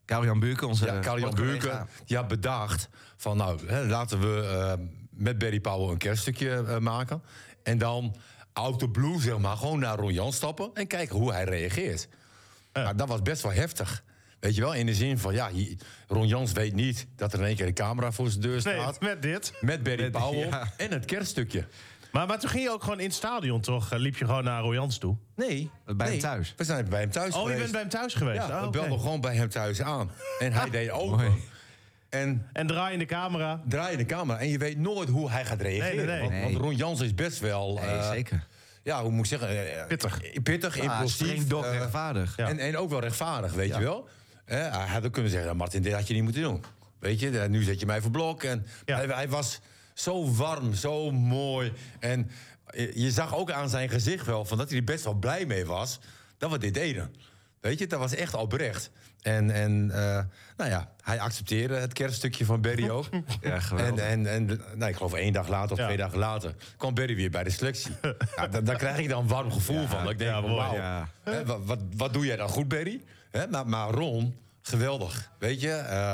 Karel-Jan 0.09 0.39
Buurken, 0.39 0.67
onze 0.67 0.85
ja, 0.85 0.99
Karel 0.99 1.19
Jan 1.19 1.31
sportcollega. 1.31 1.67
Buurken, 1.67 1.87
die 2.05 2.17
had 2.17 2.27
bedacht 2.27 2.89
van... 3.17 3.37
nou, 3.37 3.67
hè, 3.67 3.85
laten 3.85 4.19
we 4.19 4.41
eh, 4.45 4.85
met 5.09 5.37
Barry 5.37 5.59
Powell 5.59 5.91
een 5.91 5.97
kerststukje 5.97 6.63
eh, 6.67 6.77
maken. 6.77 7.23
En 7.63 7.77
dan 7.77 8.15
out 8.53 8.79
the 8.79 8.89
blue, 8.89 9.21
zeg 9.21 9.37
maar, 9.37 9.57
gewoon 9.57 9.79
naar 9.79 9.97
Ron 9.97 10.13
Jan 10.13 10.33
stappen... 10.33 10.69
en 10.73 10.87
kijken 10.87 11.15
hoe 11.15 11.31
hij 11.31 11.43
reageert. 11.43 12.07
Maar 12.73 12.95
dat 12.95 13.07
was 13.07 13.21
best 13.21 13.41
wel 13.41 13.51
heftig. 13.51 14.03
Weet 14.39 14.55
je 14.55 14.61
wel, 14.61 14.73
in 14.73 14.85
de 14.85 14.93
zin 14.93 15.17
van, 15.17 15.33
ja, 15.33 15.49
Ron 16.07 16.27
Jans 16.27 16.51
weet 16.51 16.73
niet... 16.73 17.07
dat 17.15 17.33
er 17.33 17.39
in 17.39 17.45
één 17.45 17.55
keer 17.55 17.67
een 17.67 17.73
camera 17.73 18.11
voor 18.11 18.29
zijn 18.29 18.41
deur 18.41 18.51
Nee, 18.51 18.59
staat... 18.59 19.01
met 19.01 19.21
dit. 19.21 19.53
met 19.61 19.83
Barry 19.83 20.01
Met- 20.01 20.11
Powell 20.11 20.47
ja. 20.47 20.73
en 20.77 20.91
het 20.91 21.05
kerststukje. 21.05 21.65
Maar, 22.11 22.27
maar 22.27 22.39
toen 22.39 22.49
ging 22.49 22.63
je 22.63 22.71
ook 22.71 22.83
gewoon 22.83 22.99
in 22.99 23.05
het 23.05 23.13
stadion, 23.15 23.61
toch? 23.61 23.91
Eh, 23.91 23.99
Liep 23.99 24.17
je 24.17 24.25
gewoon 24.25 24.43
naar 24.43 24.61
Royans 24.61 24.97
toe? 24.97 25.15
Nee. 25.35 25.71
Bij 25.85 25.95
nee. 25.95 26.07
hem 26.09 26.19
thuis. 26.19 26.53
We 26.57 26.63
zijn 26.63 26.89
bij 26.89 26.99
hem 26.99 27.11
thuis 27.11 27.33
Oh, 27.35 27.41
je 27.41 27.47
geweest. 27.47 27.59
bent 27.59 27.71
bij 27.71 27.81
hem 27.81 27.89
thuis 27.89 28.13
geweest? 28.13 28.47
Ja, 28.47 28.55
Oh, 28.55 28.61
we 28.61 28.67
oké. 28.67 28.79
belden 28.79 28.99
gewoon 28.99 29.21
bij 29.21 29.35
hem 29.35 29.49
thuis 29.49 29.81
aan. 29.81 30.11
En 30.39 30.53
hij 30.53 30.69
deed 30.69 30.89
open. 30.91 31.33
En 32.09 32.47
En 32.53 32.67
draai 32.67 32.93
in 32.93 32.99
de 32.99 33.05
camera. 33.05 33.61
draai 33.67 33.91
je 33.91 33.97
de 33.97 34.05
camera. 34.05 34.39
En 34.39 34.47
je 34.47 34.57
weet 34.57 34.77
nooit 34.77 35.09
hoe 35.09 35.29
hij 35.31 35.45
gaat 35.45 35.61
reageren. 35.61 36.05
Nee, 36.05 36.19
nee, 36.19 36.29
nee. 36.29 36.43
Want, 36.43 36.55
Ron 36.55 36.75
Jans 36.75 37.01
is 37.01 37.15
best 37.15 37.39
wel... 37.39 37.73
Nee, 37.81 37.85
eh, 37.97 38.09
zeker. 38.09 38.47
Ja, 38.83 39.01
hoe 39.01 39.11
moet 39.11 39.19
ik 39.31 39.39
zeggen? 39.39 39.77
eh, 39.79 39.87
Pittig. 39.87 40.19
Pittig, 40.43 40.77
Ah, 40.79 40.83
impulsief. 40.83 41.27
streng, 41.27 41.47
dok, 41.47 41.65
eh, 41.65 41.71
rechtvaardig. 41.77 42.35
Ja. 42.37 42.47
en, 42.47 42.59
en 42.59 42.77
ook 42.77 42.89
wel 42.89 42.99
rechtvaardig, 42.99 43.53
weet 43.53 43.73
je 43.75 43.79
wel. 43.83 44.07
Hij 44.45 44.69
had 44.87 45.05
ook 45.05 45.13
kunnen 45.13 45.31
zeggen, 45.31 45.57
Martin, 45.57 45.81
dit 45.81 45.93
had 45.93 46.07
je 46.07 46.13
niet 46.13 46.23
moeten 46.23 46.41
doen. 46.41 46.63
Weet 46.99 47.19
je, 47.19 47.29
nu 47.49 47.63
zet 47.63 47.79
je 47.79 47.85
mij 47.85 48.01
voor 48.01 48.11
blok. 48.11 48.43
En 48.43 48.65
Ja. 48.85 48.95
hij, 48.95 49.05
hij 49.07 49.29
was 49.29 49.59
zo 49.99 50.31
warm, 50.33 50.73
zo 50.73 51.11
mooi. 51.11 51.73
En 51.99 52.29
eh, 52.65 52.95
je 52.95 53.11
zag 53.11 53.35
ook 53.35 53.51
aan 53.51 53.69
zijn 53.69 53.89
gezicht 53.89 54.25
wel 54.25 54.45
van 54.45 54.57
dat 54.57 54.69
hij 54.69 54.77
er 54.77 54.83
best 54.83 55.03
wel 55.03 55.13
blij 55.13 55.45
mee 55.45 55.65
was 55.65 55.99
dat 56.37 56.51
we 56.51 56.57
dit 56.57 56.73
deden. 56.73 57.15
Weet 57.59 57.79
je, 57.79 57.87
dat 57.87 57.99
was 57.99 58.15
echt 58.15 58.33
oprecht. 58.33 58.91
En, 59.21 59.51
en 59.51 59.91
eh, 59.93 60.23
nou 60.57 60.69
ja, 60.69 60.91
hij 61.01 61.19
accepteerde 61.19 61.75
het 61.75 61.93
kerststukje 61.93 62.45
van 62.45 62.61
Berry 62.61 62.89
ook. 62.89 63.05
Ja, 63.41 63.59
geweldig. 63.59 64.03
En, 64.05 64.25
en, 64.25 64.49
en 64.49 64.61
nou, 64.75 64.89
ik 64.91 64.95
geloof 64.95 65.13
één 65.13 65.33
dag 65.33 65.47
later 65.47 65.71
of 65.71 65.77
Ja. 65.77 65.85
twee 65.85 65.97
dagen 65.97 66.17
later 66.17 66.55
kwam 66.77 66.93
Berry 66.93 67.15
weer 67.15 67.29
bij 67.29 67.43
de 67.43 67.49
selectie. 67.49 67.91
ja, 68.35 68.47
da- 68.47 68.61
daar 68.61 68.77
krijg 68.77 68.97
ik 68.97 69.09
dan 69.09 69.21
een 69.21 69.27
warm 69.27 69.51
gevoel 69.51 69.87
van. 69.87 70.03
Dat 70.03 70.11
ik 70.11 70.17
denk, 70.17 70.45
hè, 71.23 71.45
wat, 71.45 71.59
wat, 71.65 71.79
wat 71.95 72.13
doe 72.13 72.25
jij 72.25 72.35
dan 72.35 72.49
goed, 72.49 72.67
Berry? 72.67 73.03
Hè, 73.31 73.47
maar, 73.47 73.67
maar 73.67 73.89
Ron, 73.89 74.35
geweldig. 74.61 75.31
Weet 75.39 75.61
je, 75.61 75.71
eh, 75.71 76.13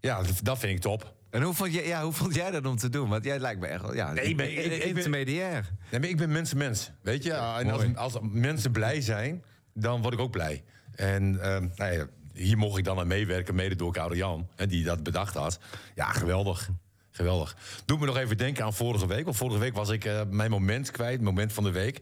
ja, 0.00 0.20
dat 0.42 0.58
vind 0.58 0.72
ik 0.72 0.80
top. 0.80 1.11
En 1.32 1.42
hoe 1.42 1.54
vond, 1.54 1.72
jij, 1.72 1.86
ja, 1.86 2.02
hoe 2.02 2.12
vond 2.12 2.34
jij 2.34 2.50
dat 2.50 2.66
om 2.66 2.76
te 2.76 2.88
doen? 2.88 3.08
Want 3.08 3.24
jij 3.24 3.38
lijkt 3.38 3.60
me 3.60 3.66
echt 3.66 3.82
wel... 3.82 3.94
Ja, 3.94 4.12
Nee, 4.12 4.24
ik 4.24 4.36
ben- 4.36 4.50
ik- 4.50 4.64
ik 4.64 4.68
ben- 4.78 4.88
intermediair. 4.88 5.70
Nee, 5.90 6.00
maar 6.00 6.08
ik 6.08 6.16
ben 6.16 6.32
mensen-mens. 6.32 6.90
Weet 7.02 7.22
je, 7.22 7.32
en 7.32 7.70
als, 7.70 7.94
als 7.96 8.18
mensen 8.30 8.72
blij 8.72 9.00
zijn, 9.00 9.44
dan 9.74 10.02
word 10.02 10.14
ik 10.14 10.20
ook 10.20 10.30
blij. 10.30 10.64
En 10.94 11.42
ehm, 11.42 11.68
nou 11.74 11.92
ja, 11.92 12.06
hier 12.34 12.58
mocht 12.58 12.78
ik 12.78 12.84
dan 12.84 12.98
aan 12.98 13.06
meewerken, 13.06 13.54
mede 13.54 13.76
door 13.76 13.92
Karel 13.92 14.16
Jan, 14.16 14.48
hè, 14.56 14.66
die 14.66 14.84
dat 14.84 15.02
bedacht 15.02 15.34
had. 15.34 15.58
Ja, 15.94 16.12
geweldig. 16.12 16.68
Geweldig. 17.10 17.56
Doe 17.84 17.98
me 17.98 18.06
nog 18.06 18.16
even 18.16 18.36
denken 18.36 18.64
aan 18.64 18.74
vorige 18.74 19.06
week. 19.06 19.24
Want 19.24 19.36
vorige 19.36 19.58
week 19.58 19.74
was 19.74 19.88
ik 19.90 20.04
eh, 20.04 20.20
mijn 20.30 20.50
moment 20.50 20.90
kwijt, 20.90 21.20
moment 21.20 21.52
van 21.52 21.64
de 21.64 21.70
week. 21.70 22.00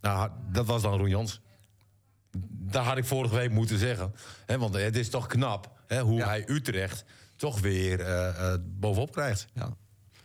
Nou, 0.00 0.30
dat 0.52 0.66
was 0.66 0.82
dan 0.82 0.98
Roen 0.98 1.08
Jans. 1.08 1.40
Dat 2.48 2.84
had 2.84 2.96
ik 2.96 3.04
vorige 3.04 3.34
week 3.34 3.50
moeten 3.50 3.78
zeggen. 3.78 4.14
Hè, 4.46 4.58
want 4.58 4.74
het 4.74 4.96
is 4.96 5.08
toch 5.10 5.26
knap 5.26 5.70
hè, 5.86 6.00
hoe 6.00 6.18
Ja. 6.18 6.26
hij 6.26 6.44
Utrecht 6.48 7.04
toch 7.38 7.60
weer 7.60 8.00
eh, 8.00 8.28
eh, 8.52 8.58
bovenop 8.64 9.12
krijgt. 9.12 9.46
Ja. 9.52 9.68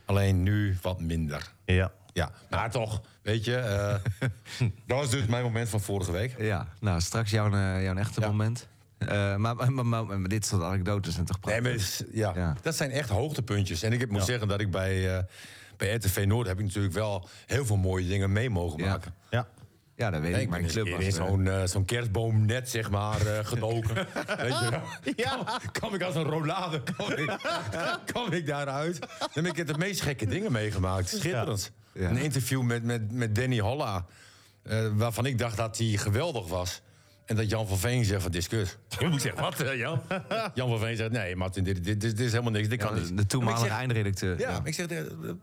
Alleen 0.05 0.43
nu 0.43 0.77
wat 0.81 1.01
minder. 1.01 1.51
Ja. 1.65 1.91
Ja, 2.13 2.31
maar 2.49 2.71
toch, 2.71 3.01
weet 3.21 3.45
je. 3.45 3.55
eh, 3.55 3.95
dat 4.87 4.97
was 4.97 5.09
dus 5.09 5.25
mijn 5.25 5.43
moment 5.43 5.69
van 5.69 5.81
vorige 5.81 6.11
week. 6.11 6.35
ja, 6.41 6.67
nou, 6.79 7.01
straks 7.01 7.31
jouw, 7.31 7.49
jouw 7.81 7.95
echte 7.95 8.21
Ja. 8.21 8.27
moment. 8.27 8.67
Maar, 8.97 9.37
maar, 9.39 9.73
maar, 9.73 9.85
maar- 9.85 10.05
maar 10.19 10.29
dit 10.29 10.45
soort 10.45 10.63
anekdotes 10.63 11.13
zijn 11.13 11.25
toch 11.25 11.39
Nee, 11.41 11.61
prachtig? 11.61 11.63
maar 11.63 11.87
is- 11.87 12.03
ja, 12.19 12.31
Ja. 12.35 12.55
dat 12.61 12.75
zijn 12.75 12.91
echt 12.91 13.09
hoogtepuntjes. 13.09 13.83
En 13.83 13.93
ik 13.93 14.11
moet 14.11 14.23
zeggen 14.25 14.47
dat 14.47 14.59
ik 14.59 14.71
bij, 14.71 15.25
bij 15.77 15.93
RTV 15.95 16.23
Noord 16.27 16.47
heb 16.47 16.59
ik 16.59 16.65
natuurlijk 16.65 16.93
wel 16.93 17.29
heel 17.45 17.65
veel 17.65 17.77
mooie 17.77 18.07
dingen 18.07 18.31
mee 18.31 18.49
mogen 18.49 18.79
maken. 18.79 19.13
Ja. 19.29 19.37
Ja, 19.37 19.47
dat 20.11 20.11
weet 20.11 20.21
Nee, 20.21 20.31
ik. 20.31 20.41
ik 20.41 20.49
Mijn 20.49 20.67
club 20.67 20.89
was... 20.89 20.99
in 20.99 21.07
eh, 21.07 21.13
zo'n 21.13 21.47
eh, 21.47 21.63
zo'n 21.63 21.85
kerstboomnet, 21.85 22.69
zeg 22.69 22.89
maar, 22.89 23.25
eh, 23.25 23.45
gedoken. 23.45 23.93
Weet 24.37 24.59
je 24.59 24.67
wel? 24.69 24.81
Ja. 25.15 25.59
Kwam 25.71 25.93
ik 25.93 26.01
als 26.03 26.15
een 26.15 26.23
rollade, 26.23 26.83
kwam 26.83 27.11
ik, 27.11 27.35
kwam 28.11 28.31
ik 28.31 28.45
daaruit. 28.47 28.99
Dan 29.33 29.43
heb 29.45 29.57
ik 29.57 29.67
de 29.67 29.77
meest 29.77 30.01
gekke 30.01 30.25
dingen 30.25 30.51
meegemaakt. 30.51 31.07
Schitterend. 31.09 31.71
Ja. 31.93 32.09
Een 32.09 32.17
interview 32.17 32.61
met, 32.61 32.83
met, 32.83 33.11
met 33.11 33.35
Danny 33.35 33.59
Holla. 33.59 34.05
eh, 34.63 34.87
waarvan 34.93 35.25
ik 35.25 35.37
dacht 35.37 35.57
dat 35.57 35.77
hij 35.77 35.87
geweldig 35.87 36.47
was. 36.47 36.81
En 37.33 37.39
dat 37.39 37.49
Jan 37.49 37.67
van 37.67 37.77
Veen 37.77 38.05
zegt 38.05 38.21
van 38.21 38.31
discuss. 38.31 38.77
Ik 38.99 39.09
moet 39.09 39.21
zeggen, 39.21 39.41
wat 39.41 39.59
eh, 39.59 39.77
Jan? 39.77 40.01
Jan 40.53 40.69
van 40.69 40.79
Veen 40.79 40.95
zegt, 40.95 41.11
nee 41.11 41.35
Martin, 41.35 41.63
dit, 41.63 41.83
dit, 41.83 42.01
dit 42.01 42.19
is 42.19 42.31
helemaal 42.31 42.51
niks, 42.51 42.67
dit 42.67 42.79
kan 42.79 42.95
ja, 42.95 43.01
niet. 43.01 43.17
de 43.17 43.25
toenmalige 43.25 43.67
eindredacteur. 43.67 44.39
Ja, 44.39 44.61
ik 44.63 44.73
zeg, 44.73 44.87
eh, 44.87 45.01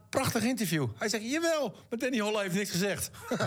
prachtig 0.09 0.42
interview. 0.42 0.88
Hij 0.98 1.09
zegt, 1.09 1.31
jawel, 1.31 1.74
maar 1.88 1.98
Danny 1.98 2.18
Holla 2.18 2.40
heeft 2.40 2.55
niks 2.55 2.70
gezegd. 2.70 3.11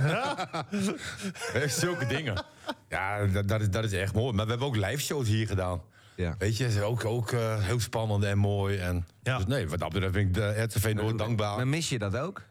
Eh, 1.53 1.67
Zulke 1.67 2.05
dingen. 2.05 2.45
Ja, 2.89 3.25
dat, 3.25 3.47
dat, 3.47 3.61
is, 3.61 3.69
dat 3.69 3.83
is 3.83 3.91
echt 3.91 4.13
mooi. 4.13 4.33
Maar 4.33 4.45
we 4.45 4.49
hebben 4.49 4.67
ook 4.67 4.75
live 4.75 5.01
shows 5.01 5.27
hier 5.27 5.47
gedaan. 5.47 5.81
Ja. 6.15 6.35
Weet 6.37 6.57
je, 6.57 6.65
is 6.65 6.79
ook, 6.79 7.05
ook 7.05 7.31
eh, 7.31 7.63
heel 7.63 7.79
spannend 7.79 8.23
en 8.23 8.37
mooi. 8.37 8.77
En, 8.77 9.07
Ja. 9.23 9.37
Dus 9.37 9.45
nee, 9.45 9.69
wat 9.69 9.79
dat 9.79 9.91
betreft 9.91 10.13
ben 10.13 10.21
ik 10.21 10.33
de 10.33 10.61
RTV 10.61 10.93
Noord 10.95 11.17
dankbaar. 11.17 11.55
Maar 11.55 11.67
mis 11.67 11.89
je 11.89 11.99
dat 11.99 12.17
ook? 12.17 12.41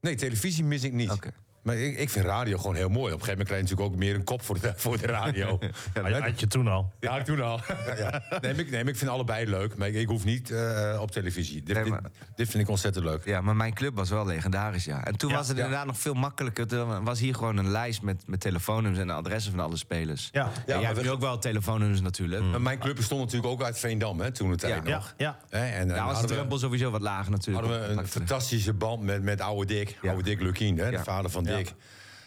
Nee, 0.00 0.14
televisie 0.14 0.64
mis 0.64 0.82
ik 0.82 0.92
niet. 0.92 1.10
Oké. 1.10 1.32
Maar 1.62 1.76
ik, 1.76 1.98
ik 1.98 2.10
vind 2.10 2.24
radio 2.24 2.56
gewoon 2.58 2.74
heel 2.74 2.88
mooi. 2.88 3.12
Op 3.12 3.20
een 3.20 3.24
gegeven 3.24 3.30
moment 3.30 3.48
krijg 3.48 3.62
je 3.62 3.68
natuurlijk 3.68 3.94
ook 3.94 4.04
meer 4.04 4.14
een 4.14 4.24
kop 4.24 4.42
voor 4.42 4.60
de, 4.60 4.72
voor 4.76 4.98
de 4.98 5.06
radio. 5.06 5.58
Ja, 5.94 6.02
dat 6.08 6.20
had 6.22 6.40
je 6.40 6.46
toen 6.46 6.68
al. 6.68 6.92
Ja, 7.00 7.22
toen 7.22 7.40
al. 7.40 7.60
ja. 7.98 8.22
nee, 8.40 8.54
ik, 8.54 8.70
nee, 8.70 8.84
ik 8.84 8.96
vind 8.96 9.10
allebei 9.10 9.46
leuk. 9.50 9.76
Maar 9.76 9.88
ik, 9.88 9.94
ik 9.94 10.06
hoef 10.08 10.24
niet 10.24 10.50
eh, 10.50 10.98
op 11.00 11.10
televisie. 11.10 11.62
Dit, 11.62 11.74
Nee, 11.74 11.84
dit, 11.84 11.92
maar- 11.92 12.10
dit 12.36 12.48
vind 12.48 12.62
ik 12.62 12.68
ontzettend 12.68 13.04
leuk. 13.04 13.24
Ja, 13.24 13.40
maar 13.40 13.56
mijn 13.56 13.74
club 13.74 13.96
was 13.96 14.10
wel 14.10 14.26
legendarisch, 14.26 14.84
ja. 14.84 15.04
En 15.04 15.16
toen 15.16 15.30
Ja, 15.30 15.36
was 15.36 15.48
het 15.48 15.56
ja. 15.56 15.62
inderdaad 15.62 15.86
nog 15.86 15.98
veel 15.98 16.14
makkelijker. 16.14 16.66
Toen 16.66 17.04
was 17.04 17.20
hier 17.20 17.34
gewoon 17.34 17.56
een 17.56 17.70
lijst 17.70 18.02
met, 18.02 18.22
met 18.26 18.40
telefoonnummers 18.40 19.00
en 19.02 19.06
de 19.06 19.12
adressen 19.12 19.52
van 19.52 19.60
alle 19.60 19.76
spelers. 19.76 20.28
Ja. 20.32 20.40
Ja, 20.40 20.46
Ja, 20.46 20.62
jij 20.66 20.76
maar 20.76 20.84
hebt 20.84 20.96
we- 20.98 21.02
nu 21.04 21.10
ook 21.10 21.20
wel 21.20 21.38
telefoonnummers 21.38 22.00
natuurlijk. 22.00 22.42
Maar 22.44 22.62
mijn 22.62 22.78
club 22.78 22.96
bestond 22.96 23.20
natuurlijk 23.20 23.52
ook 23.52 23.62
uit 23.62 23.78
Veendam, 23.78 24.20
hè, 24.20 24.30
toen 24.30 24.50
de 24.50 24.56
tijd 24.56 24.86
Ja. 24.86 24.94
nog. 24.94 25.14
Ja. 25.16 25.38
Hè, 25.48 25.58
en, 25.66 25.72
en 25.72 25.86
Ja, 25.88 25.92
was 25.94 25.96
de 25.96 26.02
hadden 26.04 26.28
we- 26.28 26.34
drempel 26.34 26.58
sowieso 26.58 26.90
wat 26.90 27.00
lager 27.00 27.30
natuurlijk. 27.30 27.66
hadden 27.66 27.88
we 27.88 28.00
een 28.00 28.06
fantastische 28.08 28.72
band 28.72 29.02
met, 29.02 29.22
met 29.22 29.40
oude 29.40 29.66
Dick. 29.74 29.98
Ja. 30.02 30.08
Oude 30.10 30.24
Dick 30.24 30.40
Lukien, 30.40 30.78
hè, 30.78 30.84
de 30.84 30.90
Ja. 30.96 31.02
vader 31.02 31.30
van 31.30 31.44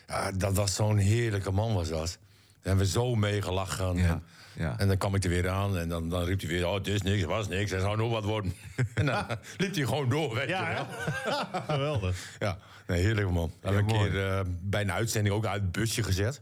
Ja. 0.08 0.32
Dat 0.32 0.54
was 0.56 0.76
zo'n 0.76 0.98
heerlijke 0.98 1.52
man 1.52 1.74
was 1.74 1.90
dat. 1.90 2.08
Daar 2.08 2.18
hebben 2.62 2.86
we 2.86 2.92
zo 2.92 3.16
mee 3.16 3.42
gelachen. 3.42 3.96
Ja. 3.98 4.04
En, 4.10 4.24
Ja. 4.54 4.76
en 4.80 4.88
dan 4.88 4.98
kwam 4.98 5.16
ik 5.16 5.24
er 5.24 5.30
weer 5.30 5.50
aan 5.50 5.78
en 5.78 5.90
dan, 5.90 6.10
dan 6.10 6.24
riep 6.24 6.40
hij 6.40 6.50
weer... 6.50 6.68
oh, 6.68 6.74
het 6.74 6.88
is 6.88 7.02
niks, 7.02 7.18
het 7.20 7.30
was 7.30 7.48
niks, 7.48 7.72
er 7.72 7.80
zou 7.80 7.98
nog 7.98 8.12
wat 8.12 8.24
worden. 8.24 8.54
en 8.94 9.06
dan 9.06 9.26
liep 9.58 9.76
hij 9.76 9.84
gewoon 9.86 10.10
door, 10.10 10.36
weet 10.36 10.50
Ja, 10.50 10.70
je 10.70 10.76
wel. 10.76 10.86
hè? 10.90 11.62
Geweldig. 11.74 12.36
Ja, 12.40 12.58
nee, 12.88 13.02
heerlijk 13.02 13.30
man. 13.32 13.52
Hebben 13.62 13.80
een 13.82 13.96
mooi. 13.96 14.10
keer 14.10 14.30
eh, 14.32 14.40
bij 14.62 14.82
een 14.82 14.92
uitzending 14.92 15.36
ook 15.36 15.46
uit 15.46 15.62
het 15.62 15.72
busje 15.72 16.04
gezet. 16.04 16.40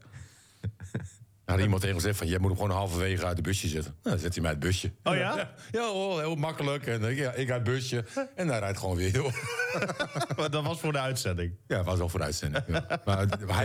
Had 1.45 1.59
iemand 1.59 1.81
tegen 1.81 1.95
ons 1.95 2.03
gezegd 2.03 2.17
van... 2.21 2.27
jij 2.27 2.39
moet 2.39 2.49
hem 2.49 2.59
gewoon 2.59 2.75
halverwege 2.75 3.25
uit 3.25 3.35
het 3.37 3.45
busje 3.45 3.67
zetten. 3.67 3.95
Nou, 4.03 4.15
dan 4.15 4.19
zet 4.23 4.33
hij 4.33 4.41
mij 4.43 4.51
uit 4.53 4.63
het 4.63 4.71
busje. 4.71 4.91
Oh 5.03 5.15
ja? 5.15 5.53
Ja, 5.71 5.87
hoor, 5.91 6.19
heel 6.19 6.35
makkelijk. 6.35 6.87
En 6.87 7.03
ik, 7.03 7.17
ja, 7.17 7.31
ik 7.31 7.51
uit 7.51 7.67
het 7.67 7.75
busje. 7.75 8.05
En 8.35 8.47
hij 8.47 8.59
rijdt 8.59 8.77
gewoon 8.77 8.95
weer 8.95 9.13
door. 9.13 9.31
Maar 10.37 10.49
Dat 10.49 10.63
was 10.63 10.79
voor 10.79 10.91
de 10.91 10.99
uitzending. 10.99 11.55
Ja, 11.67 11.77
het 11.77 11.85
was 11.85 11.97
wel 11.97 12.09
voor 12.09 12.19
de 12.19 12.25
uitzending. 12.25 12.63
Ja. 12.67 12.85
Maar, 13.05 13.17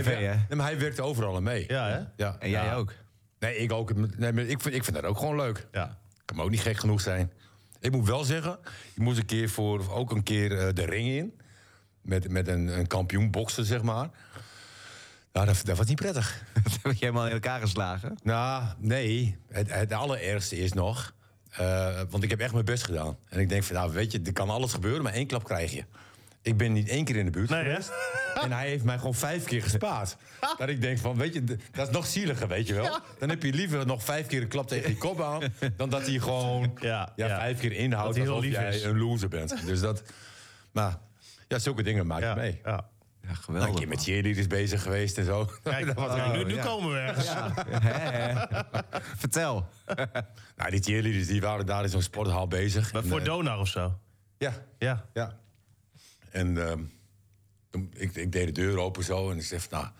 hij, 0.02 0.46
maar 0.56 0.66
hij 0.66 0.78
werkte 0.78 1.02
overal 1.02 1.36
aan 1.36 1.42
mee. 1.42 1.64
Ja, 1.68 1.88
hè? 1.88 1.98
Ja. 2.16 2.36
En 2.38 2.50
jij 2.50 2.64
Ja. 2.64 2.74
ook. 2.74 2.92
Nee, 3.38 3.56
ik 3.56 3.72
ook. 3.72 3.94
Nee, 4.16 4.32
maar 4.32 4.44
ik, 4.44 4.60
vind, 4.60 4.74
ik 4.74 4.84
vind 4.84 4.96
dat 4.96 5.04
ook 5.04 5.18
gewoon 5.18 5.36
leuk. 5.36 5.66
Ja. 5.72 5.98
Kan 6.24 6.36
me 6.36 6.42
ook 6.42 6.50
niet 6.50 6.60
gek 6.60 6.76
genoeg 6.76 7.00
zijn. 7.00 7.32
Ik 7.80 7.92
moet 7.92 8.06
wel 8.06 8.24
zeggen, 8.24 8.58
ik 8.94 9.02
moest 9.02 9.18
een 9.18 9.26
keer 9.26 9.48
voor 9.48 9.92
ook 9.92 10.10
een 10.10 10.22
keer 10.22 10.58
eh, 10.58 10.74
de 10.74 10.84
ring 10.84 11.08
in. 11.08 11.40
Met, 12.02 12.28
met 12.28 12.48
een, 12.48 12.78
een 12.78 12.86
kampioen 12.86 13.30
boksen, 13.30 13.64
zeg 13.64 13.82
maar. 13.82 14.08
Nou, 15.38 15.50
dat, 15.50 15.60
dat 15.66 15.76
was 15.76 15.86
niet 15.86 15.96
prettig. 16.00 16.42
Dat 16.62 16.72
heb 16.82 16.92
je 16.92 16.98
helemaal 17.04 17.26
in 17.26 17.32
elkaar 17.32 17.60
geslagen. 17.60 18.18
Nou, 18.22 18.62
nee. 18.78 19.36
Het, 19.50 19.72
het 19.72 19.92
allerergste 19.92 20.56
is 20.58 20.72
nog. 20.72 21.14
eh, 21.50 22.00
want 22.10 22.22
ik 22.22 22.30
heb 22.30 22.40
echt 22.40 22.52
mijn 22.52 22.64
best 22.64 22.84
gedaan. 22.84 23.16
En 23.28 23.40
ik 23.40 23.48
denk 23.48 23.62
van, 23.64 23.76
nou, 23.76 23.92
weet 23.92 24.12
je, 24.12 24.20
er 24.24 24.32
kan 24.32 24.50
alles 24.50 24.72
gebeuren, 24.72 25.02
maar 25.02 25.12
één 25.12 25.26
klap 25.26 25.44
krijg 25.44 25.72
je. 25.72 25.84
Ik 26.42 26.56
ben 26.56 26.72
niet 26.72 26.88
één 26.88 27.04
keer 27.04 27.16
in 27.16 27.24
de 27.24 27.30
buurt 27.30 27.50
Nee, 27.50 27.62
hè? 27.64 27.70
geweest. 27.70 27.90
En 28.42 28.52
hij 28.52 28.68
heeft 28.68 28.84
mij 28.84 28.98
gewoon 28.98 29.14
vijf 29.14 29.44
keer 29.44 29.62
gespaard. 29.62 30.16
Dat 30.58 30.68
ik 30.68 30.80
denk 30.80 30.98
van, 30.98 31.16
weet 31.16 31.34
je, 31.34 31.44
dat 31.72 31.88
is 31.88 31.92
nog 31.94 32.06
zieliger, 32.06 32.48
weet 32.48 32.66
je 32.66 32.74
wel. 32.74 32.98
Dan 33.18 33.28
heb 33.28 33.42
je 33.42 33.52
liever 33.52 33.86
nog 33.86 34.02
vijf 34.04 34.26
keer 34.26 34.42
een 34.42 34.48
klap 34.48 34.68
tegen 34.68 34.90
je 34.90 34.96
kop 34.96 35.20
aan... 35.22 35.42
dan 35.76 35.90
dat 35.90 36.06
hij 36.06 36.18
gewoon 36.18 36.72
Ja, 36.80 37.12
ja, 37.16 37.26
ja. 37.26 37.36
vijf 37.38 37.58
keer 37.58 37.72
inhoudt 37.72 38.18
alsof 38.20 38.44
jij 38.44 38.74
is. 38.74 38.82
een 38.82 38.98
loser 38.98 39.28
bent. 39.28 39.66
Dus 39.66 39.80
dat... 39.80 40.02
Maar 40.72 40.98
ja, 41.48 41.58
zulke 41.58 41.82
dingen 41.82 42.06
maak 42.06 42.18
je 42.20 42.24
Ja, 42.24 42.34
mee. 42.34 42.60
ja. 42.64 42.88
Ja, 43.28 43.34
geweldig. 43.34 43.68
een 43.70 43.74
keer 43.76 43.88
met 43.88 44.02
cheerleaders 44.02 44.46
bezig 44.46 44.82
geweest 44.82 45.18
en 45.18 45.24
zo. 45.24 45.44
Kijk, 45.62 45.86
Dat 45.86 45.94
was 45.94 46.14
kijk, 46.14 46.32
nu, 46.32 46.38
wel- 46.38 46.46
nu 46.46 46.54
ja. 46.54 46.64
komen 46.64 46.92
we 46.92 46.98
ergens. 46.98 47.28
Vertel. 49.22 49.68
Nou, 50.56 50.70
die 50.70 50.82
cheerleaders 50.82 51.26
die 51.26 51.40
waren 51.40 51.66
daar 51.66 51.82
in 51.82 51.88
zo'n 51.90 52.02
sporthal 52.02 52.48
bezig. 52.48 52.92
Maar 52.92 53.02
En, 53.02 53.08
voor 53.08 53.18
eh, 53.18 53.24
Donar 53.24 53.58
of 53.58 53.68
zo. 53.68 53.98
Ja, 54.38 54.52
Ja. 54.78 55.04
ja. 55.12 55.38
En 56.30 56.66
ehm, 56.68 56.80
toen, 57.70 57.90
ik, 57.94 58.14
ik 58.14 58.32
deed 58.32 58.46
de 58.46 58.52
deur 58.62 58.78
open 58.78 59.04
zo 59.04 59.30
en 59.30 59.36
ik 59.36 59.44
zei 59.44 59.60
van, 59.60 59.78
nou, 59.78 59.90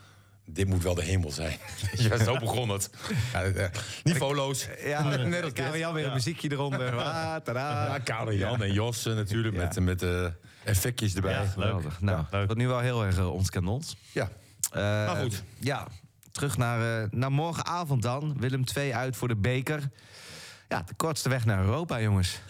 dit 0.47 0.67
moet 0.69 0.83
wel 0.83 0.95
de 0.95 1.03
hemel 1.03 1.31
zijn. 1.31 1.59
ja, 1.97 2.25
zo 2.25 2.37
begon 2.39 2.69
het. 2.69 2.91
Ja, 3.33 3.43
eh, 3.43 3.69
niveauloos. 4.05 4.67
Ja, 4.85 5.03
net 5.17 5.43
als 5.43 5.53
Karel. 5.53 5.77
Jan 5.77 5.95
weer 5.95 6.07
een 6.07 6.13
muziekje 6.13 6.53
eronder. 6.53 6.97
Ah, 6.97 7.37
tadaa. 7.37 7.87
Ja, 7.87 7.99
Karel 7.99 8.33
Jan 8.33 8.63
en 8.63 8.73
Jos 8.73 9.05
natuurlijk 9.05 9.55
Ja. 9.57 9.63
met, 9.63 9.81
met 9.81 10.03
eh, 10.03 10.27
effectjes 10.69 11.15
erbij. 11.15 11.33
Ja. 11.33 11.41
Ja. 11.43 11.47
Geweldig. 11.47 12.01
Nou, 12.01 12.25
Ja, 12.31 12.39
wordt 12.45 12.57
nu 12.57 12.69
wel 12.69 12.79
heel 12.79 13.05
erg 13.05 13.19
uh, 13.19 13.33
ontkanond. 13.33 13.97
Maar 14.73 15.17
goed. 15.17 15.33
Eh, 15.33 15.65
Ja, 15.65 15.87
terug 16.33 16.57
naar, 16.57 17.03
eh, 17.03 17.11
naar 17.11 17.33
morgenavond 17.33 18.03
dan. 18.03 18.37
Willem 18.39 18.65
2 18.65 18.95
uit 18.95 19.17
voor 19.17 19.29
de 19.29 19.37
beker. 19.37 19.91
Ja, 20.69 20.83
de 20.83 20.95
kortste 20.95 21.29
weg 21.29 21.45
naar 21.45 21.65
Europa, 21.65 22.01
jongens. 22.01 22.41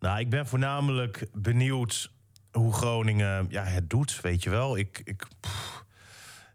Nou, 0.00 0.18
ik 0.18 0.30
ben 0.30 0.46
voornamelijk 0.46 1.26
benieuwd 1.32 2.10
hoe 2.52 2.72
Groningen 2.72 3.46
ja, 3.48 3.64
het 3.64 3.90
doet, 3.90 4.20
weet 4.20 4.42
je 4.42 4.50
wel. 4.50 4.76
Ik, 4.76 5.00
ik 5.04 5.26
pff, 5.40 5.84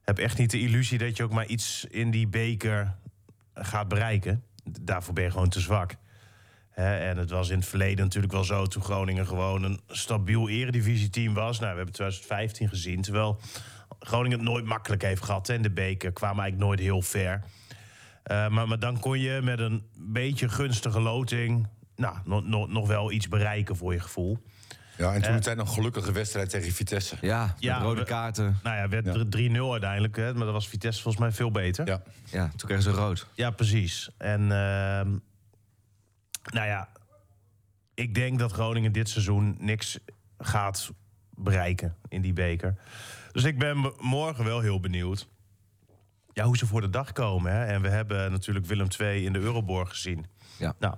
heb 0.01 0.17
echt 0.17 0.37
niet 0.37 0.51
de 0.51 0.59
illusie 0.59 0.97
dat 0.97 1.17
je 1.17 1.23
ook 1.23 1.31
maar 1.31 1.45
iets 1.45 1.85
in 1.89 2.11
die 2.11 2.27
beker 2.27 2.95
gaat 3.53 3.87
bereiken. 3.87 4.43
Daarvoor 4.81 5.13
ben 5.13 5.23
je 5.23 5.31
gewoon 5.31 5.49
te 5.49 5.59
zwak. 5.59 5.95
Hè, 6.81 6.97
en 6.97 7.17
het 7.17 7.29
was 7.29 7.49
in 7.49 7.57
het 7.59 7.67
verleden 7.67 8.03
natuurlijk 8.03 8.33
wel 8.33 8.43
zo... 8.43 8.65
toen 8.65 8.83
Groningen 8.83 9.27
gewoon 9.27 9.63
een 9.63 9.79
stabiel 9.87 10.49
eredivisieteam 10.49 11.33
was. 11.33 11.59
Nou, 11.59 11.71
we 11.71 11.75
hebben 11.77 11.93
2015 11.95 12.69
gezien. 12.69 13.01
Terwijl 13.01 13.39
Groningen 13.99 14.37
het 14.39 14.47
nooit 14.47 14.65
makkelijk 14.65 15.01
heeft 15.01 15.23
gehad. 15.23 15.47
hè. 15.47 15.53
In 15.53 15.61
de 15.61 15.71
beker 15.71 16.11
kwamen 16.11 16.43
eigenlijk 16.43 16.69
nooit 16.69 16.79
heel 16.79 17.01
ver. 17.01 17.41
Eh, 18.23 18.47
maar, 18.47 18.67
maar 18.67 18.79
dan 18.79 18.99
kon 18.99 19.19
je 19.19 19.39
met 19.43 19.59
een 19.59 19.83
beetje 19.97 20.49
gunstige 20.49 20.99
loting... 20.99 21.67
Nou, 21.95 22.15
nog, 22.25 22.43
nog, 22.45 22.67
nog 22.69 22.87
wel 22.87 23.11
iets 23.11 23.27
bereiken 23.27 23.75
voor 23.75 23.93
je 23.93 23.99
gevoel. 23.99 24.37
Ja, 24.97 25.13
en 25.13 25.21
toen 25.21 25.33
de 25.33 25.39
tijd 25.39 25.57
nog 25.57 25.67
een 25.67 25.73
gelukkige 25.73 26.11
wedstrijd 26.11 26.49
tegen 26.49 26.71
Vitesse. 26.71 27.15
Ja, 27.21 27.45
met 27.45 27.55
Ja, 27.59 27.79
rode 27.81 27.99
we- 27.99 28.05
kaarten. 28.05 28.59
Nou 28.63 28.75
ja, 28.75 28.87
werd 28.89 29.05
Ja. 29.05 29.23
3-0 29.29 29.71
uiteindelijk. 29.71 30.15
Hè, 30.15 30.33
maar 30.33 30.43
dat 30.45 30.53
was 30.53 30.67
Vitesse 30.67 31.01
volgens 31.01 31.23
mij 31.23 31.31
veel 31.33 31.51
beter. 31.51 31.87
Ja. 31.87 32.01
Ja, 32.31 32.47
toen 32.55 32.67
kregen 32.67 32.83
ze 32.83 32.91
rood. 32.91 33.27
Ja, 33.33 33.49
precies. 33.51 34.09
En 34.17 34.51
ehm, 34.51 35.17
nou 36.53 36.67
ja, 36.67 36.89
ik 37.93 38.15
denk 38.15 38.39
dat 38.39 38.51
Groningen 38.51 38.91
dit 38.91 39.09
seizoen 39.09 39.55
niks 39.59 39.99
gaat 40.37 40.91
bereiken 41.29 41.95
in 42.07 42.21
die 42.21 42.33
beker. 42.33 42.75
Dus 43.31 43.43
ik 43.43 43.59
ben 43.59 43.93
morgen 43.99 44.45
wel 44.45 44.59
heel 44.59 44.79
benieuwd 44.79 45.27
ja, 46.37 46.43
hoe 46.43 46.57
ze 46.57 46.65
voor 46.65 46.81
de 46.81 46.89
dag 46.89 47.11
komen. 47.11 47.51
Hè? 47.51 47.65
En 47.65 47.81
we 47.81 47.89
hebben 47.89 48.31
natuurlijk 48.31 48.65
Willem 48.65 48.87
II 48.99 49.25
in 49.25 49.33
de 49.33 49.39
Euroborg 49.39 49.89
gezien. 49.89 50.25
Ja. 50.57 50.75
Nou, 50.79 50.95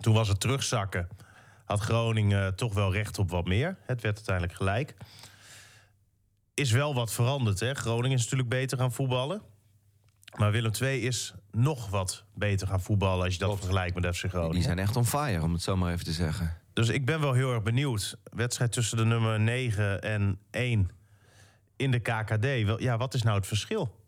toen 0.00 0.14
was 0.14 0.28
het 0.28 0.40
terugzakken. 0.40 1.08
Had 1.64 1.80
Groningen 1.80 2.56
toch 2.56 2.74
wel 2.74 2.92
recht 2.92 3.18
op 3.18 3.30
wat 3.30 3.46
meer. 3.46 3.76
Het 3.86 4.02
werd 4.02 4.16
uiteindelijk 4.16 4.56
gelijk. 4.56 4.94
Is 6.54 6.70
wel 6.70 6.94
wat 6.94 7.12
veranderd. 7.12 7.60
Hè? 7.60 7.74
Groningen 7.74 8.16
is 8.16 8.22
natuurlijk 8.22 8.48
beter 8.48 8.78
gaan 8.78 8.92
voetballen. 8.92 9.42
Maar 10.36 10.52
Willem 10.52 10.72
II 10.80 11.00
is 11.00 11.34
nog 11.50 11.88
wat 11.88 12.24
beter 12.34 12.66
gaan 12.66 12.80
voetballen 12.80 13.24
als 13.24 13.32
je 13.32 13.38
dat 13.38 13.58
vergelijkt 13.58 14.00
met 14.00 14.16
FC 14.16 14.24
Groningen. 14.24 14.54
Die 14.54 14.62
zijn 14.62 14.78
echt 14.78 14.96
on 14.96 15.06
fire, 15.06 15.42
om 15.42 15.52
het 15.52 15.62
zo 15.62 15.76
maar 15.76 15.92
even 15.92 16.04
te 16.04 16.12
zeggen. 16.12 16.56
Dus 16.72 16.88
ik 16.88 17.04
ben 17.06 17.20
wel 17.20 17.32
heel 17.32 17.52
erg 17.52 17.62
benieuwd. 17.62 18.16
Wedstrijd 18.24 18.72
tussen 18.72 18.96
de 18.96 19.04
nummer 19.04 19.40
9 19.40 20.02
en 20.02 20.38
1 20.50 20.90
in 21.76 21.90
de 21.90 21.98
KKD. 21.98 22.80
Ja, 22.80 22.96
wat 22.96 23.14
is 23.14 23.22
nou 23.22 23.36
het 23.36 23.46
verschil? 23.46 24.04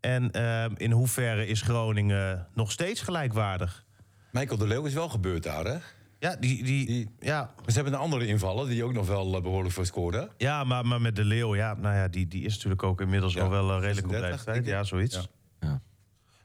En 0.00 0.30
ehm, 0.30 0.72
in 0.76 0.90
hoeverre 0.90 1.46
is 1.46 1.62
Groningen 1.62 2.46
nog 2.54 2.72
steeds 2.72 3.00
gelijkwaardig? 3.00 3.84
Michael 4.30 4.58
de 4.58 4.66
Leeuw 4.66 4.84
is 4.84 4.94
wel 4.94 5.08
gebeurd 5.08 5.42
daar, 5.42 5.64
hè? 5.64 5.78
Ja, 6.24 6.36
die, 6.36 6.64
die, 6.64 6.86
Die- 6.86 7.08
ja, 7.20 7.54
ze 7.66 7.72
hebben 7.72 7.92
een 7.92 7.98
andere 7.98 8.26
invallen 8.26 8.68
die 8.68 8.84
ook 8.84 8.92
nog 8.92 9.06
wel 9.06 9.36
eh, 9.36 9.42
behoorlijk 9.42 9.74
voor 9.74 9.86
scoorde. 9.86 10.30
ja 10.36 10.64
maar, 10.64 10.86
maar 10.86 11.00
met 11.00 11.16
de 11.16 11.24
Leeuw, 11.24 11.54
ja, 11.56 11.74
nou 11.74 11.94
ja, 11.94 12.08
die, 12.08 12.28
die 12.28 12.44
is 12.44 12.54
natuurlijk 12.54 12.82
ook 12.82 13.00
inmiddels 13.00 13.34
Ja, 13.34 13.42
al 13.42 13.50
wel 13.50 13.70
eh, 13.70 13.80
redelijk 13.80 14.06
op 14.06 14.12
36, 14.12 14.46
leeftijd. 14.46 14.66
Ja, 14.66 14.84
zoiets. 14.84 15.14
Ja. 15.14 15.22
Ja, 15.68 15.80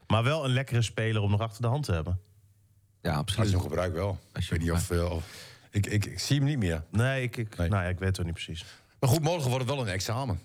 Maar 0.08 0.24
wel 0.24 0.46
een 0.46 0.52
lekkere 0.52 0.82
speler 0.82 1.22
om 1.22 1.32
nog 1.32 1.42
achter 1.42 1.62
de 1.62 1.68
hand 1.68 1.86
te 1.86 1.92
hebben. 1.92 2.20
ja 3.02 3.10
Als 3.10 3.14
je 3.14 3.20
absoluut. 3.20 3.52
hem 3.52 3.62
gebruikt 3.62 3.94
wel. 3.96 4.08
Als 4.34 4.44
Ik 4.44 4.44
je 4.44 4.50
weet 4.50 4.60
niet 4.64 4.72
of... 4.72 4.90
eh, 4.92 5.12
of- 5.12 5.48
ik, 5.72 5.86
ik, 5.86 6.06
ik 6.06 6.20
zie 6.20 6.36
hem 6.38 6.46
niet 6.46 6.58
meer. 6.60 6.84
Nee, 6.92 7.24
ik, 7.24 7.38
ik, 7.38 7.58
Nee. 7.58 7.70
Nou 7.70 7.84
ja, 7.84 7.90
ik 7.90 8.00
weet 8.00 8.08
het 8.10 8.20
ook 8.20 8.26
niet 8.26 8.34
precies. 8.34 8.66
Maar 9.00 9.10
goed, 9.10 9.22
morgen 9.22 9.50
wordt 9.50 9.66
het 9.66 9.76
wel 9.76 9.86
een 9.88 9.92
examen. 9.94 10.40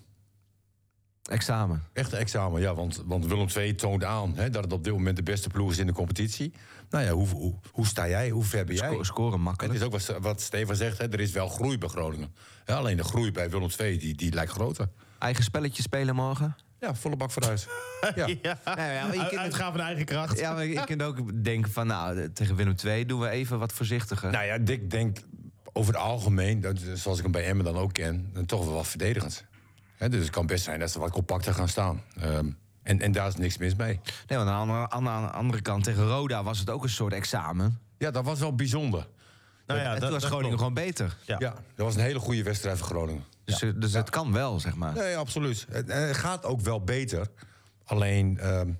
Examen. 1.29 1.83
Echt 1.93 2.11
een 2.11 2.17
examen, 2.19 2.61
ja. 2.61 2.75
Want, 2.75 3.03
want 3.05 3.25
Willem 3.25 3.47
II 3.55 3.75
toont 3.75 4.03
aan 4.03 4.35
hè, 4.35 4.49
dat 4.49 4.63
het 4.63 4.73
op 4.73 4.83
dit 4.83 4.93
moment 4.93 5.15
de 5.15 5.23
beste 5.23 5.49
ploeg 5.49 5.71
is 5.71 5.77
in 5.77 5.85
de 5.87 5.93
competitie. 5.93 6.53
Nou 6.89 7.03
ja, 7.05 7.11
hoe, 7.11 7.27
hoe, 7.27 7.53
hoe 7.71 7.85
sta 7.85 8.07
jij? 8.07 8.29
Hoe 8.29 8.43
ver 8.43 8.65
ben 8.65 8.75
jij? 8.75 8.89
Sco- 8.93 9.03
scoren 9.03 9.31
Het 9.33 9.41
makkelijk. 9.41 9.73
is 9.73 9.81
ook 9.81 9.91
wat, 9.91 10.15
wat 10.21 10.41
Stefan 10.41 10.75
zegt, 10.75 10.97
hè, 10.97 11.09
er 11.11 11.19
is 11.19 11.31
wel 11.31 11.47
groei 11.47 11.77
bij 11.77 11.89
Groningen. 11.89 12.35
Ja, 12.65 12.75
alleen 12.75 12.97
de 12.97 13.03
groei 13.03 13.31
bij 13.31 13.49
Willem 13.49 13.69
II, 13.79 13.97
die, 13.97 14.15
die 14.15 14.33
lijkt 14.33 14.51
groter. 14.51 14.89
Eigen 15.19 15.43
spelletje 15.43 15.81
spelen 15.81 16.15
morgen. 16.15 16.55
Ja, 16.79 16.95
volle 16.95 17.15
bak 17.15 17.31
vooruit. 17.31 17.67
Ja. 18.15 18.27
Ja, 18.27 18.37
ja, 18.41 18.57
maar 18.75 19.13
je 19.13 19.19
Uit- 19.19 19.29
kunt- 19.29 19.41
uitgaan 19.41 19.71
van 19.71 19.81
eigen 19.81 20.05
kracht. 20.05 20.39
Ja, 20.39 20.53
maar 20.53 20.65
je 20.65 20.83
kunt 20.83 21.03
ook 21.03 21.43
denken 21.43 21.71
van, 21.71 21.87
nou, 21.87 22.31
tegen 22.31 22.55
Willem 22.55 22.75
II 22.85 23.05
doen 23.05 23.19
we 23.19 23.29
even 23.29 23.59
wat 23.59 23.73
voorzichtiger. 23.73 24.31
Nou 24.31 24.45
ja, 24.45 24.53
ik 24.53 24.89
denk 24.89 25.17
over 25.73 25.93
het 25.93 26.01
algemeen, 26.03 26.59
dat, 26.61 26.79
zoals 26.93 27.17
ik 27.17 27.23
hem 27.23 27.31
bij 27.31 27.45
Emmen 27.45 27.65
dan 27.65 27.75
ook 27.75 27.93
ken, 27.93 28.29
dan 28.33 28.45
toch 28.45 28.65
wel 28.65 28.73
wat 28.73 28.87
verdedigend. 28.87 29.45
Dus 29.97 30.21
het 30.21 30.29
kan 30.29 30.45
best 30.45 30.63
zijn 30.63 30.79
dat 30.79 30.91
ze 30.91 30.99
wat 30.99 31.11
compacter 31.11 31.53
gaan 31.53 31.67
staan. 31.67 32.01
Ehm, 32.19 32.49
en, 32.83 33.01
en 33.01 33.11
daar 33.11 33.27
is 33.27 33.35
niks 33.35 33.57
mis 33.57 33.75
mee. 33.75 33.99
Nee, 34.27 34.37
want 34.37 34.49
aan 34.49 34.67
de 34.67 34.73
andere, 34.73 34.89
aan 34.89 35.23
de 35.23 35.31
andere 35.31 35.61
kant, 35.61 35.83
tegen 35.83 36.07
Roda 36.07 36.43
was 36.43 36.59
het 36.59 36.69
ook 36.69 36.83
een 36.83 36.89
soort 36.89 37.13
examen. 37.13 37.79
Ja, 37.97 38.11
dat 38.11 38.25
was 38.25 38.39
wel 38.39 38.55
bijzonder. 38.55 39.07
Nou 39.67 39.79
ja, 39.79 39.85
en 39.85 39.91
dat- 39.91 40.01
toen 40.01 40.11
was 40.11 40.21
dat 40.21 40.31
Groningen 40.31 40.57
klopt. 40.57 40.73
gewoon 40.77 40.87
beter. 40.87 41.17
Ja. 41.25 41.35
Ja, 41.39 41.49
dat 41.75 41.85
was 41.85 41.95
een 41.95 42.01
hele 42.01 42.19
goede 42.19 42.43
wedstrijd 42.43 42.77
voor 42.77 42.87
Groningen. 42.87 43.23
Dus, 43.45 43.61
eh, 43.61 43.69
dus 43.75 43.93
het 43.93 44.09
kan 44.09 44.31
wel, 44.31 44.59
zeg 44.59 44.75
maar. 44.75 44.93
Nee, 44.93 45.17
absoluut. 45.17 45.65
Het, 45.69 45.89
en 45.89 46.07
het 46.07 46.17
gaat 46.17 46.45
ook 46.45 46.61
wel 46.61 46.83
beter. 46.83 47.27
Alleen, 47.85 48.37
ehm, 48.39 48.67
ja, 48.67 48.73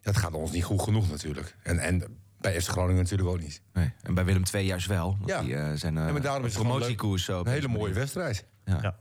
het 0.00 0.16
gaat 0.16 0.32
ons 0.34 0.50
niet 0.50 0.64
goed 0.64 0.82
genoeg 0.82 1.10
natuurlijk. 1.10 1.56
En, 1.62 1.78
en 1.78 2.04
bij 2.40 2.60
FC 2.60 2.68
Groningen 2.68 3.02
natuurlijk 3.02 3.28
ook 3.28 3.40
niet. 3.40 3.60
Nee. 3.72 3.92
En 4.02 4.14
bij 4.14 4.24
Willem 4.24 4.42
II 4.54 4.66
juist 4.66 4.86
wel. 4.86 5.16
Want 5.18 5.30
Ja. 5.30 5.40
die 5.42 5.54
eh, 5.56 5.70
zijn 5.74 5.96
uh, 5.96 6.06
Ja, 6.06 6.12
maar 6.12 6.20
daarom 6.22 6.44
is 6.44 6.48
het 6.48 6.56
gewoon 6.60 6.72
promotiekoers 6.76 7.28
Een 7.28 7.46
hele 7.48 7.68
mooie 7.68 7.80
manier. 7.80 7.94
wedstrijd. 7.94 8.44
Ja. 8.64 8.96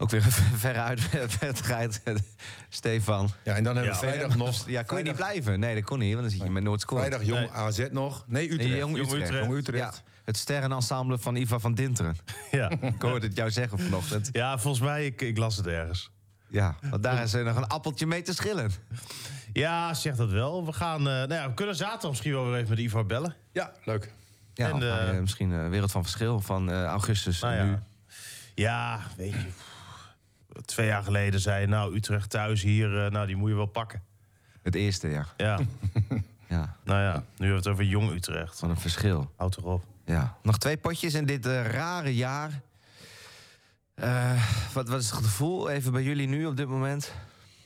Ja. 0.00 0.04
Ook 0.04 0.10
weer 0.10 0.24
een 0.24 0.58
verre 0.58 0.80
uitwedstrijd, 0.80 2.02
Stefan. 2.68 3.30
Ja, 3.44 3.54
en 3.54 3.64
dan 3.64 3.76
hebben 3.76 3.94
we 3.98 4.06
Ja. 4.06 4.12
vrijdag 4.12 4.36
nog... 4.36 4.68
Ja, 4.68 4.82
kon 4.82 4.98
je 4.98 5.04
niet 5.04 5.16
blijven? 5.16 5.60
Nee, 5.60 5.74
dat 5.74 5.84
kon 5.84 5.98
niet, 5.98 6.10
want 6.14 6.22
dan 6.22 6.30
zit 6.30 6.42
je 6.42 6.50
met 6.50 6.62
Noord 6.62 6.80
scoort. 6.80 7.00
Vrijdag 7.04 7.26
Jong 7.26 7.40
Nee. 7.40 7.50
AZ 7.50 7.86
nog. 7.90 8.24
Nee, 8.26 8.44
Utrecht. 8.52 8.68
Nee, 8.68 8.78
Jong 8.78 8.96
Jong 8.96 9.12
Utrecht. 9.12 9.32
Jong 9.44 9.52
Utrecht. 9.54 9.94
Ja, 9.96 10.12
het 10.24 10.36
sterrenensemble 10.36 11.18
van 11.18 11.36
Ivar 11.36 11.60
van 11.60 11.74
Dinteren. 11.74 12.16
Ja. 12.50 12.70
Ik 12.70 13.02
hoorde 13.02 13.26
het 13.26 13.36
jou 13.36 13.50
zeggen 13.50 13.78
vanochtend. 13.78 14.28
ja, 14.32 14.58
volgens 14.58 14.82
mij, 14.84 15.06
ik, 15.06 15.20
ik 15.20 15.38
las 15.38 15.56
het 15.56 15.66
ergens. 15.66 16.10
Ja, 16.48 16.76
want 16.90 17.02
daar 17.02 17.22
is 17.22 17.32
er 17.32 17.44
nog 17.44 17.56
een 17.56 17.66
appeltje 17.66 18.06
mee 18.06 18.22
te 18.22 18.34
schillen. 18.34 18.70
Ja, 19.52 19.94
zeg 19.94 20.16
dat 20.16 20.30
wel. 20.30 20.66
We 20.66 20.72
gaan, 20.72 20.98
eh, 20.98 21.04
nou 21.04 21.34
ja, 21.34 21.48
we 21.48 21.54
kunnen 21.54 21.76
zaterdag 21.76 22.10
misschien 22.10 22.32
wel 22.32 22.44
weer 22.46 22.54
even 22.56 22.68
met 22.68 22.78
Ivar 22.78 23.06
bellen. 23.06 23.34
Ja, 23.52 23.72
leuk. 23.84 24.12
Ja, 24.54 24.68
En, 24.68 24.82
eh, 24.82 25.08
eh, 25.08 25.20
misschien 25.20 25.50
een 25.50 25.70
wereld 25.70 25.90
van 25.90 26.02
verschil 26.02 26.40
van 26.40 26.70
eh, 26.70 26.84
augustus 26.84 27.40
Nou 27.40 27.54
en 27.54 27.66
nu. 27.66 27.70
ja. 27.70 27.80
ja, 28.54 29.00
weet 29.16 29.32
je. 29.32 29.46
Twee 30.64 30.86
jaar 30.86 31.02
geleden 31.02 31.40
zei 31.40 31.60
je, 31.60 31.66
nou, 31.66 31.94
Utrecht 31.96 32.30
thuis 32.30 32.62
hier, 32.62 33.04
eh, 33.04 33.10
nou, 33.10 33.26
die 33.26 33.36
moet 33.36 33.48
je 33.50 33.54
wel 33.56 33.66
pakken. 33.66 34.02
Het 34.62 34.74
eerste, 34.74 35.08
ja. 35.08 35.26
Ja, 35.36 35.58
ja. 36.48 36.76
nou 36.84 37.00
ja, 37.02 37.12
nu 37.14 37.22
hebben 37.46 37.48
we 37.48 37.54
het 37.54 37.66
over 37.68 37.84
jong 37.84 38.10
Utrecht. 38.12 38.58
Van 38.58 38.70
een 38.70 38.76
verschil. 38.80 39.30
Houd 39.36 39.56
erop. 39.56 39.84
Ja. 40.04 40.36
Nog 40.42 40.58
twee 40.58 40.76
potjes 40.76 41.14
in 41.14 41.26
dit 41.26 41.46
eh, 41.46 41.66
rare 41.66 42.14
jaar. 42.14 42.60
Eh, 43.94 44.42
wat, 44.72 44.88
wat 44.88 45.00
is 45.00 45.10
het 45.10 45.18
gevoel 45.18 45.68
even 45.70 45.92
bij 45.92 46.02
jullie 46.02 46.28
nu 46.28 46.46
op 46.46 46.56
dit 46.56 46.68
moment? 46.68 47.12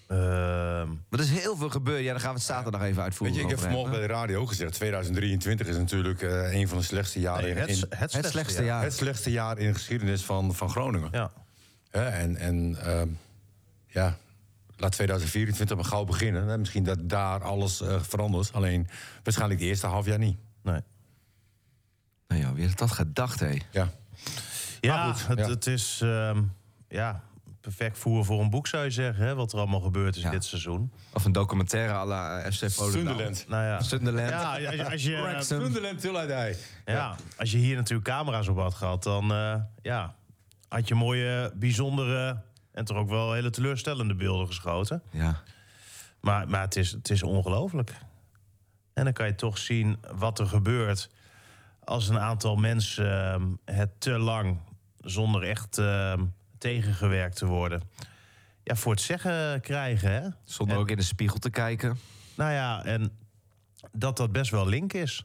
Ehm, 0.08 0.88
Er 1.10 1.20
is 1.20 1.30
heel 1.30 1.56
veel 1.56 1.70
gebeurd. 1.70 2.02
Ja, 2.02 2.10
daar 2.10 2.20
gaan 2.20 2.30
we 2.32 2.36
het 2.36 2.46
zaterdag 2.46 2.80
even 2.82 2.94
Weet 2.94 3.04
uitvoeren. 3.04 3.36
je, 3.36 3.42
ik 3.42 3.48
heb 3.48 3.58
vanmorgen 3.58 3.90
bij 3.90 4.00
de 4.00 4.06
radio 4.06 4.40
ook 4.40 4.48
gezegd... 4.48 4.72
2023 4.72 5.66
is 5.66 5.76
natuurlijk 5.76 6.22
eh, 6.22 6.52
een 6.52 6.68
van 6.68 6.78
de 6.78 6.84
slechtste 6.84 7.20
jaren... 7.20 7.42
nee, 7.42 7.50
in, 7.52 7.56
het, 7.58 7.68
in- 7.68 7.84
het, 7.88 8.12
Het 8.12 8.26
slechtste 8.26 8.60
ja. 8.60 8.66
jaar. 8.66 8.82
het 8.82 8.94
slechtste 8.94 9.30
jaar 9.30 9.58
in 9.58 9.66
de 9.66 9.74
geschiedenis 9.74 10.22
van, 10.24 10.54
van 10.54 10.70
Groningen. 10.70 11.08
Ja. 11.12 11.30
Hè, 11.94 12.08
en 12.08 12.36
en 12.36 12.76
ehm, 12.80 13.08
ja, 13.86 14.16
laat 14.76 14.92
2024 14.92 15.76
maar 15.76 15.84
gauw 15.84 16.04
beginnen. 16.04 16.46
Hè. 16.46 16.58
Misschien 16.58 16.84
dat 16.84 17.08
daar 17.08 17.42
alles 17.42 17.80
eh, 17.80 18.00
verandert. 18.02 18.52
Alleen 18.52 18.88
waarschijnlijk 19.22 19.60
de 19.60 19.66
eerste 19.66 19.86
half 19.86 20.06
jaar 20.06 20.18
niet. 20.18 20.36
Nee. 20.62 20.80
Nou 22.28 22.40
ja, 22.40 22.52
wie 22.52 22.68
had 22.68 22.78
dat 22.78 22.90
gedacht, 22.90 23.40
hé? 23.40 23.58
Ja. 23.70 23.88
Ja, 24.80 25.12
goed, 25.12 25.26
het, 25.26 25.38
ja. 25.38 25.48
het 25.48 25.66
is 25.66 26.00
ehm, 26.02 26.42
ja, 26.88 27.22
perfect 27.60 27.98
voer 27.98 28.24
voor 28.24 28.40
een 28.40 28.50
boek, 28.50 28.66
zou 28.66 28.84
je 28.84 28.90
zeggen. 28.90 29.24
Hè, 29.26 29.34
wat 29.34 29.52
er 29.52 29.58
allemaal 29.58 29.80
gebeurd 29.80 30.16
is 30.16 30.22
Ja. 30.22 30.30
dit 30.30 30.44
seizoen. 30.44 30.92
Of 31.12 31.24
een 31.24 31.32
documentaire 31.32 31.92
à 31.92 32.04
la 32.06 32.38
eh, 32.40 32.52
FC. 32.52 32.68
Sunderland. 32.70 33.44
Nou 33.48 33.64
ja, 33.64 33.80
Sunderland. 33.80 34.28
ja 34.28 34.52
als, 34.52 34.58
je- 34.76 34.84
als, 34.90 35.02
je. 35.02 35.36
Sunderland 35.40 36.00
till 36.00 36.14
I 36.14 36.26
die. 36.26 36.56
ja, 36.84 37.16
als 37.36 37.50
je 37.50 37.58
hier 37.58 37.76
natuurlijk 37.76 38.08
camera's 38.08 38.48
op 38.48 38.56
had 38.56 38.74
gehad... 38.74 39.02
dan 39.02 39.32
eh, 39.32 39.54
ja, 39.82 40.14
had 40.74 40.88
je 40.88 40.94
mooie, 40.94 41.52
bijzondere 41.54 42.42
en 42.72 42.84
toch 42.84 42.96
ook 42.96 43.08
wel 43.08 43.32
hele 43.32 43.50
teleurstellende 43.50 44.14
beelden 44.14 44.46
geschoten. 44.46 45.02
Ja. 45.10 45.42
Maar, 46.20 46.48
maar 46.48 46.60
het 46.60 46.76
is, 46.76 46.90
het 46.90 47.10
is 47.10 47.22
ongelooflijk. 47.22 47.94
En 48.92 49.04
dan 49.04 49.12
kan 49.12 49.26
je 49.26 49.34
toch 49.34 49.58
zien 49.58 49.98
wat 50.14 50.38
er 50.38 50.46
gebeurt 50.46 51.10
als 51.84 52.08
een 52.08 52.18
aantal 52.18 52.56
mensen 52.56 53.32
ehm, 53.32 53.46
het 53.64 54.00
te 54.00 54.18
lang 54.18 54.58
zonder 54.98 55.42
echt 55.42 55.78
ehm, 55.78 56.24
tegengewerkt 56.58 57.36
te 57.36 57.46
worden. 57.46 57.82
Ja, 58.62 58.74
voor 58.74 58.92
het 58.92 59.00
zeggen 59.00 59.60
krijgen, 59.60 60.10
hè? 60.12 60.28
Zonder 60.44 60.76
En- 60.76 60.82
ook 60.82 60.90
in 60.90 60.96
de 60.96 61.02
spiegel 61.02 61.38
te 61.38 61.50
kijken. 61.50 61.98
Nou 62.36 62.52
ja, 62.52 62.84
en 62.84 63.12
dat 63.92 64.16
dat 64.16 64.32
best 64.32 64.50
wel 64.50 64.66
link 64.66 64.92
is. 64.92 65.24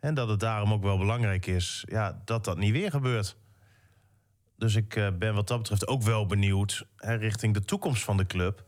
En 0.00 0.14
dat 0.14 0.28
het 0.28 0.40
daarom 0.40 0.72
ook 0.72 0.82
wel 0.82 0.98
belangrijk 0.98 1.46
is 1.46 1.84
ja, 1.88 2.22
dat 2.24 2.44
dat 2.44 2.58
niet 2.58 2.72
weer 2.72 2.90
gebeurt. 2.90 3.36
Dus 4.58 4.74
ik 4.74 4.96
eh, 4.96 5.08
ben 5.18 5.34
wat 5.34 5.48
dat 5.48 5.58
betreft 5.58 5.86
ook 5.86 6.02
wel 6.02 6.26
benieuwd 6.26 6.86
hè, 6.96 7.14
richting 7.14 7.54
de 7.54 7.64
toekomst 7.64 8.04
van 8.04 8.16
de 8.16 8.26
club. 8.26 8.64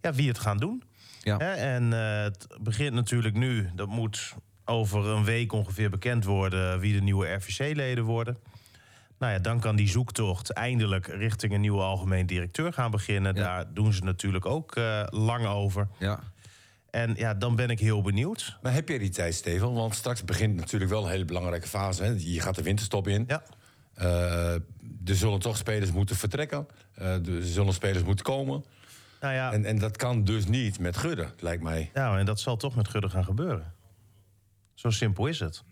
Ja, 0.00 0.12
wie 0.12 0.28
het 0.28 0.38
gaan 0.38 0.58
doen. 0.58 0.82
Ja. 1.22 1.36
Hè, 1.36 1.52
en 1.52 1.92
eh, 1.92 2.22
het 2.22 2.46
begint 2.60 2.94
natuurlijk 2.94 3.34
nu. 3.34 3.70
Dat 3.74 3.88
moet 3.88 4.34
over 4.64 5.06
een 5.06 5.24
week 5.24 5.52
ongeveer 5.52 5.90
bekend 5.90 6.24
worden 6.24 6.80
wie 6.80 6.92
de 6.92 7.02
nieuwe 7.02 7.32
RVC-leden 7.32 8.04
worden. 8.04 8.38
Nou 9.18 9.32
ja, 9.32 9.38
dan 9.38 9.60
kan 9.60 9.76
die 9.76 9.88
zoektocht 9.88 10.50
eindelijk 10.50 11.06
richting 11.06 11.52
een 11.52 11.60
nieuwe 11.60 11.82
algemeen 11.82 12.26
directeur 12.26 12.72
gaan 12.72 12.90
beginnen. 12.90 13.34
Ja. 13.34 13.42
Daar 13.42 13.74
doen 13.74 13.92
ze 13.92 14.04
natuurlijk 14.04 14.46
ook 14.46 14.76
eh, 14.76 15.02
lang 15.06 15.46
over. 15.46 15.88
Ja. 15.98 16.20
En 16.90 17.14
ja, 17.16 17.34
dan 17.34 17.56
ben 17.56 17.70
ik 17.70 17.78
heel 17.78 18.02
benieuwd. 18.02 18.58
Maar 18.62 18.72
heb 18.72 18.88
je 18.88 18.98
die 18.98 19.10
tijd, 19.10 19.34
Steven? 19.34 19.72
Want 19.72 19.94
straks 19.94 20.24
begint 20.24 20.56
natuurlijk 20.56 20.90
wel 20.90 21.04
een 21.04 21.10
hele 21.10 21.24
belangrijke 21.24 21.68
fase. 21.68 22.02
Hè? 22.02 22.14
Je 22.18 22.40
gaat 22.40 22.54
de 22.54 22.62
winterstop 22.62 23.08
in. 23.08 23.24
Ja. 23.26 23.42
Eh, 23.94 24.54
er 25.04 25.16
zullen 25.16 25.38
toch 25.38 25.56
spelers 25.56 25.92
moeten 25.92 26.16
vertrekken. 26.16 26.66
Eh, 26.94 27.26
er 27.26 27.44
zullen 27.46 27.72
spelers 27.74 28.04
moeten 28.04 28.24
komen. 28.24 28.64
Nou 29.20 29.34
ja, 29.34 29.52
En, 29.52 29.64
en 29.64 29.78
dat 29.78 29.96
kan 29.96 30.24
dus 30.24 30.46
niet 30.46 30.78
met 30.78 30.96
Gudde, 30.96 31.28
lijkt 31.38 31.62
mij. 31.62 31.90
ja, 31.94 32.18
en 32.18 32.26
dat 32.26 32.40
zal 32.40 32.56
toch 32.56 32.74
met 32.74 32.88
Gudde 32.88 33.08
gaan 33.08 33.24
gebeuren. 33.24 33.74
Zo 34.74 34.90
simpel 34.90 35.26
is 35.26 35.40
het. 35.40 35.62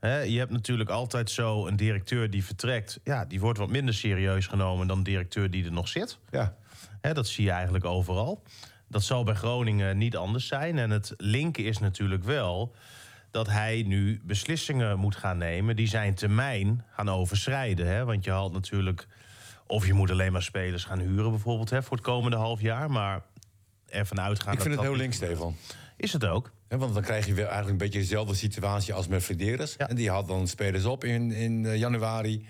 Je 0.00 0.38
hebt 0.38 0.50
natuurlijk 0.50 0.90
altijd 0.90 1.30
zo 1.30 1.66
een 1.66 1.76
directeur 1.76 2.30
die 2.30 2.44
vertrekt. 2.44 3.00
Ja, 3.04 3.24
die 3.24 3.40
wordt 3.40 3.58
wat 3.58 3.68
minder 3.68 3.94
serieus 3.94 4.46
genomen 4.46 4.86
dan 4.86 4.98
de 4.98 5.10
directeur 5.10 5.50
die 5.50 5.64
er 5.64 5.72
nog 5.72 5.88
zit. 5.88 6.18
Ja. 6.30 6.56
Dat 7.00 7.28
zie 7.28 7.44
je 7.44 7.50
eigenlijk 7.50 7.84
overal. 7.84 8.42
Dat 8.88 9.02
zal 9.02 9.24
bij 9.24 9.34
Groningen 9.34 9.98
niet 9.98 10.16
anders 10.16 10.46
zijn. 10.46 10.78
En 10.78 10.90
het 10.90 11.14
linken 11.16 11.64
is 11.64 11.78
natuurlijk 11.78 12.24
wel 12.24 12.74
dat 13.30 13.46
hij 13.46 13.84
nu 13.86 14.20
beslissingen 14.24 14.98
moet 14.98 15.16
gaan 15.16 15.38
nemen 15.38 15.76
die 15.76 15.88
zijn 15.88 16.14
termijn 16.14 16.84
gaan 16.90 17.10
overschrijden. 17.10 17.86
Hè? 17.86 18.04
Want 18.04 18.24
je 18.24 18.30
had 18.30 18.52
natuurlijk, 18.52 19.06
of 19.66 19.86
je 19.86 19.92
moet 19.92 20.10
alleen 20.10 20.32
maar 20.32 20.42
spelers 20.42 20.84
gaan 20.84 21.00
huren, 21.00 21.30
bijvoorbeeld, 21.30 21.70
hè, 21.70 21.82
voor 21.82 21.96
het 21.96 22.06
komende 22.06 22.36
half 22.36 22.60
jaar. 22.60 22.90
Maar 22.90 23.22
ervan 23.88 24.20
uitgaan. 24.20 24.52
Ik 24.52 24.60
vind 24.60 24.74
dat 24.74 24.82
het 24.82 24.92
heel 24.92 25.02
links, 25.02 25.16
Stefan. 25.16 25.56
Is 25.96 26.12
het 26.12 26.24
ook? 26.24 26.52
Hè, 26.68 26.78
want 26.78 26.94
dan 26.94 27.02
krijg 27.02 27.26
je 27.26 27.34
weer 27.34 27.44
eigenlijk 27.44 27.72
een 27.72 27.86
beetje 27.86 27.98
dezelfde 27.98 28.34
situatie 28.34 28.94
als 28.94 29.08
met 29.08 29.22
Frederis. 29.22 29.74
Ja. 29.78 29.88
En 29.88 29.96
die 29.96 30.10
had 30.10 30.28
dan 30.28 30.48
spelers 30.48 30.84
op 30.84 31.04
in, 31.04 31.32
in 31.32 31.66
eh, 31.66 31.76
januari. 31.76 32.46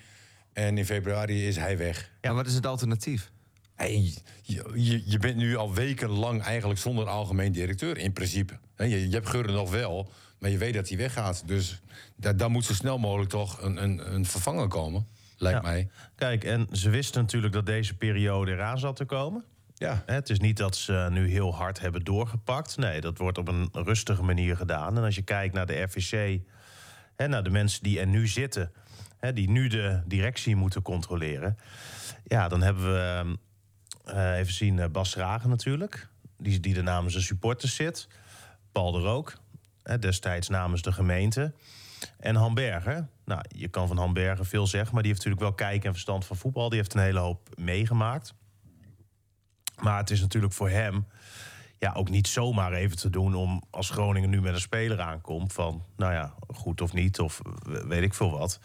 En 0.53 0.79
in 0.79 0.87
februari 0.87 1.47
is 1.47 1.57
hij 1.57 1.79
weg. 1.79 2.11
Maar 2.23 2.35
wat 2.35 2.47
is 2.47 2.55
het 2.55 2.67
alternatief? 2.67 3.31
Hey, 3.75 4.13
je, 4.43 4.71
je, 4.75 5.03
je 5.11 5.19
bent 5.19 5.37
nu 5.37 5.57
al 5.57 5.75
wekenlang 5.75 6.43
eigenlijk 6.43 6.81
zonder 6.81 7.07
algemeen 7.07 7.53
directeur, 7.53 7.99
in 7.99 8.13
principe. 8.13 8.59
Hè, 8.77 8.85
Je, 8.85 9.09
je 9.09 9.15
hebt 9.15 9.29
Gurren 9.29 9.55
nog 9.55 9.71
wel, 9.71 10.11
maar 10.39 10.51
je 10.51 10.59
weet 10.59 10.75
dat 10.75 10.89
hij 10.89 10.99
weggaat. 10.99 11.43
Dus 11.47 11.81
daar, 12.17 12.37
daar 12.37 12.51
moet 12.51 12.65
zo 12.65 12.75
snel 12.75 12.99
mogelijk 12.99 13.31
toch 13.31 13.63
een, 13.63 13.83
een, 13.83 14.15
een 14.15 14.25
vervanger 14.27 14.69
komen, 14.69 15.07
lijkt 15.37 15.63
Ja. 15.63 15.69
mij. 15.71 15.89
Kijk, 16.15 16.45
en 16.45 16.67
ze 16.73 16.91
wisten 16.91 17.21
natuurlijk 17.21 17.53
dat 17.53 17.67
deze 17.67 17.95
periode 17.97 18.53
eraan 18.53 18.79
zat 18.79 18.97
te 18.97 19.05
komen. 19.05 19.45
Ja. 19.75 20.03
Het 20.07 20.31
is 20.31 20.39
niet 20.39 20.57
dat 20.57 20.77
ze 20.77 21.09
nu 21.11 21.29
heel 21.29 21.55
hard 21.55 21.81
hebben 21.81 22.05
doorgepakt. 22.05 22.77
Nee, 22.77 23.01
dat 23.01 23.19
wordt 23.19 23.39
op 23.39 23.49
een 23.49 23.69
rustige 23.73 24.23
manier 24.23 24.57
gedaan. 24.57 24.97
En 24.97 25.03
als 25.05 25.15
je 25.15 25.23
kijkt 25.23 25.55
naar 25.55 25.67
de 25.67 25.81
RVC, 25.83 26.41
hè, 27.17 27.29
naar 27.29 27.43
de 27.43 27.51
mensen 27.51 27.83
die 27.83 28.01
er 28.01 28.07
nu 28.07 28.27
zitten, 28.27 28.73
hè, 29.19 29.33
die 29.33 29.51
nu 29.51 29.69
de 29.69 30.03
directie 30.07 30.57
moeten 30.57 30.83
controleren. 30.83 31.59
Ja, 32.25 32.49
dan 32.49 32.63
hebben 32.63 32.93
we 32.93 32.99
ehm, 33.01 33.35
eh, 34.17 34.39
even 34.39 34.53
zien 34.53 34.79
eh, 34.79 34.89
Bas 34.89 35.15
Ragen 35.17 35.51
natuurlijk, 35.51 36.09
die, 36.37 36.61
die 36.61 36.77
er 36.77 36.83
namens 36.83 37.15
de 37.15 37.21
supporters 37.21 37.75
zit. 37.75 38.09
Paul 38.73 38.93
de 38.93 38.99
Rook, 38.99 39.33
destijds 39.99 40.49
namens 40.49 40.83
de 40.83 40.93
gemeente. 40.93 41.53
En 42.19 42.35
Hamberger. 42.35 43.09
Nou, 43.25 43.41
je 43.49 43.69
kan 43.69 43.89
van 43.89 43.99
Hamberger 43.99 44.47
veel 44.47 44.67
zeggen, 44.67 44.95
maar 44.95 45.03
die 45.03 45.13
heeft 45.13 45.25
natuurlijk 45.25 45.59
wel 45.59 45.69
kijk 45.69 45.85
en 45.85 45.93
verstand 45.93 46.27
van 46.27 46.37
voetbal. 46.37 46.69
Die 46.69 46.79
heeft 46.79 46.95
een 46.95 47.01
hele 47.01 47.19
hoop 47.19 47.49
meegemaakt. 47.55 48.35
Maar 49.81 49.99
het 49.99 50.11
is 50.11 50.21
natuurlijk 50.21 50.53
voor 50.53 50.71
hem 50.71 51.07
ja, 51.79 51.93
ook 51.93 52.11
niet 52.11 52.29
zomaar 52.29 52.73
even 52.73 52.97
te 52.97 53.11
doen 53.11 53.35
om 53.35 53.63
als 53.71 53.91
Groningen 53.91 54.31
nu 54.31 54.41
met 54.41 54.55
een 54.55 54.61
speler 54.61 55.01
aankomt 55.01 55.53
van, 55.53 55.85
nou 55.97 56.13
ja, 56.13 56.35
goed 56.55 56.81
of 56.81 56.93
niet, 56.93 57.21
of 57.21 57.41
weet 57.65 58.03
ik 58.03 58.15
veel 58.15 58.31
wat. 58.31 58.61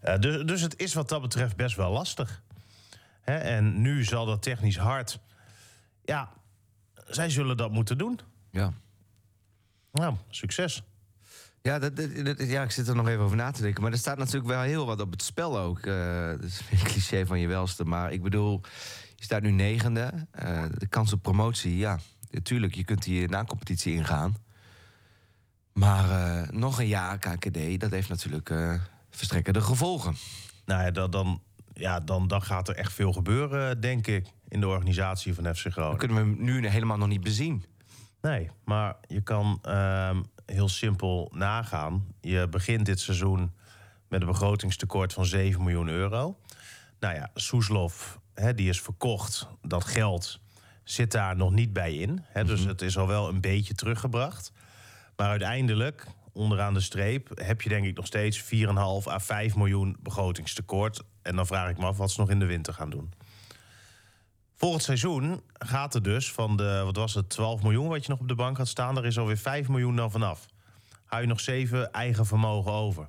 Eh, 0.00 0.18
dus, 0.18 0.44
dus 0.44 0.60
het 0.60 0.80
is 0.80 0.94
wat 0.94 1.08
dat 1.08 1.20
betreft 1.20 1.56
best 1.56 1.76
wel 1.76 1.90
lastig. 1.90 2.42
Hè, 3.20 3.36
en 3.36 3.80
nu 3.80 4.04
zal 4.04 4.26
dat 4.26 4.42
technisch 4.42 4.76
hard. 4.76 5.20
Ja, 6.04 6.32
zij 7.06 7.30
zullen 7.30 7.56
dat 7.56 7.70
moeten 7.70 7.98
doen. 7.98 8.20
Ja. 8.50 8.72
Nou, 9.92 10.14
succes. 10.30 10.82
Ja, 11.62 11.78
dat, 11.78 11.96
dat- 11.96 12.24
dat- 12.24 12.48
ja, 12.48 12.62
ik 12.62 12.70
zit 12.70 12.88
er 12.88 12.94
nog 12.94 13.08
even 13.08 13.22
over 13.24 13.36
na 13.36 13.50
te 13.50 13.62
denken. 13.62 13.82
Maar 13.82 13.92
er 13.92 13.98
staat 13.98 14.18
natuurlijk 14.18 14.46
wel 14.46 14.60
heel 14.60 14.86
wat 14.86 15.00
op 15.00 15.10
het 15.10 15.22
spel 15.22 15.58
ook. 15.58 15.78
Eh, 15.78 16.28
dat 16.28 16.42
is 16.42 16.60
een 16.70 16.78
cliché 16.78 17.26
van 17.26 17.40
je 17.40 17.46
welste. 17.48 17.84
Maar 17.84 18.12
ik 18.12 18.22
bedoel, 18.22 18.60
je 19.16 19.24
staat 19.24 19.42
nu 19.42 19.50
negende. 19.50 20.26
Eh, 20.30 20.64
de 20.74 20.86
kans 20.86 21.12
op 21.12 21.22
promotie, 21.22 21.76
ja. 21.76 21.98
Natuurlijk, 22.30 22.74
je 22.74 22.84
kunt 22.84 23.04
hier 23.04 23.28
na 23.28 23.44
competitie 23.44 23.94
ingaan. 23.94 24.36
Maar 25.72 26.10
eh, 26.10 26.48
nog 26.50 26.78
een 26.78 26.86
jaar 26.86 27.18
KKD, 27.18 27.80
dat 27.80 27.90
heeft 27.90 28.08
natuurlijk 28.08 28.52
verstrekkende 29.10 29.60
gevolgen. 29.60 30.14
Nou 30.64 30.82
ja, 30.82 30.90
dan, 30.90 31.10
dan, 31.10 31.42
ja 31.72 32.00
dan, 32.00 32.28
dan 32.28 32.42
gaat 32.42 32.68
er 32.68 32.74
echt 32.74 32.92
veel 32.92 33.12
gebeuren, 33.12 33.80
denk 33.80 34.06
ik, 34.06 34.26
in 34.48 34.60
de 34.60 34.68
organisatie 34.68 35.34
van 35.34 35.54
FC 35.56 35.66
Groningen. 35.66 35.98
kunnen 35.98 36.16
we 36.36 36.42
nu 36.42 36.66
helemaal 36.68 36.96
nog 36.98 37.08
niet 37.08 37.20
bezien. 37.20 37.64
Nee, 38.20 38.50
maar 38.64 38.96
je 39.06 39.20
kan 39.20 39.58
ehm, 39.62 40.22
heel 40.46 40.68
simpel 40.68 41.32
nagaan. 41.34 42.14
Je 42.20 42.48
begint 42.48 42.86
dit 42.86 43.00
seizoen 43.00 43.52
met 44.08 44.20
een 44.20 44.26
begrotingstekort 44.26 45.12
van 45.12 45.24
7 45.24 45.62
miljoen 45.62 45.88
euro. 45.88 46.38
Nou 47.00 47.14
ja, 47.14 47.30
Soeslof, 47.34 48.20
hè, 48.34 48.54
die 48.54 48.68
is 48.68 48.80
verkocht. 48.80 49.48
Dat 49.62 49.84
geld 49.84 50.40
zit 50.84 51.12
daar 51.12 51.36
nog 51.36 51.52
niet 51.52 51.72
bij 51.72 51.94
in. 51.94 52.24
Hè, 52.24 52.44
dus 52.44 52.64
het 52.64 52.82
is 52.82 52.98
al 52.98 53.06
wel 53.06 53.28
een 53.28 53.40
beetje 53.40 53.74
teruggebracht. 53.74 54.52
Maar 55.16 55.28
uiteindelijk, 55.28 56.06
onderaan 56.32 56.74
de 56.74 56.80
streep, 56.80 57.30
heb 57.34 57.62
je 57.62 57.68
denk 57.68 57.86
ik 57.86 57.96
nog 57.96 58.06
steeds 58.06 58.42
4,5 58.42 58.48
à 59.06 59.18
5 59.18 59.56
miljoen 59.56 59.96
begrotingstekort. 60.02 61.02
En 61.22 61.36
dan 61.36 61.46
vraag 61.46 61.70
ik 61.70 61.78
me 61.78 61.86
af 61.86 61.96
wat 61.96 62.10
ze 62.10 62.20
nog 62.20 62.30
in 62.30 62.38
de 62.38 62.46
winter 62.46 62.74
gaan 62.74 62.90
doen. 62.90 63.12
Volgend 64.58 64.82
seizoen 64.82 65.42
gaat 65.52 65.94
er 65.94 66.02
dus 66.02 66.32
van 66.32 66.56
de, 66.56 66.80
wat 66.84 66.96
was 66.96 67.14
het, 67.14 67.28
12 67.28 67.62
miljoen 67.62 67.88
wat 67.88 68.04
je 68.04 68.10
nog 68.10 68.20
op 68.20 68.28
de 68.28 68.34
bank 68.34 68.56
had 68.56 68.68
staan, 68.68 68.96
er 68.96 69.06
is 69.06 69.18
alweer 69.18 69.36
5 69.36 69.68
miljoen 69.68 69.96
dan 69.96 70.10
vanaf. 70.10 70.46
Hou 71.04 71.22
je 71.22 71.28
nog 71.28 71.40
7 71.40 71.92
eigen 71.92 72.26
vermogen 72.26 72.72
over. 72.72 73.08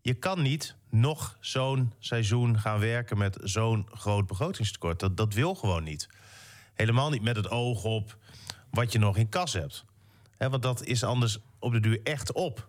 Je 0.00 0.14
kan 0.14 0.42
niet 0.42 0.76
nog 0.90 1.36
zo'n 1.40 1.92
seizoen 1.98 2.58
gaan 2.58 2.78
werken 2.78 3.18
met 3.18 3.38
zo'n 3.42 3.88
groot 3.90 4.26
begrotingstekort. 4.26 5.00
Dat, 5.00 5.16
dat 5.16 5.34
wil 5.34 5.54
gewoon 5.54 5.82
niet. 5.82 6.08
Helemaal 6.74 7.10
niet 7.10 7.22
met 7.22 7.36
het 7.36 7.50
oog 7.50 7.84
op 7.84 8.16
wat 8.70 8.92
je 8.92 8.98
nog 8.98 9.16
in 9.16 9.28
kas 9.28 9.52
hebt. 9.52 9.84
Want 10.38 10.62
dat 10.62 10.84
is 10.84 11.04
anders 11.04 11.38
op 11.58 11.72
de 11.72 11.80
duur 11.80 12.00
echt 12.02 12.32
op. 12.32 12.68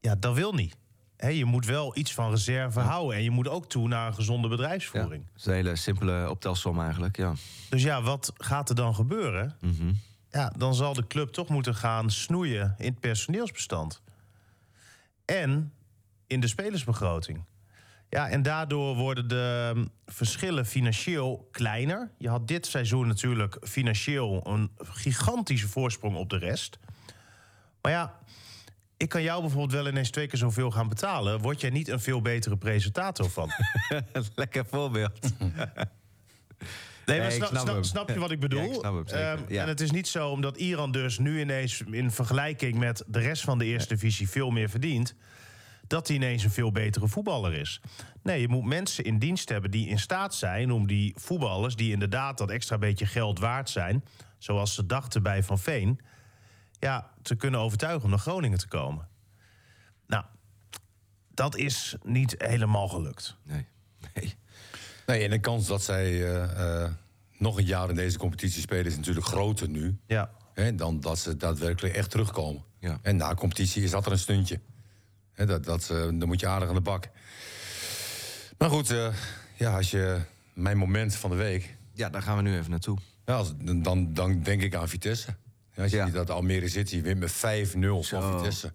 Ja, 0.00 0.14
dat 0.14 0.34
wil 0.34 0.52
niet. 0.52 0.76
Je 1.18 1.44
moet 1.44 1.66
wel 1.66 1.96
iets 1.96 2.14
van 2.14 2.30
reserve 2.30 2.80
houden. 2.80 3.16
En 3.16 3.22
je 3.22 3.30
moet 3.30 3.48
ook 3.48 3.68
toe 3.68 3.88
naar 3.88 4.06
een 4.06 4.14
gezonde 4.14 4.48
Ja, 4.48 4.54
bedrijfsvoering. 4.56 5.24
dat 5.26 5.36
is 5.36 5.46
een 5.46 5.52
hele 5.52 5.76
simpele 5.76 6.30
optelsom 6.30 6.80
eigenlijk, 6.80 7.16
ja. 7.16 7.32
Dus 7.68 7.82
ja, 7.82 8.02
wat 8.02 8.32
gaat 8.36 8.68
er 8.68 8.74
dan 8.74 8.94
gebeuren? 8.94 9.56
Mhm. 9.60 9.92
Ja, 10.30 10.52
dan 10.56 10.74
zal 10.74 10.94
de 10.94 11.06
club 11.06 11.28
toch 11.28 11.48
moeten 11.48 11.74
gaan 11.74 12.10
snoeien 12.10 12.74
in 12.78 12.86
het 12.90 13.00
personeelsbestand. 13.00 14.02
En 15.24 15.72
in 16.26 16.40
de 16.40 16.46
spelersbegroting. 16.48 17.44
Ja, 18.10 18.28
en 18.28 18.42
daardoor 18.42 18.96
worden 18.96 19.28
de 19.28 19.72
mm, 19.74 19.88
verschillen 20.06 20.66
financieel 20.66 21.48
kleiner. 21.50 22.10
Je 22.18 22.28
had 22.28 22.48
dit 22.48 22.66
seizoen 22.66 23.06
natuurlijk 23.06 23.56
financieel 23.62 24.46
een 24.46 24.70
gigantische 24.78 25.68
voorsprong 25.68 26.16
op 26.16 26.30
de 26.30 26.36
rest. 26.38 26.78
Maar 27.82 27.92
ja, 27.92 28.18
ik 28.98 29.08
kan 29.08 29.22
jou 29.22 29.40
bijvoorbeeld 29.40 29.72
wel 29.72 29.88
ineens 29.88 30.10
twee 30.10 30.26
keer 30.26 30.38
zoveel 30.38 30.70
gaan 30.70 30.88
betalen. 30.88 31.40
Word 31.40 31.60
jij 31.60 31.70
niet 31.70 31.88
een 31.88 32.00
veel 32.00 32.20
betere 32.22 32.56
presentator 32.56 33.30
van? 33.30 33.50
Lekker 34.34 34.66
voorbeeld. 34.66 35.20
Nee, 35.38 35.50
maar 37.20 37.28
Nee, 37.28 37.36
ik 37.38 37.44
snap, 37.44 37.56
snap 37.64 37.84
snap- 37.84 38.08
je 38.08 38.18
wat 38.18 38.30
ik 38.30 38.40
Ja, 38.42 38.48
bedoel? 38.48 38.64
ik 38.64 38.74
snap 38.74 38.94
hem 38.94 39.08
zeker. 39.08 39.24
Ehm, 39.26 39.42
Ja. 39.52 39.62
En 39.62 39.68
het 39.68 39.80
is 39.80 39.90
niet 39.90 40.08
zo 40.08 40.28
omdat 40.28 40.56
Iran 40.56 40.92
dus 40.92 41.18
nu 41.18 41.40
ineens 41.40 41.82
in 41.90 42.10
vergelijking 42.10 42.74
met 42.78 43.04
de 43.06 43.18
rest 43.18 43.42
van 43.42 43.58
de 43.58 43.64
eerste 43.64 43.94
divisie 43.94 44.28
veel 44.28 44.50
meer 44.50 44.68
verdient, 44.68 45.14
dat 45.86 46.06
hij 46.06 46.16
ineens 46.16 46.44
een 46.44 46.50
veel 46.50 46.72
betere 46.72 47.08
voetballer 47.08 47.54
is. 47.54 47.80
Nee, 48.22 48.40
je 48.40 48.48
moet 48.48 48.64
mensen 48.64 49.04
in 49.04 49.18
dienst 49.18 49.48
hebben 49.48 49.70
die 49.70 49.88
in 49.88 49.98
staat 49.98 50.34
zijn 50.34 50.70
om 50.70 50.86
die 50.86 51.12
voetballers, 51.16 51.76
die 51.76 51.92
inderdaad 51.92 52.38
dat 52.38 52.50
extra 52.50 52.78
beetje 52.78 53.06
geld 53.06 53.38
waard 53.38 53.70
zijn, 53.70 54.04
zoals 54.38 54.74
ze 54.74 54.86
dachten 54.86 55.22
bij 55.22 55.42
Van 55.42 55.58
Veen, 55.58 56.00
ja, 56.78 57.10
te 57.22 57.34
kunnen 57.34 57.60
overtuigen 57.60 58.04
om 58.04 58.10
naar 58.10 58.18
Groningen 58.18 58.58
te 58.58 58.68
komen. 58.68 59.08
Nou, 60.06 60.24
dat 61.34 61.56
is 61.56 61.96
niet 62.02 62.34
helemaal 62.38 62.88
gelukt. 62.88 63.36
Nee. 63.44 63.66
nee. 64.14 64.34
Nee, 65.06 65.24
en 65.24 65.30
de 65.30 65.38
kans 65.38 65.66
dat 65.66 65.82
zij 65.82 66.04
eh, 66.04 66.82
eh, 66.82 66.90
nog 67.38 67.56
een 67.56 67.64
jaar 67.64 67.88
in 67.88 67.94
deze 67.94 68.18
competitie 68.18 68.60
spelen 68.60 68.86
is 68.86 68.96
natuurlijk 68.96 69.26
groter 69.26 69.68
nu. 69.68 69.98
Ja. 70.06 70.30
Hè, 70.54 70.74
dan 70.74 71.00
dat 71.00 71.18
ze 71.18 71.36
daadwerkelijk 71.36 71.94
echt 71.94 72.10
terugkomen. 72.10 72.64
Ja. 72.78 72.98
En 73.02 73.16
na 73.16 73.34
competitie 73.34 73.82
is 73.82 73.90
dat 73.90 74.06
er 74.06 74.12
een 74.12 74.18
stuntje. 74.18 74.60
Hè, 75.32 75.46
dat, 75.46 75.64
dat, 75.64 75.90
eh, 75.90 75.96
dan 75.98 76.26
moet 76.26 76.40
je 76.40 76.46
aardig 76.46 76.68
aan 76.68 76.74
de 76.74 76.80
bak. 76.80 77.08
Maar 78.58 78.70
goed, 78.70 78.90
eh, 78.90 79.14
ja, 79.56 79.76
als 79.76 79.90
je 79.90 80.20
mijn 80.52 80.78
moment 80.78 81.14
van 81.14 81.30
de 81.30 81.36
week. 81.36 81.76
Ja, 81.92 82.10
daar 82.10 82.22
gaan 82.22 82.36
we 82.36 82.42
nu 82.42 82.56
even 82.56 82.70
naartoe. 82.70 82.98
Ja, 83.24 83.34
als, 83.34 83.52
dan, 83.56 84.12
dan 84.12 84.42
denk 84.42 84.62
ik 84.62 84.74
aan 84.74 84.88
Vitesse. 84.88 85.36
Ja, 85.78 85.84
als 85.84 85.92
je 85.92 85.98
Ja. 85.98 86.04
ziet 86.04 86.14
dat 86.14 86.30
Almere 86.30 86.68
City 86.68 87.02
wint 87.02 87.20
met 87.20 87.32
5-0 87.32 88.02
van. 88.02 88.38
Vitesse. 88.38 88.72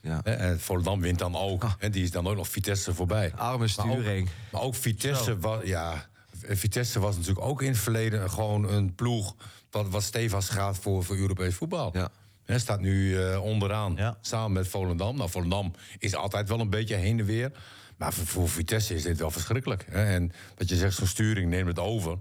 Ja. 0.00 0.22
En 0.22 0.60
Volendam 0.60 1.00
wint 1.00 1.18
dan 1.18 1.36
ook. 1.36 1.66
En 1.78 1.90
die 1.92 2.02
is 2.02 2.10
dan 2.10 2.26
ook 2.26 2.36
nog 2.36 2.48
Vitesse 2.48 2.94
voorbij. 2.94 3.32
Arme 3.34 3.66
Maar 3.76 3.86
ook, 3.86 3.92
sturing. 3.92 4.28
maar 4.52 4.60
ook 4.62 4.74
Vitesse 4.74 5.38
was, 5.38 5.64
ja, 5.64 6.08
Vitesse 6.42 7.00
was 7.00 7.16
natuurlijk 7.16 7.46
ook 7.46 7.62
in 7.62 7.68
het 7.68 7.78
verleden 7.78 8.30
gewoon 8.30 8.68
een 8.72 8.94
ploeg 8.94 9.34
wat, 9.70 9.88
wat 9.88 10.44
gaat 10.44 10.76
voor, 10.78 11.04
voor 11.04 11.16
Europees 11.16 11.54
voetbal. 11.54 11.90
Ja. 11.96 12.58
Staat 12.58 12.80
nu 12.80 13.22
eh, 13.24 13.42
onderaan, 13.42 13.94
Ja. 13.96 14.18
samen 14.20 14.52
met 14.52 14.68
Volendam. 14.68 15.16
Nou, 15.16 15.30
Volendam 15.30 15.72
is 15.98 16.14
altijd 16.14 16.48
wel 16.48 16.60
een 16.60 16.70
beetje 16.70 16.94
heen 16.94 17.18
en 17.18 17.24
weer. 17.24 17.52
Maar 17.96 18.12
voor, 18.12 18.26
voor 18.26 18.48
Vitesse 18.48 18.94
is 18.94 19.02
dit 19.02 19.18
wel 19.18 19.30
verschrikkelijk. 19.30 19.82
En 19.82 20.32
dat 20.54 20.68
je 20.68 20.76
zegt, 20.76 20.96
zo'n 20.96 21.06
sturing 21.06 21.50
neemt 21.50 21.68
het 21.68 21.78
over. 21.78 22.18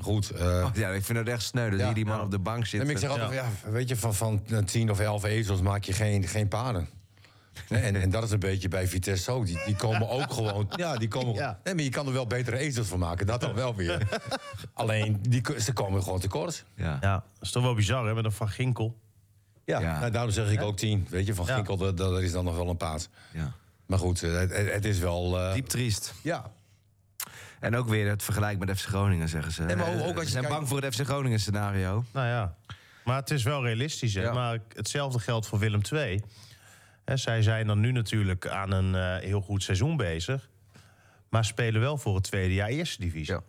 Goed, 0.00 0.30
eh, 0.30 0.46
Oh, 0.46 0.68
ja, 0.74 0.88
ik 0.90 1.04
vind 1.04 1.18
het 1.18 1.28
echt 1.28 1.42
sneu. 1.42 1.76
Je 1.86 1.92
die 1.94 2.04
man 2.04 2.20
op 2.20 2.30
de 2.30 2.38
bank 2.38 2.56
Nee, 2.56 2.66
zitten. 2.66 2.86
maar 2.88 2.96
ik 2.96 3.02
zeg 3.02 3.10
altijd, 3.10 3.32
ja. 3.64 3.70
weet 3.70 3.88
je, 3.88 3.96
van, 3.96 4.14
van 4.14 4.42
eh, 4.50 4.58
tien 4.58 4.90
of 4.90 5.00
elf 5.00 5.24
ezels 5.24 5.60
maak 5.60 5.84
je 5.84 5.92
geen, 5.92 6.26
geen 6.28 6.48
paarden. 6.48 6.88
Nee, 7.68 7.82
en, 7.82 7.96
en 8.00 8.10
dat 8.10 8.22
is 8.22 8.30
een 8.30 8.38
beetje 8.38 8.68
bij 8.68 8.88
Vitesse 8.88 9.30
ook. 9.30 9.46
Die, 9.46 9.58
die 9.66 9.76
komen 9.76 10.08
ook 10.08 10.32
gewoon. 10.32 10.68
Ja, 10.76 10.96
die 10.96 11.08
komen. 11.08 11.34
Ja. 11.34 11.60
Nee, 11.64 11.74
maar 11.74 11.82
je 11.84 11.90
kan 11.90 12.06
er 12.06 12.12
wel 12.12 12.26
betere 12.26 12.58
ezels 12.58 12.86
van 12.88 12.98
maken. 12.98 13.26
Dat 13.26 13.40
dan 13.40 13.54
wel 13.54 13.74
weer. 13.74 14.08
Alleen, 14.74 15.18
die, 15.28 15.42
ze 15.60 15.72
komen 15.72 16.02
gewoon 16.02 16.20
tekort. 16.20 16.64
Ja. 16.74 16.98
Ja, 17.00 17.12
dat 17.14 17.24
is 17.40 17.50
toch 17.50 17.62
wel 17.62 17.74
bizar, 17.74 18.06
hè, 18.06 18.14
met 18.14 18.24
een 18.24 18.32
Van 18.32 18.48
Ginkel. 18.48 18.96
Ja, 19.64 19.80
Ja. 19.80 19.98
Nou, 19.98 20.10
daarom 20.12 20.30
zeg 20.30 20.50
ik 20.50 20.62
ook 20.62 20.76
tien. 20.76 21.06
Weet 21.10 21.26
je, 21.26 21.34
van 21.34 21.46
Ja. 21.46 21.54
Ginkel, 21.54 21.76
dat, 21.76 21.96
dat 21.96 22.20
is 22.20 22.32
dan 22.32 22.44
nog 22.44 22.56
wel 22.56 22.68
een 22.68 22.76
paard. 22.76 23.08
ja. 23.32 23.52
Maar 23.86 23.98
goed, 23.98 24.22
eh, 24.22 24.32
het, 24.32 24.50
het 24.72 24.84
is 24.84 24.98
wel. 24.98 25.38
eh, 25.40 25.52
Diep 25.54 25.66
triest. 25.66 26.14
ja. 26.22 26.50
En 27.60 27.76
ook 27.76 27.88
weer 27.88 28.08
het 28.08 28.22
vergelijk 28.22 28.58
met 28.58 28.78
FC 28.80 28.86
Groningen, 28.86 29.28
zeggen 29.28 29.52
ze. 29.52 29.62
Nee, 29.62 29.76
maar 29.76 29.86
ook- 29.88 29.92
ook 29.94 30.00
als 30.02 30.14
ze 30.14 30.20
je 30.20 30.26
zijn 30.28 30.42
kijkt- 30.42 30.56
bang 30.56 30.68
voor 30.68 30.82
het 30.82 30.94
FC 30.94 31.04
Groningen 31.04 31.40
scenario. 31.40 32.04
Nou 32.12 32.26
ja, 32.26 32.54
maar 33.04 33.16
het 33.16 33.30
is 33.30 33.42
wel 33.42 33.62
realistisch. 33.64 34.14
Hè? 34.14 34.22
Ja. 34.22 34.32
Maar 34.32 34.58
hetzelfde 34.74 35.18
geldt 35.18 35.46
voor 35.46 35.58
Willem 35.58 35.80
II. 35.92 36.22
Hè, 37.04 37.16
zij 37.16 37.42
zijn 37.42 37.66
dan 37.66 37.80
nu 37.80 37.92
natuurlijk 37.92 38.46
aan 38.46 38.70
een 38.72 38.94
eh, 38.94 39.24
heel 39.28 39.40
goed 39.40 39.62
seizoen 39.62 39.96
bezig. 39.96 40.48
Maar 41.28 41.44
spelen 41.44 41.80
wel 41.80 41.98
voor 41.98 42.14
het 42.14 42.24
tweede 42.24 42.54
jaar 42.54 42.68
eerste 42.68 43.00
divisie. 43.00 43.34
Ja. 43.34 43.40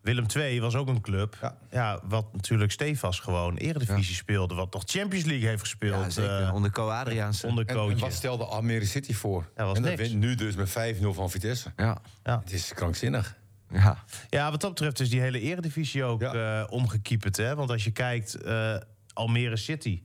Willem 0.00 0.26
II 0.36 0.60
was 0.60 0.74
ook 0.74 0.88
een 0.88 1.00
club. 1.00 1.36
Ja. 1.40 1.56
Ja. 1.70 2.00
wat 2.04 2.32
natuurlijk 2.32 2.72
stevast 2.72 3.20
gewoon 3.22 3.56
eredivisie 3.56 4.14
speelde. 4.14 4.54
Wat 4.54 4.72
nog 4.72 4.82
Champions 4.86 5.24
League 5.24 5.48
heeft 5.48 5.60
gespeeld. 5.60 6.04
Ja, 6.04 6.10
zeker. 6.10 6.42
eh, 6.42 6.54
onder 6.54 6.70
Co 6.70 6.88
Adriaanse. 6.88 7.46
onder 7.46 7.66
En, 7.66 7.98
wat 7.98 8.12
stelde 8.12 8.44
Almere 8.44 8.84
City 8.84 9.12
voor? 9.14 9.48
Ja, 9.56 9.64
was 9.64 9.76
en 9.76 9.82
dat 9.82 9.96
niks. 9.96 10.08
wint 10.08 10.20
nu 10.20 10.34
dus 10.34 10.54
met 10.54 10.70
5-0 10.70 11.14
van 11.14 11.30
Vitesse. 11.30 11.72
Ja. 11.76 11.98
Ja. 12.24 12.38
Het 12.40 12.52
is 12.52 12.72
krankzinnig. 12.74 13.36
Ja. 13.72 14.04
Ja, 14.28 14.50
wat 14.50 14.60
dat 14.60 14.70
betreft 14.70 15.00
is 15.00 15.10
die 15.10 15.20
hele 15.20 15.40
eredivisie 15.40 16.04
ook 16.04 16.20
Ja. 16.20 16.60
eh 16.60 16.72
omgekieperd. 16.72 17.36
Hè? 17.36 17.54
Want 17.54 17.70
als 17.70 17.84
je 17.84 17.90
kijkt, 17.90 18.34
eh, 18.34 18.76
Almere 19.12 19.56
City, 19.56 20.02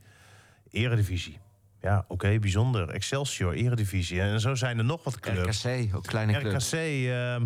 eredivisie. 0.70 1.38
Ja, 1.80 2.04
oké, 2.08 2.38
bijzonder. 2.38 2.88
Excelsior, 2.90 3.52
eredivisie. 3.54 4.20
En 4.20 4.40
zo 4.40 4.54
zijn 4.54 4.78
er 4.78 4.84
nog 4.84 5.04
wat 5.04 5.20
clubs. 5.20 5.64
RKC, 5.64 5.94
ook 5.94 6.02
kleine 6.06 6.38
club. 6.38 6.52
RKC, 6.52 6.72
ehm, 6.72 7.44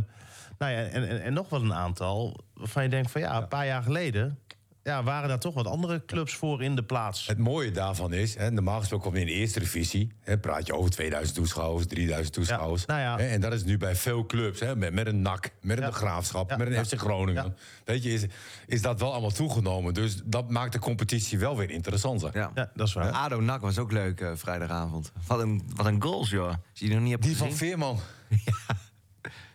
nou 0.59 0.73
ja, 0.73 0.83
en, 0.83 1.09
en, 1.09 1.23
en 1.23 1.33
nog 1.33 1.49
wel 1.49 1.63
een 1.63 1.75
aantal 1.75 2.45
waarvan 2.55 2.83
je 2.83 2.89
denkt 2.89 3.11
van 3.11 3.21
ja, 3.21 3.37
een 3.37 3.49
paar 3.49 3.67
jaar 3.67 3.83
geleden 3.83 4.39
ja, 4.83 5.03
waren 5.03 5.29
daar 5.29 5.39
toch 5.39 5.55
wat 5.55 5.67
andere 5.67 6.05
clubs 6.05 6.35
voor 6.35 6.63
in 6.63 6.75
de 6.77 6.83
plaats. 6.85 7.27
Het 7.27 7.39
mooie 7.39 7.71
daarvan 7.71 8.13
is, 8.13 8.35
hè, 8.37 8.51
normaal 8.51 8.79
gesproken 8.79 9.07
kom 9.07 9.15
je 9.15 9.21
in 9.21 9.27
de 9.27 9.33
eerste 9.33 9.59
divisie. 9.59 10.13
Hè, 10.21 10.39
praat 10.39 10.67
je 10.67 10.75
over 10.75 10.91
2000 10.91 11.37
toeschouwers, 11.37 11.87
3000 11.87 12.33
toeschouwers. 12.35 12.85
Ja, 12.87 12.93
nou 12.95 13.01
ja. 13.21 13.25
Hè, 13.25 13.31
en 13.31 13.41
dat 13.41 13.53
is 13.53 13.65
nu 13.65 13.77
bij 13.79 13.97
veel 13.97 14.27
clubs. 14.27 14.61
Hè, 14.61 14.77
met, 14.77 14.93
met 14.93 15.07
een 15.07 15.23
NAC, 15.23 15.51
met 15.61 15.77
een 15.77 15.83
Ja. 15.85 15.89
De 15.91 15.97
Graafschap, 15.97 16.51
Ja. 16.51 16.57
met 16.57 16.67
een 16.67 16.73
Ja. 16.73 16.85
FC 16.85 16.99
Groningen. 16.99 17.45
Ja. 17.45 17.55
Weet 17.85 18.03
je, 18.03 18.13
is, 18.13 18.25
is 18.67 18.83
dat 18.83 19.01
wel 19.01 19.13
allemaal 19.13 19.31
toegenomen. 19.31 19.95
Dus 19.95 20.21
dat 20.25 20.51
maakt 20.51 20.73
de 20.73 20.79
competitie 20.79 21.39
wel 21.39 21.57
weer 21.57 21.71
interessanter. 21.71 22.31
Ja. 22.35 22.51
Ja, 22.55 22.71
dat 22.75 22.87
is 22.87 22.93
waar. 22.93 23.11
ADO 23.13 23.41
NAC 23.41 23.61
was 23.61 23.79
ook 23.79 23.93
leuk 23.93 24.21
eh, 24.21 24.31
vrijdagavond. 24.35 25.13
Wat 25.27 25.41
een, 25.41 25.63
wat 25.77 25.87
een 25.87 26.03
goals, 26.03 26.31
joh. 26.31 26.49
Als 26.49 26.57
je 26.73 26.85
die 26.85 26.95
nog 26.95 27.03
niet 27.03 27.13
hebt 27.13 27.23
Die 27.23 27.37
van. 27.37 27.53
Veerman. 27.53 27.99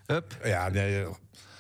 Hup, 0.06 0.38
Ja, 0.44 0.70
nee, 0.70 1.06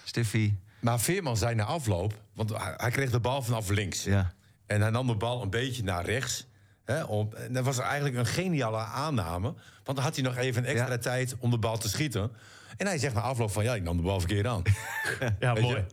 Stiffy. 0.03 0.53
maar 0.80 0.99
Veerman 0.99 1.38
zei 1.38 1.55
na 1.55 1.63
afloop, 1.63 2.13
want 2.36 2.51
hij, 2.77 2.91
kreeg 2.91 3.09
de 3.11 3.19
bal 3.19 3.41
vanaf 3.41 3.69
links. 3.69 4.03
Ja. 4.03 4.33
En 4.65 4.81
hij 4.81 4.89
nam 4.89 5.07
de 5.07 5.15
bal 5.15 5.41
een 5.41 5.49
beetje 5.49 5.83
naar 5.83 6.05
rechts. 6.05 6.47
Hè, 6.86 7.03
om, 7.03 7.29
en 7.33 7.53
dat 7.53 7.63
was 7.65 7.77
eigenlijk 7.79 8.15
een 8.15 8.25
geniale 8.25 8.77
aanname. 8.77 9.53
Want 9.83 9.97
dan 9.97 10.05
had 10.05 10.15
hij 10.15 10.23
nog 10.23 10.36
even 10.38 10.63
een 10.63 10.69
extra 10.69 10.91
Ja. 10.91 10.97
tijd 10.97 11.36
om 11.39 11.51
de 11.51 11.57
bal 11.57 11.77
te 11.77 11.89
schieten. 11.89 12.31
En 12.77 12.88
hij 12.88 12.97
zegt 12.97 13.13
na 13.13 13.21
afloop 13.21 13.51
van, 13.51 13.63
ja, 13.63 13.75
ik 13.75 13.83
nam 13.83 13.97
de 13.97 14.03
bal 14.03 14.19
verkeerd 14.19 14.45
aan. 14.47 14.61
Ja, 15.39 15.53
Weet 15.53 15.63
mooi. 15.63 15.75
je? 15.75 15.86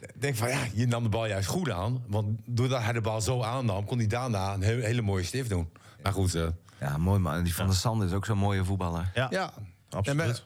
Ik 0.00 0.20
denk 0.22 0.36
van, 0.36 0.48
ja, 0.48 0.58
je 0.74 0.86
nam 0.86 1.02
de 1.02 1.08
bal 1.08 1.26
juist 1.26 1.48
goed 1.48 1.70
aan. 1.70 2.04
Want 2.06 2.38
doordat 2.44 2.82
hij 2.82 2.92
de 2.92 3.00
bal 3.00 3.20
zo 3.20 3.42
aannam, 3.42 3.84
kon 3.84 3.98
hij 3.98 4.06
daarna 4.06 4.54
een 4.54 4.62
hele, 4.62 4.84
hele 4.84 5.02
mooie 5.02 5.24
stift 5.24 5.48
doen. 5.48 5.68
Maar 6.02 6.12
goed, 6.12 6.34
eh, 6.34 6.46
Ja, 6.80 6.98
mooi 6.98 7.18
man. 7.18 7.42
Die 7.42 7.54
van 7.54 7.66
der 7.66 7.74
Sande 7.76 8.04
is 8.06 8.12
ook 8.12 8.24
zo'n 8.24 8.38
mooie 8.38 8.64
voetballer. 8.64 9.10
Ja, 9.14 9.26
ja. 9.30 9.52
absoluut. 9.90 10.44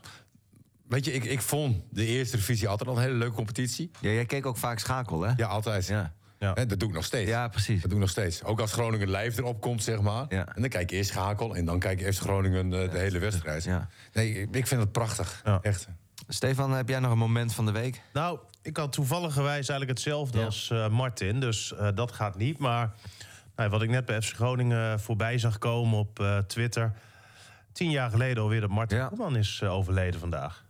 Weet 0.90 1.04
je, 1.04 1.12
ik, 1.12 1.24
ik 1.24 1.40
vond 1.40 1.82
de 1.90 2.06
eerste 2.06 2.36
divisie 2.36 2.68
altijd 2.68 2.88
al 2.88 2.96
een 2.96 3.02
hele 3.02 3.14
leuke 3.14 3.34
competitie. 3.34 3.90
Ja, 4.00 4.10
jij 4.10 4.24
keek 4.26 4.46
ook 4.46 4.56
vaak 4.56 4.78
schakel, 4.78 5.22
hè? 5.22 5.32
Ja, 5.36 5.46
altijd. 5.46 5.86
Ja, 5.86 6.12
Ja. 6.38 6.52
Hè, 6.54 6.66
dat 6.66 6.78
doe 6.80 6.88
ik 6.88 6.94
nog 6.94 7.04
steeds. 7.04 7.30
Ja, 7.30 7.48
precies. 7.48 7.80
Dat 7.80 7.90
doe 7.90 7.92
ik 7.92 8.04
nog 8.04 8.10
steeds. 8.10 8.44
Ook 8.44 8.60
als 8.60 8.72
Groningen 8.72 9.10
live 9.10 9.40
erop 9.40 9.60
komt, 9.60 9.82
zeg 9.82 10.00
maar. 10.00 10.26
Ja. 10.28 10.46
En 10.54 10.60
dan 10.60 10.70
kijk 10.70 10.90
je 10.90 10.96
eerst 10.96 11.10
schakel 11.10 11.56
en 11.56 11.64
dan 11.64 11.78
kijk 11.78 11.98
je 11.98 12.04
eerst 12.04 12.18
Groningen 12.18 12.72
eh, 12.82 12.90
de 12.90 12.98
hele 12.98 13.18
wedstrijd. 13.18 13.64
Ja. 13.64 13.88
Nee, 14.12 14.48
ik, 14.52 14.66
vind 14.66 14.80
het 14.80 14.92
prachtig. 14.92 15.40
Ja. 15.44 15.58
Echt. 15.62 15.88
Stefan, 16.28 16.72
heb 16.72 16.88
jij 16.88 16.98
nog 17.00 17.10
een 17.12 17.18
moment 17.18 17.54
van 17.54 17.66
de 17.66 17.72
week? 17.72 18.02
Nou, 18.12 18.38
ik 18.62 18.76
had 18.76 18.92
toevalligerwijs 18.92 19.68
eigenlijk 19.68 19.90
hetzelfde 19.90 20.38
Ja. 20.38 20.44
als 20.44 20.70
eh, 20.70 20.88
Martin. 20.88 21.40
Dus 21.40 21.74
eh, 21.74 21.88
dat 21.94 22.12
gaat 22.12 22.36
niet. 22.36 22.58
Maar 22.58 22.92
nou, 23.56 23.70
wat 23.70 23.82
ik 23.82 23.90
net 23.90 24.04
bij 24.04 24.22
FC 24.22 24.34
Groningen 24.34 25.00
voorbij 25.00 25.38
zag 25.38 25.58
komen 25.58 25.98
op 25.98 26.20
eh, 26.20 26.38
Twitter. 26.38 26.92
Tien 27.72 27.90
jaar 27.90 28.10
geleden 28.10 28.42
alweer 28.42 28.60
dat 28.60 28.70
Martin 28.70 28.96
Ja. 28.98 29.06
Koeman 29.06 29.36
is 29.36 29.62
overleden 29.62 30.20
vandaag. 30.20 30.64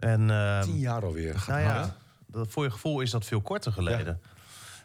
En 0.00 0.30
eh, 0.30 0.62
Tien 0.62 0.78
jaar 0.78 1.04
alweer. 1.04 1.44
nou 1.48 1.60
ja, 1.60 1.96
dat, 2.26 2.48
voor 2.50 2.64
je 2.64 2.70
gevoel 2.70 3.00
is 3.00 3.10
dat 3.10 3.24
veel 3.24 3.40
korter 3.40 3.72
geleden. 3.72 4.20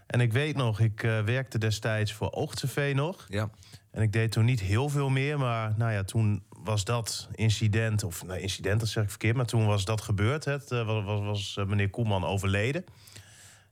En 0.08 0.22
ik 0.22 0.34
weet 0.34 0.56
nog, 0.56 0.80
ik 0.80 1.04
eh, 1.04 1.20
werkte 1.20 1.58
destijds 1.58 2.14
voor 2.14 2.32
OogTV 2.32 2.92
nog. 2.96 3.26
Ja. 3.28 3.50
En 3.92 4.02
ik 4.02 4.14
deed 4.14 4.32
toen 4.32 4.46
niet 4.46 4.60
heel 4.60 4.90
veel 4.90 5.10
meer, 5.10 5.40
maar 5.40 5.74
nou 5.78 5.92
ja, 5.92 6.04
toen 6.04 6.44
was 6.50 6.84
dat 6.84 7.28
incident, 7.32 8.04
of 8.04 8.26
nou, 8.26 8.40
incident, 8.40 8.80
dat 8.80 8.90
zeg 8.90 9.04
ik 9.04 9.10
verkeerd, 9.10 9.36
maar 9.36 9.46
toen 9.46 9.66
was 9.66 9.86
dat 9.86 10.02
gebeurd. 10.02 10.46
Het 10.46 10.72
eh, 10.72 10.86
was, 10.86 11.22
was, 11.22 11.58
eh, 11.58 11.66
meneer 11.66 11.90
Koeman 11.90 12.26
overleden. 12.26 12.86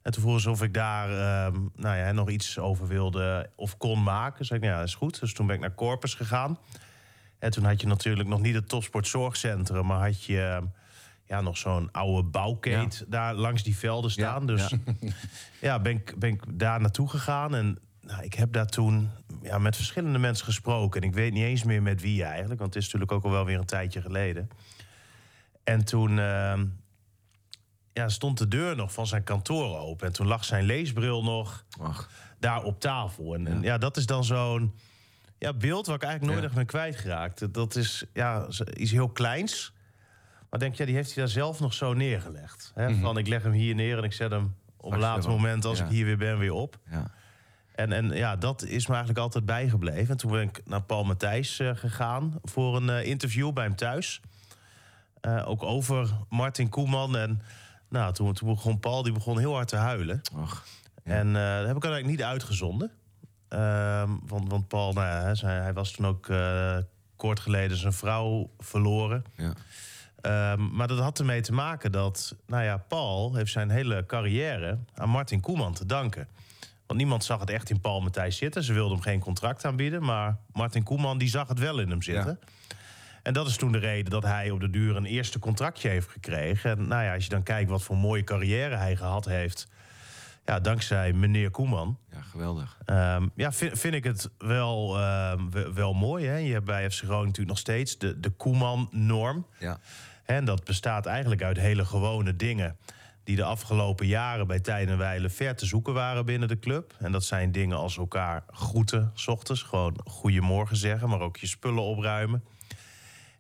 En 0.02 0.12
toen 0.12 0.24
vroeg 0.24 0.40
ze 0.40 0.50
of 0.50 0.64
ik 0.64 0.74
daar 0.74 1.10
ehm, 1.10 1.60
nou 1.76 1.98
ja, 1.98 2.12
nog 2.12 2.30
iets 2.30 2.60
over 2.60 2.88
wilde 2.88 3.50
of 3.56 3.78
kon 3.78 4.04
maken. 4.04 4.46
Zei 4.46 4.60
ik, 4.60 4.66
nou 4.66 4.76
ja, 4.76 4.82
dat 4.82 4.90
is 4.90 4.98
goed. 4.98 5.20
Dus 5.20 5.34
toen 5.34 5.46
ben 5.48 5.56
ik 5.56 5.62
naar 5.62 5.76
Corpus 5.76 6.14
gegaan. 6.14 6.58
En 7.40 7.52
toen 7.52 7.64
had 7.64 7.82
je 7.82 7.88
natuurlijk 7.88 8.30
nog 8.30 8.42
niet 8.42 8.56
het 8.56 8.70
topsportzorgcentrum, 8.70 9.86
maar 9.86 10.00
had 10.00 10.24
je 10.24 10.42
ehm, 10.42 10.66
ja, 11.34 11.42
nog 11.42 11.58
zo'n 11.58 11.92
oude 11.92 12.24
bouwkeet 12.24 13.06
daar 13.08 13.34
langs 13.34 13.64
die 13.64 13.78
velden 13.78 14.12
staan. 14.12 14.42
Ja, 14.42 14.48
dus 14.48 14.70
ja. 14.70 15.12
ja, 15.68 15.80
ben 15.80 15.96
ik, 15.96 16.20
ben 16.20 16.30
ik 16.30 16.44
daar 16.48 16.82
naartoe 16.82 17.10
gegaan. 17.10 17.56
En 17.56 17.80
nou, 18.02 18.24
ik 18.24 18.34
heb 18.34 18.54
daar 18.54 18.68
toen 18.68 19.10
ja, 19.42 19.58
met 19.58 19.76
verschillende 19.76 20.20
mensen 20.20 20.46
gesproken. 20.46 21.02
En 21.02 21.08
ik 21.08 21.14
weet 21.14 21.34
niet 21.34 21.44
eens 21.44 21.64
meer 21.64 21.82
met 21.82 22.02
wie 22.02 22.24
eigenlijk. 22.24 22.60
Want 22.60 22.74
het 22.74 22.84
is 22.84 22.90
natuurlijk 22.90 23.12
ook 23.12 23.24
al 23.24 23.32
wel 23.32 23.46
weer 23.46 23.58
een 23.58 23.66
tijdje 23.66 24.02
geleden. 24.02 24.50
En 25.64 25.86
toen 25.86 26.20
ehm, 26.20 26.66
ja, 27.94 28.10
stond 28.10 28.38
de 28.38 28.48
deur 28.48 28.76
nog 28.76 28.94
van 28.94 29.08
zijn 29.08 29.24
kantoor 29.24 29.78
open. 29.78 30.08
En 30.08 30.14
toen 30.14 30.28
lag 30.28 30.46
zijn 30.46 30.66
leesbril 30.66 31.24
nog 31.24 31.66
Ach, 31.80 32.10
daar 32.40 32.64
op 32.64 32.80
tafel. 32.80 33.34
En 33.34 33.44
ja, 33.44 33.50
en 33.50 33.62
ja 33.62 33.78
dat 33.78 33.98
is 33.98 34.06
dan 34.06 34.24
zo'n... 34.24 34.74
ja, 35.38 35.54
beeld 35.54 35.86
waar 35.86 35.96
ik 35.96 36.04
eigenlijk 36.04 36.34
nooit 36.34 36.46
echt 36.46 36.56
ben 36.56 36.66
kwijtgeraakt. 36.66 37.54
Dat 37.54 37.76
is 37.76 38.06
ja, 38.14 38.48
iets 38.74 38.92
heel 38.92 39.10
kleins. 39.10 39.73
Maar 40.54 40.62
denk, 40.62 40.76
ja, 40.76 40.86
die 40.86 40.96
heeft 40.96 41.14
hij 41.14 41.24
daar 41.24 41.34
zelf 41.34 41.60
nog 41.60 41.74
zo 41.74 41.94
neergelegd. 41.94 42.72
Hè? 42.76 42.96
Van, 42.96 43.18
ik 43.18 43.28
leg 43.28 43.44
hem 43.44 43.52
hier 43.52 43.76
neer 43.76 43.98
en 43.98 44.04
ik 44.04 44.14
zet 44.14 44.32
hem 44.32 44.56
op 44.78 44.92
een 44.92 44.98
je 44.98 45.04
later 45.04 45.30
moment... 45.30 45.66
als 45.66 45.78
ja. 45.78 45.86
ik 45.86 45.92
hier 45.92 46.06
weer 46.06 46.18
ben, 46.18 46.38
weer 46.38 46.52
op. 46.52 46.80
Ja. 46.90 47.12
En, 47.76 47.92
en 47.92 48.10
ja, 48.10 48.36
dat 48.36 48.64
is 48.64 48.88
me 48.88 48.94
eigenlijk 48.94 49.24
altijd 49.24 49.46
bijgebleven. 49.46 50.10
En 50.10 50.18
toen 50.18 50.32
ben 50.32 50.42
ik 50.42 50.62
naar 50.66 50.82
Paul 50.82 51.04
Matthijs 51.04 51.60
eh, 51.60 51.70
gegaan 51.74 52.40
voor 52.44 52.76
een 52.76 52.90
eh, 52.90 53.06
interview 53.06 53.54
bij 53.54 53.64
hem 53.64 53.76
thuis. 53.76 54.22
Eh, 55.22 55.50
ook 55.50 55.64
over 55.64 56.10
Martin 56.30 56.70
Koeman. 56.70 57.18
En 57.18 57.42
nou, 57.90 58.14
toen, 58.14 58.34
toen 58.34 58.50
begon 58.50 58.80
Paul 58.80 59.04
die 59.04 59.14
begon 59.14 59.40
heel 59.40 59.54
hard 59.54 59.68
te 59.68 59.76
huilen. 59.76 60.22
Och. 60.34 60.66
En 61.04 61.34
dat 61.34 61.68
heb 61.68 61.76
ik 61.76 61.84
eigenlijk 61.84 62.06
niet 62.06 62.24
uitgezonden. 62.24 62.92
Ehm, 63.48 64.10
want, 64.28 64.50
want 64.50 64.68
Paul, 64.68 64.94
nou 64.94 65.08
hij, 65.08 65.60
hij 65.62 65.74
was 65.74 65.92
toen 65.92 66.06
ook 66.06 66.32
kort 67.16 67.40
geleden 67.40 67.78
zijn 67.78 67.94
vrouw 67.94 68.50
verloren. 68.60 69.24
Ja. 69.36 69.54
Ehm, 70.24 70.76
maar 70.76 70.88
dat 70.88 71.00
had 71.00 71.20
ermee 71.20 71.42
te 71.42 71.54
maken 71.54 71.92
dat, 71.92 72.36
nou 72.48 72.64
ja, 72.64 72.78
Paul 72.78 73.36
heeft 73.36 73.52
zijn 73.52 73.70
hele 73.70 74.06
carrière 74.06 74.78
aan 74.96 75.10
Martin 75.10 75.40
Koeman 75.40 75.74
te 75.74 75.86
danken. 75.86 76.28
Want 76.88 77.00
niemand 77.00 77.24
zag 77.24 77.40
het 77.40 77.50
echt 77.50 77.70
in 77.70 77.80
Paul 77.82 78.02
Matthijs 78.02 78.38
zitten. 78.38 78.64
Ze 78.64 78.74
wilden 78.74 78.94
hem 78.94 79.02
geen 79.04 79.20
contract 79.20 79.66
aanbieden, 79.66 80.04
maar 80.04 80.38
Martin 80.54 80.84
Koeman 80.84 81.18
die 81.18 81.30
zag 81.30 81.48
het 81.48 81.60
wel 81.60 81.80
in 81.80 81.90
hem 81.90 82.02
zitten. 82.02 82.40
En 83.24 83.34
dat 83.34 83.48
is 83.48 83.56
toen 83.58 83.72
de 83.72 83.78
reden 83.78 84.12
dat 84.12 84.24
hij 84.24 84.50
op 84.50 84.60
de 84.60 84.70
duur 84.70 84.96
een 84.96 85.06
eerste 85.06 85.40
contractje 85.40 85.90
heeft 85.90 86.10
gekregen. 86.10 86.72
En 86.72 86.88
nou 86.88 87.04
ja, 87.04 87.14
als 87.14 87.24
je 87.24 87.30
dan 87.30 87.44
kijkt 87.44 87.70
wat 87.70 87.84
voor 87.84 87.98
mooie 87.98 88.24
carrière 88.24 88.76
hij 88.76 88.96
gehad 88.96 89.26
heeft, 89.26 89.68
ja, 90.46 90.60
dankzij 90.60 91.14
meneer 91.14 91.50
Koeman. 91.52 91.98
ja, 92.12 92.22
geweldig. 92.22 92.78
Ehm, 92.86 93.28
ja, 93.36 93.52
vind, 93.52 93.80
vind 93.80 93.94
ik 93.94 94.04
het 94.04 94.30
wel, 94.38 95.00
ehm, 95.00 95.50
we- 95.50 95.74
wel 95.74 95.94
mooi. 95.94 96.26
Hè? 96.28 96.36
Je 96.38 96.54
hebt 96.54 96.66
bij 96.66 96.90
FC 96.92 96.98
Groningen 96.98 97.22
natuurlijk 97.26 97.50
nog 97.50 97.58
steeds 97.60 97.98
de, 97.98 98.20
de 98.20 98.30
Koeman-norm. 98.30 99.46
Ja. 99.60 99.80
En 100.26 100.46
dat 100.46 100.64
bestaat 100.64 101.06
eigenlijk 101.06 101.44
uit 101.44 101.58
hele 101.58 101.86
gewone 101.86 102.36
dingen... 102.36 102.78
die 103.24 103.36
de 103.36 103.44
afgelopen 103.44 104.08
jaren 104.08 104.48
bij 104.48 104.60
tijden 104.60 104.94
en 104.94 104.98
wijlen 104.98 105.32
ver 105.32 105.56
te 105.56 105.66
zoeken 105.66 105.94
waren 105.94 106.26
binnen 106.26 106.48
de 106.48 106.60
club. 106.60 106.96
En 107.00 107.12
dat 107.12 107.24
zijn 107.24 107.52
dingen 107.52 107.78
als 107.78 107.98
elkaar 107.98 108.44
groeten, 108.48 109.12
s 109.14 109.28
ochtends. 109.28 109.62
Gewoon 109.62 110.00
goedemorgen 110.06 110.78
zeggen, 110.78 111.10
maar 111.10 111.20
ook 111.20 111.38
je 111.38 111.48
spullen 111.48 111.84
opruimen. 111.84 112.44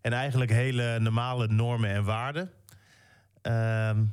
En 0.01 0.13
eigenlijk 0.13 0.51
hele 0.51 0.99
normale 0.99 1.47
normen 1.47 1.89
en 1.89 2.03
waarden. 2.03 2.51
Ehm, 3.41 4.03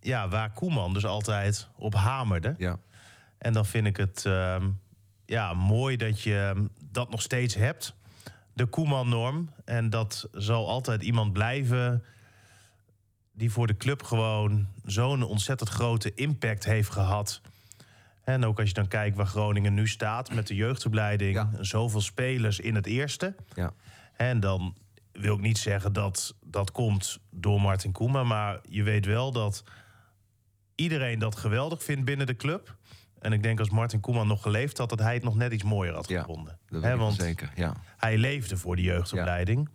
ja, 0.00 0.28
waar 0.28 0.52
Koeman 0.52 0.92
dus 0.92 1.04
altijd 1.04 1.68
op 1.76 1.94
hamerde. 1.94 2.54
Ja. 2.58 2.78
En 3.38 3.52
dan 3.52 3.66
vind 3.66 3.86
ik 3.86 3.96
het 3.96 4.24
ehm, 4.26 4.68
ja, 5.26 5.54
mooi 5.54 5.96
dat 5.96 6.22
je 6.22 6.52
ehm, 6.54 6.66
dat 6.90 7.10
nog 7.10 7.22
steeds 7.22 7.54
hebt. 7.54 7.94
De 8.52 8.66
Koeman-norm. 8.66 9.50
En 9.64 9.90
dat 9.90 10.28
zal 10.32 10.68
altijd 10.68 11.02
iemand 11.02 11.32
blijven 11.32 12.04
die 13.38 13.50
voor 13.52 13.66
de 13.66 13.76
club 13.76 14.02
gewoon 14.02 14.66
zo'n 14.84 15.22
ontzettend 15.22 15.68
grote 15.68 16.14
impact 16.14 16.64
heeft 16.64 16.90
gehad. 16.90 17.40
En 18.24 18.44
ook 18.44 18.58
als 18.58 18.68
je 18.68 18.74
dan 18.74 18.88
kijkt 18.88 19.16
waar 19.16 19.26
Groningen 19.26 19.74
nu 19.74 19.88
staat 19.88 20.34
met 20.34 20.46
de 20.46 20.54
jeugdopleiding. 20.54 21.34
Ja. 21.34 21.50
Zoveel 21.60 22.00
spelers 22.00 22.60
in 22.60 22.74
het 22.74 22.86
eerste. 22.86 23.34
Ja. 23.54 23.72
En 24.16 24.40
dan 24.40 24.76
wil 25.12 25.34
ik 25.34 25.40
niet 25.40 25.58
zeggen 25.58 25.92
dat 25.92 26.34
dat 26.44 26.70
komt 26.70 27.18
door 27.30 27.60
Martin 27.60 27.92
Koeman. 27.92 28.26
Maar 28.26 28.60
je 28.68 28.82
weet 28.82 29.06
wel 29.06 29.32
dat 29.32 29.64
iedereen 30.74 31.18
dat 31.18 31.36
geweldig 31.36 31.82
vindt 31.82 32.04
binnen 32.04 32.26
de 32.26 32.36
club. 32.36 32.76
En 33.18 33.32
ik 33.32 33.42
denk 33.42 33.58
als 33.58 33.70
Martin 33.70 34.00
Koeman 34.00 34.26
nog 34.26 34.42
geleefd 34.42 34.78
had, 34.78 34.88
dat 34.88 34.98
hij 34.98 35.14
het 35.14 35.22
nog 35.22 35.36
net 35.36 35.52
iets 35.52 35.62
mooier 35.62 35.94
had 35.94 36.08
Ja, 36.08 36.20
gevonden. 36.20 36.58
Dat 36.68 36.82
wel 36.82 36.96
want 36.96 37.14
zeker. 37.14 37.52
Ja. 37.54 37.74
hij 37.96 38.18
leefde 38.18 38.56
voor 38.56 38.76
de 38.76 38.82
jeugdopleiding. 38.82 39.68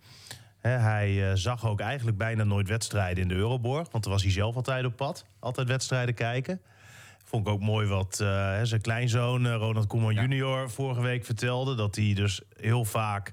Hij 0.68 1.30
eh, 1.30 1.36
zag 1.36 1.66
ook 1.66 1.80
eigenlijk 1.80 2.16
bijna 2.18 2.44
nooit 2.44 2.68
wedstrijden 2.68 3.22
in 3.22 3.28
de 3.28 3.34
Euroborg. 3.34 3.90
Want 3.90 4.04
daar 4.04 4.12
was 4.12 4.22
hij 4.22 4.32
zelf 4.32 4.56
altijd 4.56 4.84
op 4.84 4.96
pad. 4.96 5.24
Altijd 5.38 5.68
wedstrijden 5.68 6.14
kijken. 6.14 6.60
Vond 7.24 7.46
ik 7.46 7.52
ook 7.52 7.60
mooi 7.60 7.86
wat 7.88 8.20
eh, 8.20 8.58
zijn 8.62 8.80
kleinzoon 8.80 9.46
eh, 9.46 9.54
Ronald 9.54 9.86
Koeman 9.86 10.14
junior 10.14 10.70
vorige 10.70 11.00
week 11.00 11.24
vertelde. 11.24 11.74
Dat 11.74 11.96
hij 11.96 12.14
dus 12.14 12.40
heel 12.56 12.84
vaak 12.84 13.32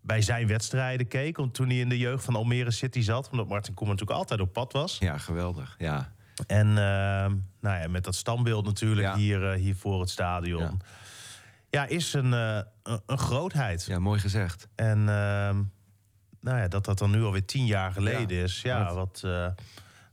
bij 0.00 0.22
zijn 0.22 0.46
wedstrijden 0.46 1.08
keek. 1.08 1.36
Want 1.36 1.54
toen 1.54 1.66
hij 1.68 1.76
in 1.78 1.88
de 1.88 1.98
jeugd 1.98 2.24
van 2.24 2.34
Almere 2.36 2.70
City 2.70 3.00
zat. 3.00 3.30
Omdat 3.30 3.48
Martin 3.48 3.74
Koeman 3.74 3.94
natuurlijk 3.94 4.20
altijd 4.20 4.40
op 4.40 4.52
pad 4.52 4.72
was. 4.72 4.98
ja, 4.98 5.18
geweldig. 5.18 5.74
Ja. 5.78 6.12
En 6.46 6.66
ehm, 6.68 7.34
nou 7.60 7.80
ja, 7.80 7.88
met 7.88 8.04
dat 8.04 8.14
standbeeld 8.14 8.64
natuurlijk 8.64 9.06
Ja. 9.06 9.16
hier, 9.16 9.52
hier 9.52 9.76
voor 9.76 10.00
het 10.00 10.10
stadion. 10.10 10.62
Ja. 10.62 10.72
Ja, 11.70 11.86
is 11.86 12.12
een, 12.12 12.32
een, 12.32 12.64
een 13.06 13.18
grootheid. 13.18 13.84
ja, 13.84 13.98
mooi 13.98 14.20
gezegd. 14.20 14.68
En 14.74 15.08
ehm, 15.08 15.62
nou 16.46 16.58
ja, 16.58 16.68
dat 16.68 16.84
dat 16.84 16.98
dan 16.98 17.10
nu 17.10 17.22
alweer 17.24 17.44
tien 17.44 17.66
jaar 17.66 17.92
geleden 17.92 18.36
Ja. 18.36 18.42
is. 18.42 18.60
Ja, 18.62 18.94
wat 18.94 19.20
eh, 19.24 19.46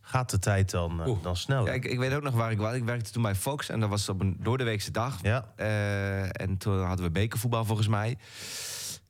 gaat 0.02 0.30
de 0.30 0.40
tijd 0.40 0.72
dan, 0.72 1.02
eh, 1.04 1.14
dan 1.22 1.36
snel? 1.38 1.66
Ja, 1.66 1.72
ik, 1.74 1.86
ik 1.86 2.00
weet 2.00 2.14
ook 2.14 2.24
nog 2.24 2.34
waar 2.34 2.52
ik 2.52 2.58
was. 2.58 2.74
Ik 2.74 2.84
werkte 2.84 3.12
toen 3.12 3.22
bij 3.22 3.36
Fox 3.36 3.70
en 3.70 3.80
dat 3.80 3.90
was 3.90 4.10
op 4.10 4.22
een 4.22 4.38
doordeweekse 4.40 4.92
dag. 4.92 5.20
Ja. 5.22 5.46
Eh, 5.56 6.42
en 6.42 6.58
toen 6.58 6.84
hadden 6.84 7.06
we 7.06 7.12
bekervoetbal 7.12 7.66
volgens 7.66 7.88
mij. 7.88 8.18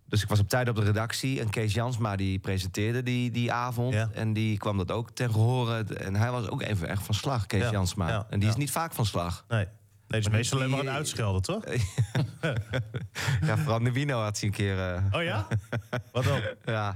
Dus 0.06 0.22
ik 0.22 0.30
was 0.30 0.40
op 0.40 0.50
tijd 0.50 0.70
op 0.70 0.76
de 0.76 0.84
redactie. 0.84 1.40
En 1.40 1.50
Kees 1.50 1.74
Jansma 1.74 2.16
die 2.16 2.40
presenteerde 2.40 3.04
die, 3.04 3.32
die 3.32 3.52
avond. 3.52 3.94
Ja. 3.94 4.10
En 4.14 4.34
die 4.34 4.58
kwam 4.58 4.78
dat 4.78 4.92
ook 4.92 5.10
ten 5.12 5.32
gehore. 5.32 5.84
En 5.84 6.16
hij 6.16 6.32
was 6.32 6.50
ook 6.50 6.62
even 6.62 6.88
echt 6.88 7.04
van 7.04 7.16
slag, 7.16 7.46
Kees 7.46 7.62
Ja, 7.62 7.72
Jansma. 7.72 8.08
ja, 8.10 8.26
en 8.30 8.40
die 8.40 8.50
is 8.50 8.56
niet 8.56 8.72
vaak 8.72 8.94
van 8.94 9.06
slag. 9.06 9.46
Nee. 9.48 9.68
Nee, 10.14 10.22
het 10.22 10.32
is 10.32 10.38
meestal 10.38 10.58
alleen 10.58 10.70
maar 10.70 10.80
die- 10.80 10.90
een 10.90 10.96
uitschelden, 10.96 11.42
toch? 11.42 11.64
ja, 13.48 13.58
vooral 13.58 13.80
Nivino 13.80 14.20
had 14.22 14.40
hij 14.40 14.50
een 14.50 14.56
keer... 14.56 14.80
eh, 14.94 15.04
Oh 15.12 15.24
ja? 15.24 15.48
Wat 16.12 16.24
dan? 16.24 16.42
Ja, 16.66 16.96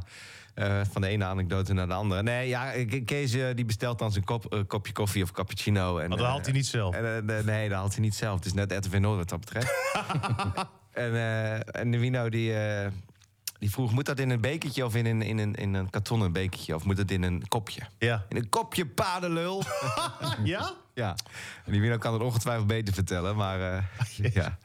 eh, 0.54 0.82
van 0.92 1.02
de 1.02 1.08
ene 1.08 1.26
anekdote 1.26 1.74
naar 1.74 1.88
de 1.88 1.94
andere. 1.94 2.24
Nee, 2.24 2.48
ja, 2.48 2.72
Ke- 2.86 3.02
Kees 3.04 3.34
eh, 3.34 3.56
die 3.56 3.66
bestelt 3.66 4.00
dan 4.00 4.12
zijn 4.12 4.24
kop, 4.24 4.64
kopje 4.68 4.94
koffie 4.94 5.24
of 5.24 5.32
cappuccino. 5.32 5.98
En, 5.98 6.10
Maar 6.10 6.18
dat 6.18 6.28
haalt 6.28 6.46
hij 6.46 6.54
niet 6.54 6.68
zelf. 6.68 6.96
En, 6.96 7.26
nee, 7.46 7.70
dat 7.70 7.78
haalt 7.78 7.94
hij 7.94 8.02
niet 8.02 8.16
zelf. 8.16 8.36
Het 8.36 8.46
is 8.46 8.54
net 8.54 8.72
RTV 8.72 8.98
Noord 9.00 9.18
wat 9.18 9.30
dat 9.30 9.40
betreft. 9.40 9.74
en, 10.92 11.14
en 11.74 11.92
de 11.92 12.00
Wino 12.00 12.30
die, 12.30 12.54
die 13.60 13.72
vroeg, 13.72 13.92
moet 13.92 14.06
dat 14.06 14.20
in 14.20 14.30
een 14.30 14.42
bekertje 14.42 14.86
of 14.86 14.96
in 14.96 15.06
een, 15.06 15.22
in, 15.22 15.38
een, 15.38 15.56
in 15.56 15.74
een 15.74 15.90
kartonnen 15.90 16.32
bekertje? 16.32 16.76
Of 16.76 16.84
moet 16.84 16.98
het 16.98 17.12
in 17.12 17.24
een 17.24 17.48
kopje? 17.48 17.82
Ja. 17.98 18.26
In 18.30 18.36
een 18.38 18.50
kopje 18.50 18.86
padenlul. 18.86 19.64
Ja? 20.44 20.74
ja. 20.94 21.16
En 21.66 21.72
die 21.72 21.82
Wino 21.82 21.98
kan 21.98 22.14
het 22.14 22.22
ongetwijfeld 22.22 22.68
beter 22.68 22.94
vertellen, 22.94 23.36
maar 23.36 23.62
eh, 23.74 23.84
ja. 24.34 24.58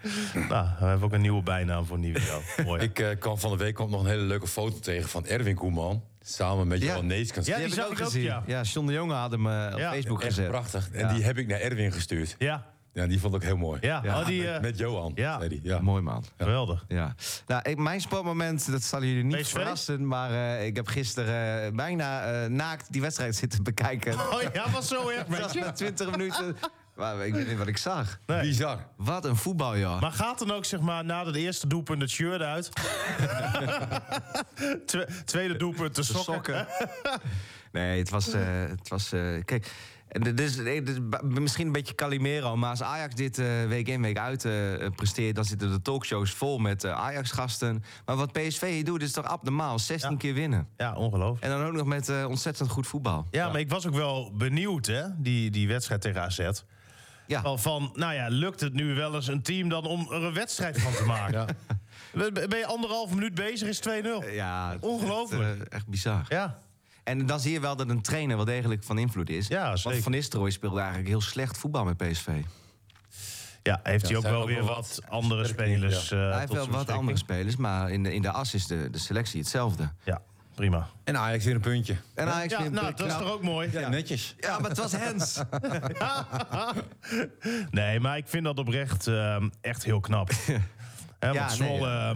Nou, 0.49 0.66
we 0.78 0.84
hebben 0.84 1.03
ook 1.03 1.12
een 1.12 1.20
nieuwe 1.20 1.43
bijnaam 1.43 1.86
voor 1.86 1.99
Nivio. 1.99 2.40
Mooi. 2.64 2.82
Ik 2.82 2.99
eh, 2.99 3.18
kwam 3.18 3.38
van 3.38 3.51
de 3.51 3.57
week 3.57 3.78
nog 3.78 4.01
een 4.01 4.07
hele 4.07 4.22
leuke 4.22 4.47
foto 4.47 4.78
tegen 4.78 5.09
van 5.09 5.26
Erwin 5.26 5.55
Koeman. 5.55 6.03
Samen 6.24 6.66
met 6.68 6.80
Ja. 6.80 6.86
Johan 6.86 7.07
Neeskens. 7.07 7.47
Ja, 7.47 7.57
Die, 7.57 7.66
die 7.66 7.74
heb 7.74 7.84
ik 7.84 7.90
ook 7.93 7.99
ook, 7.99 8.05
gezien. 8.07 8.22
ja. 8.22 8.43
Ja, 8.47 8.62
John 8.62 8.86
de 8.86 8.93
Jonge 8.93 9.14
had 9.14 9.30
hem 9.30 9.47
eh, 9.47 9.68
op 9.72 9.78
Ja, 9.78 9.90
Facebook 9.90 10.22
Echt 10.22 10.34
gezet. 10.34 10.49
prachtig. 10.51 10.90
En 10.93 10.99
Ja. 11.01 11.12
die 11.14 11.22
heb 11.24 11.38
ik 11.38 11.47
naar 11.47 11.61
Erwin 11.61 11.93
gestuurd. 11.93 12.34
Ja, 12.38 12.66
Ja, 12.95 13.07
die 13.07 13.20
vond 13.20 13.34
ik 13.34 13.43
heel 13.43 13.57
mooi. 13.57 13.78
ja. 13.80 14.01
Ja, 14.05 14.20
Oh, 14.20 14.26
die, 14.26 14.49
eh, 14.51 14.61
Met 14.61 14.78
Johan, 14.78 15.12
Ja. 15.14 15.38
zei 15.38 15.49
hij. 15.49 15.61
Ja. 15.62 15.78
Mooi 15.80 16.03
man. 16.03 16.24
geweldig. 16.36 16.84
Ja. 16.88 17.14
Nou, 17.47 17.62
ik, 17.70 17.78
mijn 17.78 18.01
sportmoment, 18.01 18.70
dat 18.70 18.82
zal 18.82 19.03
jullie 19.03 19.24
niet 19.24 19.36
PSV? 19.40 19.51
verrassen. 19.53 20.07
Maar 20.07 20.30
eh, 20.30 20.66
ik 20.66 20.76
heb 20.76 20.86
gisteren 20.86 21.64
eh, 21.66 21.72
bijna 21.72 22.24
eh, 22.43 22.49
naakt 22.49 22.93
die 22.93 23.01
wedstrijd 23.01 23.36
zitten 23.36 23.62
bekijken. 23.62 24.12
Oh 24.12 24.43
ja, 24.53 24.70
was 24.70 24.88
zo 24.88 25.09
erg 25.09 25.26
Het 25.28 25.40
was 25.40 25.55
na 25.55 25.72
20 25.72 26.11
minuten. 26.11 26.57
Maar 26.97 27.26
ik 27.26 27.34
weet 27.34 27.49
niet 27.49 27.59
wat 27.59 27.66
ik 27.66 27.76
zag. 27.76 28.18
Nee. 28.26 28.40
Bizar. 28.40 28.86
Wat 28.97 29.24
een 29.24 29.36
voetbal, 29.36 29.76
joh. 29.78 30.01
Maar 30.01 30.12
gaat 30.12 30.38
dan 30.38 30.51
ook 30.51 30.64
zeg 30.64 30.80
maar 30.80 31.05
na 31.05 31.26
het 31.26 31.36
eerste 31.36 31.66
doelpunt 31.66 32.01
het 32.03 32.11
shirt 32.11 32.40
uit? 32.40 32.68
Twe- 34.86 35.09
tweede 35.24 35.57
doelpunt 35.57 35.95
de 35.95 36.01
De 36.01 36.07
sokken. 36.07 36.34
sokken. 36.34 36.66
nee, 37.72 37.99
het 37.99 38.11
was. 38.11 38.32
eh, 38.32 38.40
het 38.68 38.88
was 38.88 39.12
eh, 39.12 39.20
kijk. 39.45 39.70
En 40.13 41.43
misschien 41.43 41.67
een 41.67 41.73
beetje 41.73 41.95
Calimero, 41.95 42.57
maar 42.57 42.71
als 42.71 42.83
Ajax 42.83 43.15
dit 43.15 43.39
eh, 43.39 43.47
week 43.69 43.89
in, 43.89 44.03
week 44.03 44.19
uit 44.19 44.45
eh, 44.45 44.53
presteert, 44.97 45.35
dan 45.35 45.45
zitten 45.45 45.71
de 45.71 45.83
talkshows 45.83 46.31
vol 46.31 46.59
met 46.59 46.85
eh, 46.85 46.93
Ajax-gasten. 46.93 47.85
Maar 48.05 48.17
wat 48.17 48.33
PSV 48.33 48.71
hier 48.71 48.85
doet, 48.85 49.03
is 49.03 49.13
toch 49.13 49.25
abnormaal? 49.25 49.79
16 49.79 50.11
Ja. 50.11 50.17
keer 50.17 50.35
winnen. 50.35 50.69
Ja, 50.77 50.95
ongelooflijk. 50.95 51.45
En 51.45 51.51
dan 51.51 51.67
ook 51.67 51.73
nog 51.73 51.87
met 51.87 52.27
ontzettend 52.27 52.71
goed 52.71 52.87
voetbal. 52.87 53.27
Ja, 53.31 53.49
maar 53.51 53.61
ik 53.61 53.71
was 53.71 53.87
ook 53.87 53.95
wel 53.95 54.33
benieuwd, 54.37 54.87
hè, 54.87 55.03
die, 55.17 55.51
die 55.51 55.69
wedstrijd 55.69 56.01
tegen 56.01 56.23
AZ. 56.23 56.49
Ja. 57.27 57.57
Van, 57.57 57.91
nou 57.95 58.15
ja, 58.15 58.29
lukt 58.29 58.61
het 58.61 58.73
nu 58.73 58.95
wel 58.95 59.15
eens 59.15 59.29
een 59.29 59.43
team 59.43 59.69
dan 59.69 59.85
om 59.87 60.07
er 60.11 60.23
een 60.23 60.35
wedstrijd 60.35 60.81
van 60.81 60.93
te 60.93 61.05
maken? 61.05 61.47
Ja. 62.15 62.31
Ben 62.31 62.59
je 62.59 62.67
anderhalf 62.67 63.15
minuut 63.15 63.35
bezig, 63.35 63.69
is 63.69 63.81
2-0. 63.89 64.33
Ja, 64.33 64.77
Ongelooflijk. 64.81 65.61
Echt, 65.61 65.69
echt 65.69 65.87
bizar. 65.87 66.25
Ja, 66.29 66.62
En 67.05 67.27
dan 67.27 67.41
zie 67.41 67.53
je 67.53 67.61
wel 67.61 67.77
dat 67.77 67.89
een 67.89 68.03
trainer 68.03 68.37
wel 68.37 68.45
degelijk 68.45 68.85
van 68.85 68.99
invloed 68.99 69.31
is. 69.31 69.47
Ja, 69.49 69.77
Want. 69.83 69.97
Van 70.03 70.13
Nistelrooy 70.13 70.51
speelde 70.51 70.79
eigenlijk 70.79 71.09
heel 71.09 71.21
slecht 71.21 71.59
voetbal 71.59 71.85
met 71.85 71.97
PSV. 71.97 72.29
ja 73.63 73.81
heeft 73.83 74.03
Ja, 74.03 74.09
hij 74.09 74.17
ook 74.17 74.23
wel 74.23 74.41
ook 74.41 74.47
weer 74.49 74.65
wat 74.65 74.69
wat 74.77 75.01
andere 75.09 75.47
spelers. 75.47 76.09
ja. 76.09 76.17
eh, 76.25 76.31
Hij 76.31 76.39
heeft 76.41 76.53
wel 76.53 76.69
wat 76.69 76.91
andere 76.91 77.19
spelers, 77.19 77.57
maar 77.57 77.91
in 77.91 78.03
de, 78.03 78.15
in 78.15 78.23
de 78.23 78.31
as 78.31 78.55
is 78.55 78.67
de, 78.67 78.89
de 78.91 78.99
selectie 78.99 79.41
hetzelfde. 79.41 79.93
Ja, 80.05 80.23
prima. 80.55 80.89
En 81.05 81.17
Ajax 81.19 81.45
weer 81.45 81.55
een 81.55 81.61
puntje. 81.61 81.97
En 82.15 82.29
Ajax 82.33 82.53
Ja, 82.53 82.59
weer 82.59 82.67
een 82.67 82.73
nou, 82.73 82.87
dat 82.95 83.07
is 83.07 83.13
Ja. 83.13 83.19
toch 83.19 83.31
ook 83.33 83.43
mooi? 83.43 83.69
Ja, 83.73 83.89
netjes. 83.89 84.35
Ja, 84.39 84.59
maar 84.59 84.69
het 84.71 84.79
was 84.79 84.93
Hens. 84.93 85.41
Nee, 87.71 88.01
maar 88.01 88.17
ik 88.17 88.29
vind 88.29 88.45
dat 88.45 88.59
oprecht 88.59 89.07
ehm, 89.07 89.49
echt 89.61 89.85
heel 89.85 90.01
knap. 90.01 90.31
Ja, 91.21 91.33
want 91.35 91.59
nee, 91.59 91.69
Zwolle 91.69 91.89
ja. 91.89 92.15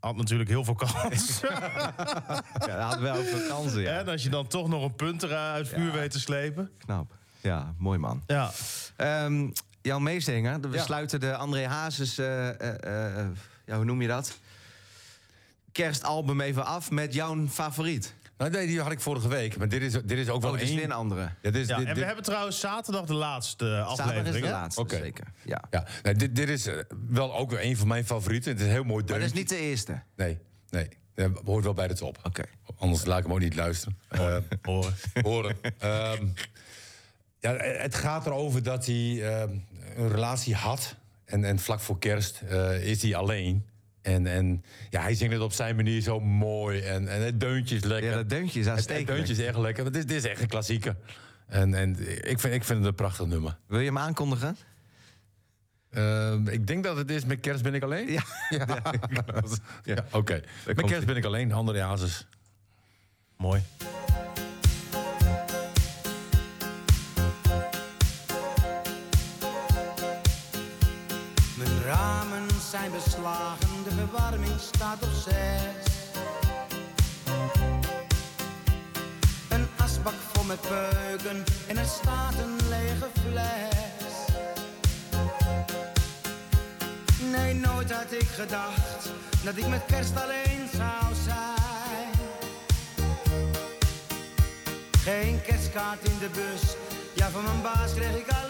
Had 0.00 0.16
natuurlijk 0.16 0.48
heel 0.48 0.64
veel 0.64 0.74
kans. 0.74 1.40
Ja, 1.40 2.76
dat 2.76 2.80
had 2.92 2.98
wel 2.98 3.22
veel 3.22 3.48
kansen, 3.48 3.80
ja. 3.80 3.98
En 3.98 4.08
als 4.08 4.22
je 4.22 4.28
dan 4.28 4.46
toch 4.46 4.68
nog 4.68 4.82
een 4.84 4.94
punt 4.94 5.22
eruit 5.22 5.68
vuur 5.68 5.86
Ja. 5.86 5.92
weet 5.92 6.10
te 6.10 6.20
slepen. 6.20 6.70
Knap. 6.78 7.12
Ja, 7.40 7.74
mooi 7.78 7.98
man. 7.98 8.22
Ja. 8.26 8.50
Ehm 8.96 9.50
jouw 9.82 9.98
meezinger, 9.98 10.60
we 10.60 10.76
Ja. 10.76 10.82
sluiten 10.82 11.20
de 11.20 11.36
André 11.36 11.66
Hazes, 11.66 12.18
eh, 12.18 12.48
eh, 12.48 13.18
eh, 13.20 13.26
ja, 13.66 13.76
hoe 13.76 13.84
noem 13.84 14.02
je 14.02 14.08
dat? 14.08 14.38
Kerstalbum 15.72 16.40
even 16.40 16.64
af 16.64 16.90
met 16.90 17.14
jouw 17.14 17.46
favoriet. 17.48 18.14
Nou, 18.38 18.50
nee, 18.50 18.66
die 18.66 18.80
had 18.80 18.92
ik 18.92 19.00
vorige 19.00 19.28
week. 19.28 19.56
Maar 19.56 19.68
dit 19.68 19.82
is, 19.82 19.92
dit 19.92 20.10
is 20.18 20.28
ook 20.28 20.42
wel 20.42 20.50
Oh, 20.52 20.58
is 20.60 20.66
één- 20.68 20.76
weer 20.76 20.84
een 20.84 20.92
andere. 20.92 21.20
Ja, 21.20 21.50
dit 21.50 21.54
is, 21.54 21.68
ja. 21.68 21.76
dit, 21.76 21.86
En 21.86 21.92
we 21.92 21.98
dit- 21.98 22.04
hebben 22.06 22.24
trouwens 22.24 22.60
zaterdag 22.60 23.04
de 23.04 23.14
laatste 23.14 23.64
Zaterdag 23.64 23.92
is 23.92 24.00
aflevering. 24.00 24.40
de 24.44 24.46
hè? 24.46 24.52
laatste, 24.52 24.80
Oké. 24.80 24.96
zeker. 24.96 25.26
Ja. 25.44 25.62
ja, 25.70 25.84
nee, 26.02 26.14
dit, 26.14 26.36
dit 26.36 26.48
is 26.48 26.66
eh, 26.66 26.74
wel 27.08 27.34
ook 27.36 27.50
weer 27.50 27.64
een 27.64 27.76
van 27.76 27.86
mijn 27.88 28.04
favorieten. 28.06 28.50
Het 28.50 28.60
is 28.60 28.66
een 28.66 28.72
heel 28.72 28.84
mooi 28.84 29.04
Maar 29.04 29.18
dat 29.18 29.26
is 29.26 29.32
deuntje. 29.32 29.54
niet 29.56 29.62
de 29.62 29.68
eerste. 29.68 30.02
Nee, 30.16 30.38
nee. 30.70 30.88
Dat 31.14 31.40
hoort 31.44 31.64
wel 31.64 31.74
bij 31.74 31.88
de 31.88 31.94
top. 31.94 32.18
Oké. 32.22 32.42
Anders 32.76 33.04
laat 33.04 33.18
ik 33.18 33.24
hem 33.24 33.32
ook 33.32 33.40
niet 33.40 33.54
luisteren. 33.54 33.98
Eh, 34.08 34.36
Horen. 34.62 34.94
horen. 35.22 35.56
Ehm, 35.78 36.26
ja, 37.40 37.52
het 37.56 37.94
gaat 37.94 38.26
erover 38.26 38.62
dat 38.62 38.86
hij 38.86 39.22
ehm, 39.34 39.52
een 39.96 40.08
relatie 40.08 40.54
had. 40.54 40.94
En, 41.24 41.44
en 41.44 41.58
vlak 41.58 41.80
voor 41.80 41.98
kerst 41.98 42.40
eh, 42.48 42.86
is 42.86 43.02
hij 43.02 43.14
alleen. 43.16 43.66
En, 44.08 44.26
en 44.26 44.64
ja, 44.90 45.00
hij 45.00 45.14
zingt 45.14 45.34
het 45.34 45.42
op 45.42 45.52
zijn 45.52 45.76
manier 45.76 46.00
zo 46.00 46.20
mooi. 46.20 46.80
En, 46.80 47.08
en 47.08 47.24
het 47.24 47.40
deuntje 47.40 47.76
is 47.76 47.84
lekker. 47.84 48.10
Ja, 48.10 48.16
dat 48.16 48.28
deuntje 48.28 48.60
is 48.60 48.66
het, 48.66 49.06
deuntje 49.06 49.32
is 49.32 49.38
echt 49.38 49.56
lekker. 49.56 49.84
Dit 49.84 49.96
is, 49.96 50.06
dit 50.06 50.16
is 50.16 50.30
echt 50.30 50.40
een 50.40 50.48
klassieker. 50.48 50.96
En, 51.46 51.74
en 51.74 51.90
ik, 52.28 52.40
vind, 52.40 52.54
ik 52.54 52.64
vind 52.64 52.78
het 52.78 52.88
een 52.88 52.94
prachtig 52.94 53.26
nummer. 53.26 53.58
Wil 53.66 53.78
je 53.78 53.86
hem 53.86 53.98
aankondigen? 53.98 54.56
Ehm, 55.90 56.48
ik 56.48 56.66
denk 56.66 56.84
dat 56.84 56.96
het 56.96 57.10
is 57.10 57.24
met 57.24 57.40
kerst 57.40 57.62
ben 57.62 57.74
ik 57.74 57.82
alleen. 57.82 58.12
Ja. 58.12 58.22
ja. 58.58 58.82
Ja, 59.84 60.04
Oké. 60.12 60.40
Met 60.66 60.82
kerst 60.82 61.06
ben 61.06 61.16
ik 61.16 61.24
alleen. 61.24 61.52
André 61.52 61.80
Hazes. 61.80 62.26
Mooi. 63.36 63.62
Zijn 72.78 72.92
beslagen, 72.92 73.84
de 73.84 73.90
verwarming 73.90 74.60
staat 74.60 75.02
op 75.02 75.12
zes. 75.24 75.86
Een 79.48 79.66
asbak 79.76 80.14
vol 80.32 80.44
met 80.44 80.60
peuken 80.60 81.44
en 81.68 81.76
er 81.76 81.84
staat 81.84 82.34
een 82.34 82.68
lege 82.68 83.08
fles. 83.22 84.12
Nee, 87.30 87.54
nooit 87.54 87.92
had 87.92 88.12
ik 88.12 88.28
gedacht 88.28 89.10
dat 89.44 89.56
ik 89.56 89.66
met 89.66 89.84
kerst 89.86 90.16
alleen 90.22 90.68
zou 90.76 91.14
zijn. 91.24 92.10
Geen 94.98 95.42
kerstkaart 95.42 96.08
in 96.08 96.18
de 96.18 96.28
bus, 96.28 96.76
ja 97.14 97.28
van 97.30 97.44
mijn 97.44 97.62
baas 97.62 97.94
kreeg 97.94 98.16
ik 98.16 98.28
alleen 98.28 98.47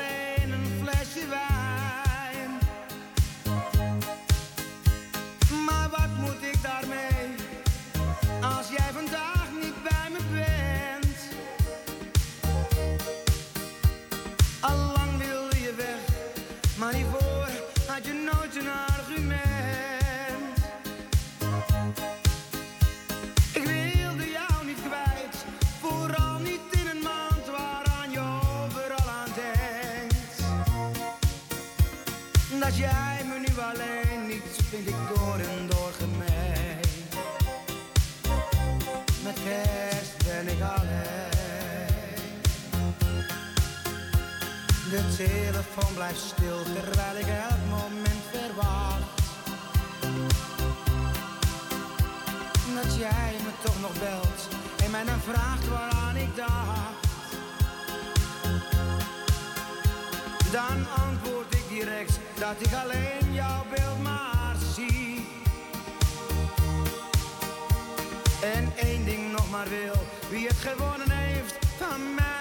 telefoon 45.27 45.95
blijft 45.95 46.21
stil 46.21 46.63
terwijl 46.63 47.17
ik 47.17 47.27
elk 47.27 47.63
moment 47.71 48.25
verwacht. 48.31 49.17
Dat 52.75 52.97
jij 52.97 53.33
me 53.45 53.51
toch 53.63 53.81
nog 53.81 53.99
belt 53.99 54.49
en 54.85 54.91
mij 54.91 55.05
dan 55.05 55.21
vraagt 55.21 55.69
waaraan 55.69 56.17
ik 56.17 56.37
dacht. 56.37 57.07
Dan 60.53 60.87
antwoord 61.07 61.55
ik 61.55 61.69
direct 61.69 62.19
dat 62.39 62.57
ik 62.59 62.73
alleen 62.83 63.33
jouw 63.33 63.65
beeld 63.75 64.03
maar 64.03 64.57
zie. 64.75 65.29
En 68.43 68.73
één 68.77 69.05
ding 69.05 69.33
nog 69.33 69.51
maar 69.51 69.69
wil, 69.69 70.07
wie 70.31 70.47
het 70.47 70.57
gewonnen 70.57 71.11
heeft 71.11 71.59
van 71.79 72.15
mij, 72.15 72.38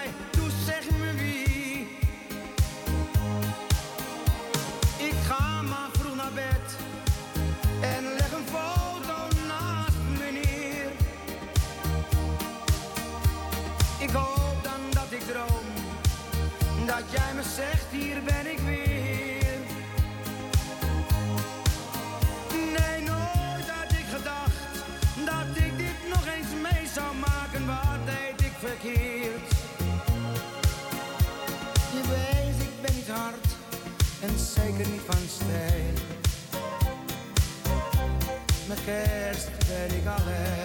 kerst 39.78 39.90
ben 39.90 39.98
ik 39.98 40.57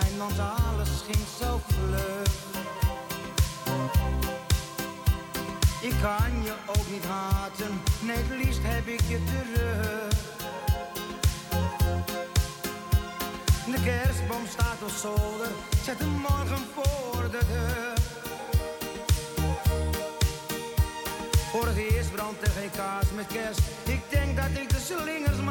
zijn, 0.00 0.18
want 0.18 0.38
alles 0.38 0.90
ging 1.06 1.24
zo 1.40 1.60
vlug. 1.66 2.30
Ik 5.80 5.94
kan 6.00 6.32
je 6.42 6.54
ook 6.66 6.90
niet 6.90 7.04
haten, 7.04 7.80
nee 8.00 8.16
het 8.16 8.44
liefst 8.44 8.60
heb 8.62 8.86
ik 8.86 9.00
je 9.08 9.20
terug. 9.24 10.10
De 13.74 13.82
kerstboom 13.84 14.46
staat 14.48 14.82
op 14.82 14.94
zolder, 15.04 15.50
zet 15.84 15.98
hem 15.98 16.08
morgen 16.08 16.64
voor 16.74 17.30
de 17.30 17.40
deur. 17.52 17.92
Voor 21.50 21.66
het 21.66 21.76
eerst 21.76 22.12
brandt 22.12 22.42
er 22.42 22.50
geen 22.50 22.70
kaas 22.70 23.06
met 23.14 23.26
kerst, 23.26 23.60
ik 23.84 24.02
denk 24.08 24.36
dat 24.36 24.62
ik 24.62 24.68
de 24.68 24.80
slingers 24.80 25.41